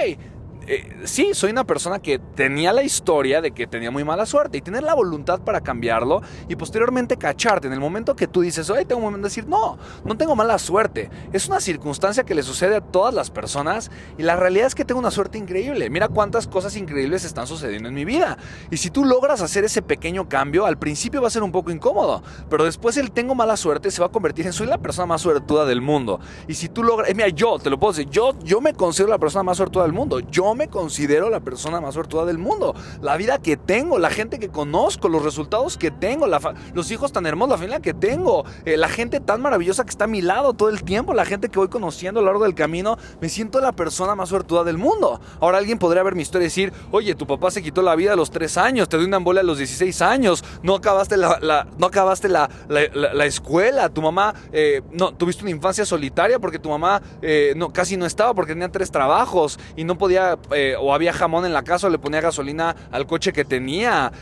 eh, 0.69 1.03
sí, 1.05 1.31
soy 1.33 1.51
una 1.51 1.65
persona 1.65 2.01
que 2.01 2.19
tenía 2.19 2.73
la 2.73 2.83
historia 2.83 3.41
de 3.41 3.53
que 3.53 3.67
tenía 3.67 3.91
muy 3.91 4.03
mala 4.03 4.27
suerte 4.27 4.59
y 4.59 4.61
tener 4.61 4.83
la 4.83 4.95
voluntad 4.95 5.41
para 5.41 5.61
cambiarlo 5.61 6.23
y 6.49 6.57
posteriormente 6.57 7.17
cacharte 7.17 7.69
en 7.69 7.73
el 7.73 7.81
momento 7.81 8.17
que 8.17 8.27
tú 8.27 8.41
dices, 8.41 8.69
oye, 8.71 8.85
tengo 8.85 8.99
un 8.99 9.05
momento 9.05 9.27
de 9.27 9.31
decir, 9.31 9.47
no, 9.47 9.79
no 10.05 10.17
tengo 10.17 10.35
mala 10.35 10.59
suerte. 10.59 11.09
Es 11.33 11.47
una 11.47 11.61
circunstancia 11.61 12.25
que 12.25 12.35
le 12.35 12.43
sucede 12.43 12.77
a 12.77 12.81
todas 12.81 13.15
las 13.15 13.31
personas 13.31 13.91
y 14.19 14.23
la 14.23 14.35
realidad 14.35 14.67
es 14.67 14.75
que 14.75 14.85
tengo 14.85 14.99
una 14.99 15.11
suerte 15.13 15.39
increíble. 15.39 15.89
Mira 15.89 16.09
cuántas 16.09 16.49
cosas 16.49 16.77
increíbles 16.77 17.25
están 17.25 17.47
sucediendo 17.47 17.89
en 17.89 17.95
mi 17.95 18.05
vida. 18.05 18.37
Y 18.71 18.79
si 18.79 18.91
tú 18.91 19.05
logras 19.05 19.43
hacer 19.43 19.65
ese 19.65 19.83
pequeño 19.83 20.29
cambio, 20.29 20.67
al 20.67 20.79
principio 20.79 21.23
va 21.23 21.29
a 21.29 21.31
ser 21.31 21.45
un 21.45 21.53
poco 21.53 21.71
incómodo, 21.71 22.23
pero 22.51 22.65
después 22.65 22.97
el 22.97 23.13
tengo 23.13 23.35
mala 23.35 23.57
suerte 23.57 23.91
se 23.91 24.01
va 24.01 24.07
a 24.07 24.11
convertir 24.11 24.47
en 24.47 24.53
soy 24.53 24.67
la 24.67 24.79
persona 24.79 25.07
más 25.07 25.21
suertuda 25.21 25.65
del 25.65 25.81
mundo. 25.81 26.19
Y 26.49 26.55
si 26.55 26.69
tú 26.69 26.83
logras, 26.83 27.09
eh, 27.09 27.15
mira, 27.15 27.29
yo 27.29 27.59
te 27.61 27.71
lo 27.71 27.79
puedo 27.79 27.93
decir, 27.93 28.11
yo, 28.11 28.37
yo 28.41 28.61
me 28.61 28.73
considero 28.73 29.11
la 29.11 29.19
persona 29.19 29.45
más 29.45 29.59
suertuda 29.59 29.85
del 29.85 29.93
mundo. 29.93 30.19
Yo 30.19 30.56
me 30.57 30.69
considero 30.69 31.31
la 31.31 31.41
persona 31.41 31.81
más 31.81 31.95
suertuda 31.95 32.25
del 32.25 32.39
mundo. 32.39 32.75
La 33.01 33.17
vida 33.17 33.39
que 33.39 33.57
tengo, 33.57 33.99
la 33.99 34.11
gente 34.11 34.39
que 34.39 34.49
conozco, 34.49 35.09
los 35.09 35.23
resultados 35.23 35.77
que 35.77 35.91
tengo, 35.91 36.27
los 36.75 36.91
hijos 36.91 37.13
tan 37.13 37.27
hermosos, 37.27 37.51
la 37.51 37.57
familia 37.57 37.81
que 37.81 37.95
tengo, 37.95 38.45
eh, 38.65 38.77
la 38.77 38.89
gente 38.89 39.21
tan 39.21 39.41
maravillosa 39.41 39.85
que 39.85 39.91
está 39.91 40.05
a 40.05 40.09
mi 40.09 40.23
lado 40.23 40.55
todo 40.55 40.69
el 40.69 40.83
tiempo, 40.83 41.15
la 41.15 41.25
gente 41.25 41.49
que 41.49 41.59
voy 41.59 41.69
conociendo 41.69 42.21
a 42.21 42.23
lo 42.23 42.27
largo 42.27 42.45
del 42.45 42.55
camino, 42.55 42.97
me 43.21 43.29
siento 43.29 43.61
la 43.61 43.73
persona 43.73 44.15
más 44.15 44.29
suertuda 44.29 44.65
del 44.65 44.79
mundo. 44.79 45.21
Ahora 45.41 45.59
alguien 45.59 45.79
podría 45.79 46.03
ver 46.03 46.15
mi 46.15 46.23
historia 46.23 46.45
y 46.45 46.49
decir, 46.49 46.73
oye, 46.91 47.15
tu 47.15 47.27
papá 47.27 47.51
se 47.51 47.63
quitó 47.63 47.83
la 47.83 47.95
vida 47.95 48.15
a 48.15 48.17
los 48.17 48.31
3 48.31 48.57
años, 48.57 48.89
te 48.89 48.97
dio 48.97 49.07
una 49.07 49.19
embolia 49.19 49.41
a 49.41 49.45
los 49.45 49.59
16 49.59 50.03
años, 50.03 50.45
no 50.63 50.75
acabaste 50.75 51.17
la, 51.17 51.69
no 51.79 51.87
acabaste 51.87 52.29
la, 52.29 52.49
la, 52.69 53.27
escuela, 53.27 53.89
tu 53.89 54.03
mamá, 54.03 54.35
eh, 54.53 54.83
no, 54.93 55.15
tuviste 55.15 55.43
una 55.43 55.51
infancia 55.51 55.85
solitaria 55.85 56.39
porque 56.39 56.59
tu 56.59 56.69
mamá 56.69 57.03
eh, 57.23 57.55
no, 57.57 57.73
casi 57.73 57.97
no 57.97 58.07
estaba 58.07 58.35
porque 58.35 58.53
tenía 58.53 58.71
tres 58.71 58.91
trabajos 58.91 59.59
y 59.77 59.85
no 59.85 59.99
podía, 59.99 60.37
eh, 60.53 60.75
o 60.79 60.95
había 60.95 61.13
jamón 61.13 61.45
en 61.45 61.53
la 61.53 61.63
casa 61.63 61.87
o 61.87 61.91
le 61.91 61.99
ponía 61.99 62.21
gasolina 62.21 62.75
al 62.91 63.07
coche 63.07 63.33
que 63.33 63.45
tenía, 63.45 64.13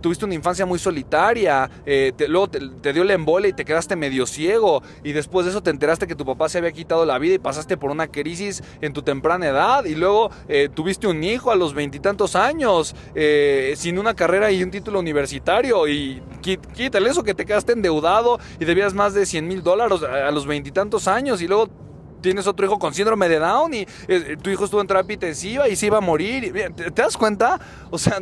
tuviste 0.00 0.24
una 0.24 0.34
infancia 0.34 0.66
muy 0.66 0.78
solitaria, 0.78 1.70
luego 2.28 2.48
te, 2.48 2.92
dio 2.92 3.04
la 3.04 3.14
embolia 3.14 3.48
y 3.48 3.52
te 3.52 3.64
quedaste 3.64 3.96
medio 3.96 4.26
ciego 4.26 4.82
y 5.04 5.12
después 5.12 5.46
de 5.46 5.50
eso 5.50 5.62
te 5.62 5.70
enteraste 5.70 6.06
que 6.06 6.14
tu 6.14 6.24
papá 6.24 6.48
se 6.48 6.58
había 6.58 6.72
quitado 6.72 7.04
la 7.04 7.18
vida 7.18 7.34
y 7.34 7.38
pasaste 7.38 7.76
por 7.76 7.90
una 7.90 8.08
crisis 8.08 8.62
en 8.80 8.92
tu 8.92 9.02
temprana 9.02 9.48
edad 9.48 9.84
y 9.84 9.94
luego 9.94 10.30
tuviste 10.74 11.06
un 11.06 11.22
hijo 11.24 11.50
a 11.50 11.56
los 11.56 11.74
veintitantos 11.74 12.36
años 12.36 12.94
sin 13.74 13.98
una 13.98 14.14
carrera 14.14 14.50
y 14.50 14.62
un 14.62 14.70
título 14.70 15.00
universitario 15.00 15.88
y 15.88 16.22
quítale 16.40 17.10
eso 17.10 17.22
que 17.22 17.34
te 17.34 17.44
quedaste 17.44 17.72
endeudado 17.72 18.38
y 18.58 18.64
debías 18.64 18.94
más 18.94 19.14
de 19.14 19.26
100 19.26 19.46
mil 19.46 19.62
dólares 19.62 20.02
a 20.02 20.30
los 20.30 20.46
veintitantos 20.46 21.08
años 21.08 21.40
y 21.42 21.48
luego 21.48 21.68
tienes 22.20 22.46
otro 22.46 22.66
hijo 22.66 22.78
con 22.78 22.94
síndrome 22.94 23.28
de 23.28 23.38
Down 23.38 23.74
y 23.74 23.86
eh, 24.08 24.36
tu 24.40 24.50
hijo 24.50 24.64
estuvo 24.64 24.80
en 24.80 24.86
terapia 24.86 25.14
intensiva 25.14 25.68
y 25.68 25.76
se 25.76 25.86
iba 25.86 25.98
a 25.98 26.02
morir. 26.02 26.52
¿Te, 26.74 26.90
das 26.90 27.16
cuenta? 27.16 27.60
O 27.90 27.98
sea, 27.98 28.18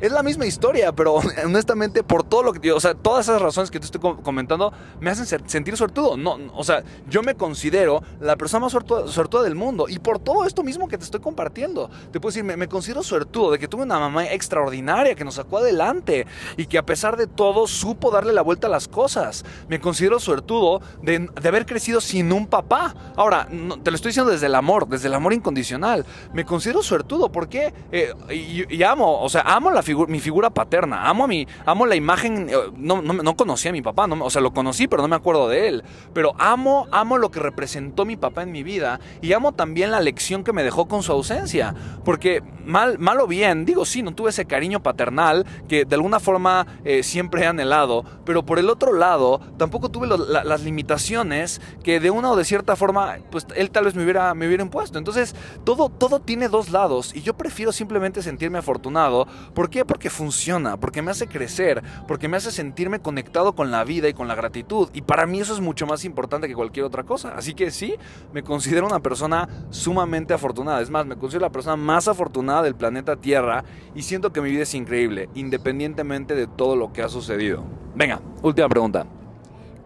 es 0.00 0.12
la 0.12 0.22
misma 0.22 0.46
historia, 0.46 0.92
pero 0.92 1.14
honestamente 1.44 2.02
por 2.02 2.22
todo 2.22 2.42
lo 2.42 2.52
que, 2.52 2.72
o 2.72 2.80
sea, 2.80 2.94
todas 2.94 3.28
esas 3.28 3.40
razones 3.40 3.70
que 3.70 3.80
te 3.80 3.86
estoy 3.86 4.00
comentando 4.22 4.72
me 5.00 5.10
hacen 5.10 5.26
sentir 5.48 5.76
suertudo. 5.76 6.16
No, 6.16 6.38
o 6.54 6.64
sea, 6.64 6.82
yo 7.08 7.22
me 7.22 7.34
considero 7.34 8.02
la 8.20 8.36
persona 8.36 8.60
más 8.66 8.72
suertuda, 8.72 9.42
del 9.42 9.54
mundo 9.54 9.86
y 9.88 9.98
por 9.98 10.18
todo 10.18 10.44
esto 10.44 10.62
mismo 10.62 10.88
que 10.88 10.98
te 10.98 11.04
estoy 11.04 11.20
compartiendo. 11.20 11.90
Te 12.10 12.20
puedo 12.20 12.32
decir, 12.32 12.44
me, 12.44 12.68
considero 12.68 13.02
suertudo 13.02 13.52
de 13.52 13.58
que 13.58 13.68
tuve 13.68 13.82
una 13.82 13.98
mamá 13.98 14.26
extraordinaria 14.26 15.14
que 15.14 15.24
nos 15.24 15.34
sacó 15.34 15.58
adelante 15.58 16.26
y 16.56 16.66
que 16.66 16.78
a 16.78 16.84
pesar 16.84 17.16
de 17.16 17.26
todo 17.26 17.66
supo 17.66 18.10
darle 18.10 18.32
la 18.32 18.42
vuelta 18.42 18.66
a 18.66 18.70
las 18.70 18.88
cosas. 18.88 19.44
Me 19.68 19.80
considero 19.80 20.18
suertudo 20.20 20.80
de, 21.02 21.28
haber 21.46 21.66
crecido 21.66 22.00
sin 22.00 22.32
un 22.32 22.46
papá. 22.46 22.94
Ahora, 23.16 23.25
te 23.30 23.90
lo 23.90 23.94
estoy 23.94 24.10
diciendo 24.10 24.30
desde 24.30 24.46
el 24.46 24.54
amor, 24.54 24.88
desde 24.88 25.08
el 25.08 25.14
amor 25.14 25.32
incondicional. 25.32 26.04
Me 26.32 26.44
considero 26.44 26.82
suertudo 26.82 27.30
porque 27.30 27.72
eh, 27.92 28.12
y, 28.30 28.82
amo, 28.82 29.20
o 29.22 29.28
sea, 29.28 29.42
amo 29.42 29.70
la 29.70 29.82
mi 30.08 30.20
figura 30.20 30.50
paterna. 30.50 31.08
Amo 31.08 31.24
a 31.24 31.28
mi, 31.28 31.46
amo 31.64 31.86
la 31.86 31.96
imagen. 31.96 32.48
Eh, 32.48 32.54
no, 32.76 33.02
no, 33.02 33.12
no 33.14 33.36
conocía 33.36 33.70
a 33.70 33.72
mi 33.72 33.82
papá, 33.82 34.06
o 34.06 34.30
sea, 34.30 34.42
lo 34.42 34.52
conocí, 34.52 34.88
pero 34.88 35.02
no 35.02 35.08
me 35.08 35.16
acuerdo 35.16 35.48
de 35.48 35.68
él. 35.68 35.84
Pero 36.12 36.34
amo, 36.38 36.86
amo 36.90 37.18
lo 37.18 37.30
que 37.30 37.40
representó 37.40 38.04
mi 38.04 38.16
papá 38.16 38.42
en 38.42 38.52
mi 38.52 38.62
vida 38.62 39.00
y 39.20 39.32
amo 39.32 39.52
también 39.52 39.90
la 39.90 40.00
lección 40.00 40.44
que 40.44 40.52
me 40.52 40.62
dejó 40.62 40.86
con 40.86 41.02
su 41.02 41.12
ausencia. 41.12 41.74
Porque 42.04 42.42
mal, 42.64 42.98
mal 42.98 43.20
o 43.20 43.26
bien, 43.26 43.64
digo 43.64 43.84
sí, 43.84 44.02
no 44.02 44.14
tuve 44.14 44.30
ese 44.30 44.44
cariño 44.44 44.82
paternal 44.82 45.46
que 45.68 45.84
de 45.84 45.94
alguna 45.94 46.20
forma 46.20 46.66
eh, 46.84 47.02
siempre 47.02 47.42
he 47.42 47.46
anhelado, 47.46 48.04
pero 48.24 48.44
por 48.44 48.58
el 48.58 48.68
otro 48.68 48.92
lado, 48.92 49.40
tampoco 49.56 49.88
tuve 49.88 50.06
las 50.06 50.62
limitaciones 50.62 51.60
que 51.82 52.00
de 52.00 52.10
una 52.10 52.30
o 52.30 52.36
de 52.36 52.44
cierta 52.44 52.76
forma, 52.76 53.15
pues 53.30 53.46
él 53.54 53.70
tal 53.70 53.84
vez 53.84 53.94
me 53.94 54.02
hubiera, 54.02 54.34
me 54.34 54.46
impuesto. 54.62 54.98
Entonces, 54.98 55.34
todo, 55.64 55.88
todo 55.88 56.20
tiene 56.20 56.48
dos 56.48 56.70
lados 56.70 57.14
y 57.14 57.22
yo 57.22 57.34
prefiero 57.34 57.72
simplemente 57.72 58.22
sentirme 58.22 58.58
afortunado 58.58 59.26
porque 59.54 59.76
qué? 59.76 59.84
Porque 59.84 60.10
funciona, 60.10 60.76
porque 60.78 61.02
me 61.02 61.10
hace 61.10 61.26
crecer, 61.26 61.82
porque 62.06 62.28
me 62.28 62.36
hace 62.36 62.50
sentirme 62.50 63.00
conectado 63.00 63.54
con 63.54 63.70
la 63.70 63.84
vida 63.84 64.08
y 64.08 64.14
con 64.14 64.28
la 64.28 64.34
gratitud. 64.34 64.88
Y 64.92 65.02
para 65.02 65.26
mí 65.26 65.40
eso 65.40 65.52
es 65.52 65.60
mucho 65.60 65.86
más 65.86 66.04
importante 66.04 66.48
que 66.48 66.54
cualquier 66.54 66.86
otra 66.86 67.02
cosa. 67.02 67.34
Así 67.36 67.54
que 67.54 67.70
sí, 67.70 67.94
me 68.32 68.42
considero 68.42 68.86
una 68.86 69.00
persona 69.00 69.48
sumamente 69.70 70.32
afortunada. 70.32 70.80
Es 70.80 70.88
más, 70.88 71.04
me 71.04 71.16
considero 71.16 71.46
la 71.46 71.52
persona 71.52 71.76
más 71.76 72.08
afortunada 72.08 72.62
del 72.62 72.74
planeta 72.74 73.16
Tierra 73.16 73.64
y 73.94 74.02
siento 74.02 74.32
que 74.32 74.40
mi 74.40 74.50
vida 74.50 74.62
es 74.62 74.74
increíble, 74.74 75.28
independientemente 75.34 76.34
de 76.34 76.46
todo 76.46 76.76
lo 76.76 76.92
que 76.92 77.02
ha 77.02 77.08
sucedido. 77.08 77.64
Venga, 77.94 78.20
última 78.42 78.68
pregunta. 78.68 79.06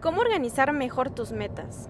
¿Cómo 0.01 0.21
organizar 0.21 0.71
mejor 0.73 1.09
tus 1.09 1.31
metas? 1.31 1.89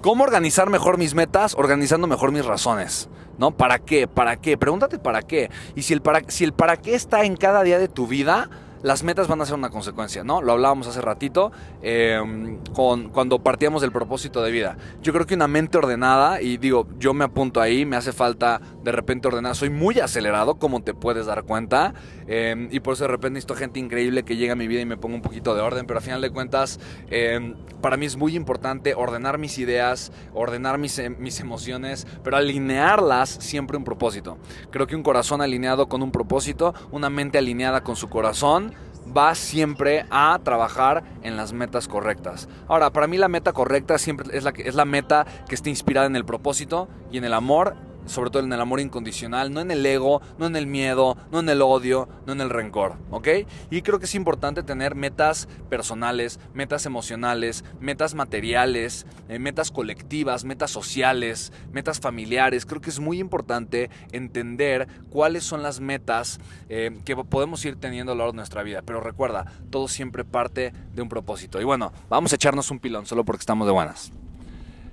¿Cómo 0.00 0.22
organizar 0.22 0.70
mejor 0.70 0.96
mis 0.96 1.14
metas? 1.14 1.54
Organizando 1.56 2.06
mejor 2.06 2.30
mis 2.30 2.44
razones. 2.44 3.08
¿No? 3.36 3.50
¿Para 3.50 3.80
qué? 3.80 4.06
¿Para 4.06 4.36
qué? 4.36 4.56
Pregúntate 4.56 4.98
para 4.98 5.22
qué. 5.22 5.50
Y 5.74 5.82
si 5.82 5.92
el 5.92 6.02
para, 6.02 6.22
si 6.28 6.44
el 6.44 6.52
para 6.52 6.76
qué 6.76 6.94
está 6.94 7.24
en 7.24 7.36
cada 7.36 7.62
día 7.64 7.78
de 7.78 7.88
tu 7.88 8.06
vida, 8.06 8.48
las 8.82 9.02
metas 9.02 9.26
van 9.26 9.40
a 9.40 9.46
ser 9.46 9.56
una 9.56 9.70
consecuencia, 9.70 10.22
¿no? 10.22 10.40
Lo 10.40 10.52
hablábamos 10.52 10.86
hace 10.86 11.00
ratito 11.00 11.50
em, 11.82 12.58
con, 12.74 13.08
cuando 13.10 13.40
partíamos 13.40 13.82
del 13.82 13.92
propósito 13.92 14.42
de 14.42 14.52
vida. 14.52 14.76
Yo 15.02 15.12
creo 15.12 15.26
que 15.26 15.34
una 15.34 15.48
mente 15.48 15.78
ordenada, 15.78 16.40
y 16.40 16.58
digo, 16.58 16.86
yo 16.98 17.12
me 17.14 17.24
apunto 17.24 17.60
ahí, 17.60 17.84
me 17.84 17.96
hace 17.96 18.12
falta 18.12 18.60
de 18.88 18.92
repente 18.92 19.28
ordenar, 19.28 19.54
soy 19.54 19.68
muy 19.68 20.00
acelerado, 20.00 20.54
como 20.54 20.82
te 20.82 20.94
puedes 20.94 21.26
dar 21.26 21.42
cuenta, 21.42 21.92
em, 22.26 22.68
y 22.72 22.80
por 22.80 22.94
eso 22.94 23.04
de 23.04 23.08
repente 23.08 23.34
necesito 23.34 23.54
gente 23.54 23.78
increíble 23.78 24.22
que 24.22 24.36
llega 24.36 24.54
a 24.54 24.56
mi 24.56 24.66
vida 24.66 24.80
y 24.80 24.86
me 24.86 24.96
ponga 24.96 25.14
un 25.14 25.20
poquito 25.20 25.54
de 25.54 25.60
orden, 25.60 25.86
pero 25.86 25.98
al 25.98 26.04
final 26.04 26.22
de 26.22 26.30
cuentas, 26.30 26.80
em, 27.10 27.54
para 27.82 27.98
mí 27.98 28.06
es 28.06 28.16
muy 28.16 28.34
importante 28.34 28.94
ordenar 28.94 29.36
mis 29.36 29.58
ideas, 29.58 30.10
ordenar 30.32 30.78
mis, 30.78 30.98
mis 31.18 31.38
emociones, 31.40 32.06
pero 32.24 32.38
alinearlas 32.38 33.28
siempre 33.28 33.76
un 33.76 33.84
propósito. 33.84 34.38
Creo 34.70 34.86
que 34.86 34.96
un 34.96 35.02
corazón 35.02 35.42
alineado 35.42 35.86
con 35.86 36.02
un 36.02 36.10
propósito, 36.10 36.74
una 36.90 37.10
mente 37.10 37.36
alineada 37.36 37.82
con 37.82 37.94
su 37.94 38.08
corazón, 38.08 38.72
va 39.14 39.34
siempre 39.34 40.06
a 40.10 40.38
trabajar 40.42 41.04
en 41.22 41.36
las 41.36 41.52
metas 41.52 41.88
correctas. 41.88 42.48
Ahora, 42.68 42.90
para 42.90 43.06
mí 43.06 43.18
la 43.18 43.28
meta 43.28 43.52
correcta 43.52 43.98
siempre 43.98 44.36
es 44.36 44.44
la, 44.44 44.50
es 44.50 44.74
la 44.74 44.84
meta 44.86 45.26
que 45.46 45.54
esté 45.54 45.68
inspirada 45.70 46.06
en 46.06 46.16
el 46.16 46.24
propósito 46.24 46.88
y 47.10 47.18
en 47.18 47.24
el 47.24 47.34
amor 47.34 47.74
sobre 48.08 48.30
todo 48.30 48.42
en 48.42 48.52
el 48.52 48.60
amor 48.60 48.80
incondicional, 48.80 49.52
no 49.52 49.60
en 49.60 49.70
el 49.70 49.84
ego, 49.84 50.20
no 50.38 50.46
en 50.46 50.56
el 50.56 50.66
miedo, 50.66 51.16
no 51.30 51.40
en 51.40 51.48
el 51.48 51.62
odio, 51.62 52.08
no 52.26 52.32
en 52.32 52.40
el 52.40 52.50
rencor, 52.50 52.96
¿ok? 53.10 53.28
Y 53.70 53.82
creo 53.82 53.98
que 53.98 54.06
es 54.06 54.14
importante 54.14 54.62
tener 54.62 54.94
metas 54.94 55.48
personales, 55.68 56.40
metas 56.54 56.86
emocionales, 56.86 57.64
metas 57.80 58.14
materiales, 58.14 59.06
eh, 59.28 59.38
metas 59.38 59.70
colectivas, 59.70 60.44
metas 60.44 60.70
sociales, 60.70 61.52
metas 61.72 62.00
familiares. 62.00 62.66
Creo 62.66 62.80
que 62.80 62.90
es 62.90 63.00
muy 63.00 63.18
importante 63.18 63.90
entender 64.12 64.88
cuáles 65.10 65.44
son 65.44 65.62
las 65.62 65.80
metas 65.80 66.38
eh, 66.68 66.98
que 67.04 67.16
podemos 67.16 67.64
ir 67.64 67.76
teniendo 67.76 68.12
a 68.12 68.14
lo 68.14 68.20
largo 68.20 68.32
de 68.32 68.36
nuestra 68.36 68.62
vida. 68.62 68.82
Pero 68.84 69.00
recuerda, 69.00 69.46
todo 69.70 69.88
siempre 69.88 70.24
parte 70.24 70.72
de 70.94 71.02
un 71.02 71.08
propósito. 71.08 71.60
Y 71.60 71.64
bueno, 71.64 71.92
vamos 72.08 72.32
a 72.32 72.36
echarnos 72.36 72.70
un 72.70 72.78
pilón 72.78 73.06
solo 73.06 73.24
porque 73.24 73.40
estamos 73.40 73.66
de 73.66 73.72
buenas. 73.72 74.12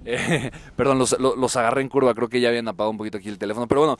Eh, 0.05 0.51
perdón, 0.75 0.99
los, 0.99 1.17
los, 1.19 1.55
agarré 1.55 1.81
en 1.81 1.89
curva, 1.89 2.13
creo 2.13 2.29
que 2.29 2.39
ya 2.39 2.49
habían 2.49 2.67
apagado 2.67 2.91
un 2.91 2.97
poquito 2.97 3.17
aquí 3.17 3.29
el 3.29 3.37
teléfono. 3.37 3.67
Pero 3.67 3.81
bueno, 3.81 3.97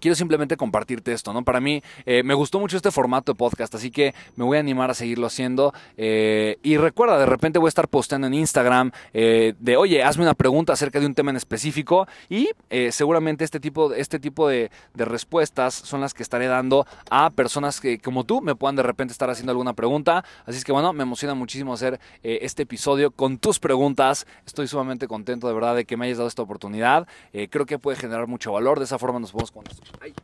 quiero 0.00 0.14
simplemente 0.14 0.56
compartirte 0.56 1.12
esto, 1.12 1.32
¿no? 1.32 1.44
Para 1.44 1.60
mí 1.60 1.82
eh, 2.04 2.22
me 2.22 2.34
gustó 2.34 2.60
mucho 2.60 2.76
este 2.76 2.90
formato 2.90 3.32
de 3.32 3.36
podcast, 3.36 3.74
así 3.74 3.90
que 3.90 4.14
me 4.36 4.44
voy 4.44 4.56
a 4.56 4.60
animar 4.60 4.90
a 4.90 4.94
seguirlo 4.94 5.26
haciendo. 5.26 5.72
Eh, 5.96 6.58
y 6.62 6.76
recuerda, 6.76 7.18
de 7.18 7.26
repente 7.26 7.58
voy 7.58 7.68
a 7.68 7.70
estar 7.70 7.88
posteando 7.88 8.26
en 8.26 8.34
Instagram 8.34 8.92
eh, 9.12 9.54
de, 9.58 9.76
oye, 9.76 10.02
hazme 10.02 10.24
una 10.24 10.34
pregunta 10.34 10.72
acerca 10.72 11.00
de 11.00 11.06
un 11.06 11.14
tema 11.14 11.30
en 11.30 11.36
específico 11.36 12.06
y 12.28 12.50
seguramente 12.90 13.44
este 13.44 13.60
tipo, 13.60 13.92
este 13.92 14.18
tipo 14.18 14.48
de, 14.48 14.70
respuestas 14.94 15.74
son 15.74 16.00
las 16.00 16.14
que 16.14 16.22
estaré 16.22 16.46
dando 16.46 16.86
a 17.10 17.30
personas 17.30 17.80
que 17.80 17.98
como 17.98 18.24
tú 18.24 18.40
me 18.40 18.54
puedan 18.54 18.76
de 18.76 18.82
repente 18.82 19.12
estar 19.12 19.30
haciendo 19.30 19.52
alguna 19.52 19.72
pregunta. 19.74 20.24
Así 20.46 20.58
es 20.58 20.64
que 20.64 20.72
bueno, 20.72 20.92
me 20.92 21.02
emociona 21.02 21.34
muchísimo 21.34 21.74
hacer 21.74 22.00
este 22.22 22.64
episodio 22.64 23.10
con 23.10 23.38
tus 23.38 23.58
preguntas. 23.58 24.26
Estoy 24.46 24.66
sumamente 24.66 25.06
contento 25.06 25.46
de 25.48 25.54
verdad 25.54 25.76
de 25.76 25.84
que 25.84 25.96
me 25.96 26.06
hayas 26.06 26.18
dado 26.18 26.28
esta 26.28 26.42
oportunidad. 26.42 27.06
creo 27.50 27.66
que 27.66 27.78
puede 27.78 27.96
generar 27.96 28.26
mucho 28.26 28.52
valor. 28.52 28.78
De 28.78 28.84
esa 28.84 28.98
forma 28.98 29.20
nos 29.20 29.32
podemos 29.32 29.52
conocer. 29.92 29.96
Ay. 30.00 30.14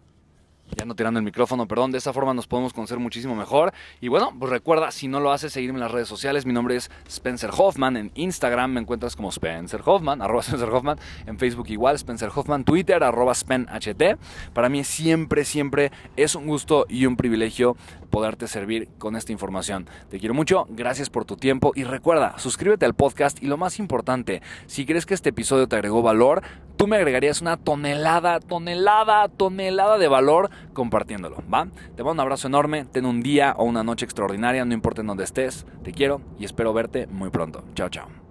Ya 0.76 0.84
no 0.84 0.94
tirando 0.94 1.18
el 1.18 1.24
micrófono, 1.24 1.66
perdón. 1.66 1.92
De 1.92 1.98
esa 1.98 2.12
forma 2.12 2.34
nos 2.34 2.46
podemos 2.46 2.72
conocer 2.72 2.98
muchísimo 2.98 3.34
mejor. 3.34 3.72
Y 4.00 4.08
bueno, 4.08 4.32
pues 4.38 4.50
recuerda, 4.50 4.90
si 4.90 5.08
no 5.08 5.20
lo 5.20 5.32
haces, 5.32 5.52
seguirme 5.52 5.76
en 5.76 5.82
las 5.82 5.90
redes 5.90 6.08
sociales. 6.08 6.46
Mi 6.46 6.52
nombre 6.52 6.76
es 6.76 6.90
Spencer 7.08 7.50
Hoffman. 7.56 7.96
En 7.96 8.10
Instagram 8.14 8.72
me 8.72 8.80
encuentras 8.80 9.16
como 9.16 9.30
Spencer 9.30 9.82
Hoffman, 9.84 10.22
arroba 10.22 10.42
Spencer 10.42 10.68
Hoffman. 10.70 10.98
En 11.26 11.38
Facebook 11.38 11.68
igual, 11.68 11.96
Spencer 11.96 12.30
Hoffman. 12.34 12.64
Twitter, 12.64 13.02
arroba 13.02 13.34
SpenHT. 13.34 14.18
Para 14.52 14.68
mí 14.68 14.84
siempre, 14.84 15.44
siempre 15.44 15.92
es 16.16 16.34
un 16.34 16.46
gusto 16.46 16.86
y 16.88 17.06
un 17.06 17.16
privilegio 17.16 17.76
poderte 18.12 18.46
servir 18.46 18.88
con 18.98 19.16
esta 19.16 19.32
información. 19.32 19.88
Te 20.10 20.20
quiero 20.20 20.34
mucho, 20.34 20.66
gracias 20.68 21.08
por 21.08 21.24
tu 21.24 21.36
tiempo 21.36 21.72
y 21.74 21.84
recuerda, 21.84 22.38
suscríbete 22.38 22.84
al 22.84 22.94
podcast 22.94 23.42
y 23.42 23.46
lo 23.46 23.56
más 23.56 23.78
importante, 23.78 24.42
si 24.66 24.84
crees 24.84 25.06
que 25.06 25.14
este 25.14 25.30
episodio 25.30 25.66
te 25.66 25.76
agregó 25.76 26.02
valor, 26.02 26.42
tú 26.76 26.86
me 26.86 26.96
agregarías 26.96 27.40
una 27.40 27.56
tonelada, 27.56 28.38
tonelada, 28.38 29.28
tonelada 29.28 29.96
de 29.96 30.08
valor 30.08 30.50
compartiéndolo, 30.72 31.42
¿va? 31.52 31.68
Te 31.96 32.02
mando 32.02 32.12
un 32.12 32.20
abrazo 32.20 32.48
enorme, 32.48 32.84
ten 32.84 33.06
un 33.06 33.22
día 33.22 33.54
o 33.56 33.64
una 33.64 33.82
noche 33.82 34.04
extraordinaria, 34.04 34.64
no 34.64 34.74
importa 34.74 35.00
en 35.00 35.08
dónde 35.08 35.24
estés, 35.24 35.66
te 35.82 35.92
quiero 35.92 36.20
y 36.38 36.44
espero 36.44 36.72
verte 36.72 37.06
muy 37.06 37.30
pronto. 37.30 37.64
Chao, 37.74 37.88
chao. 37.88 38.21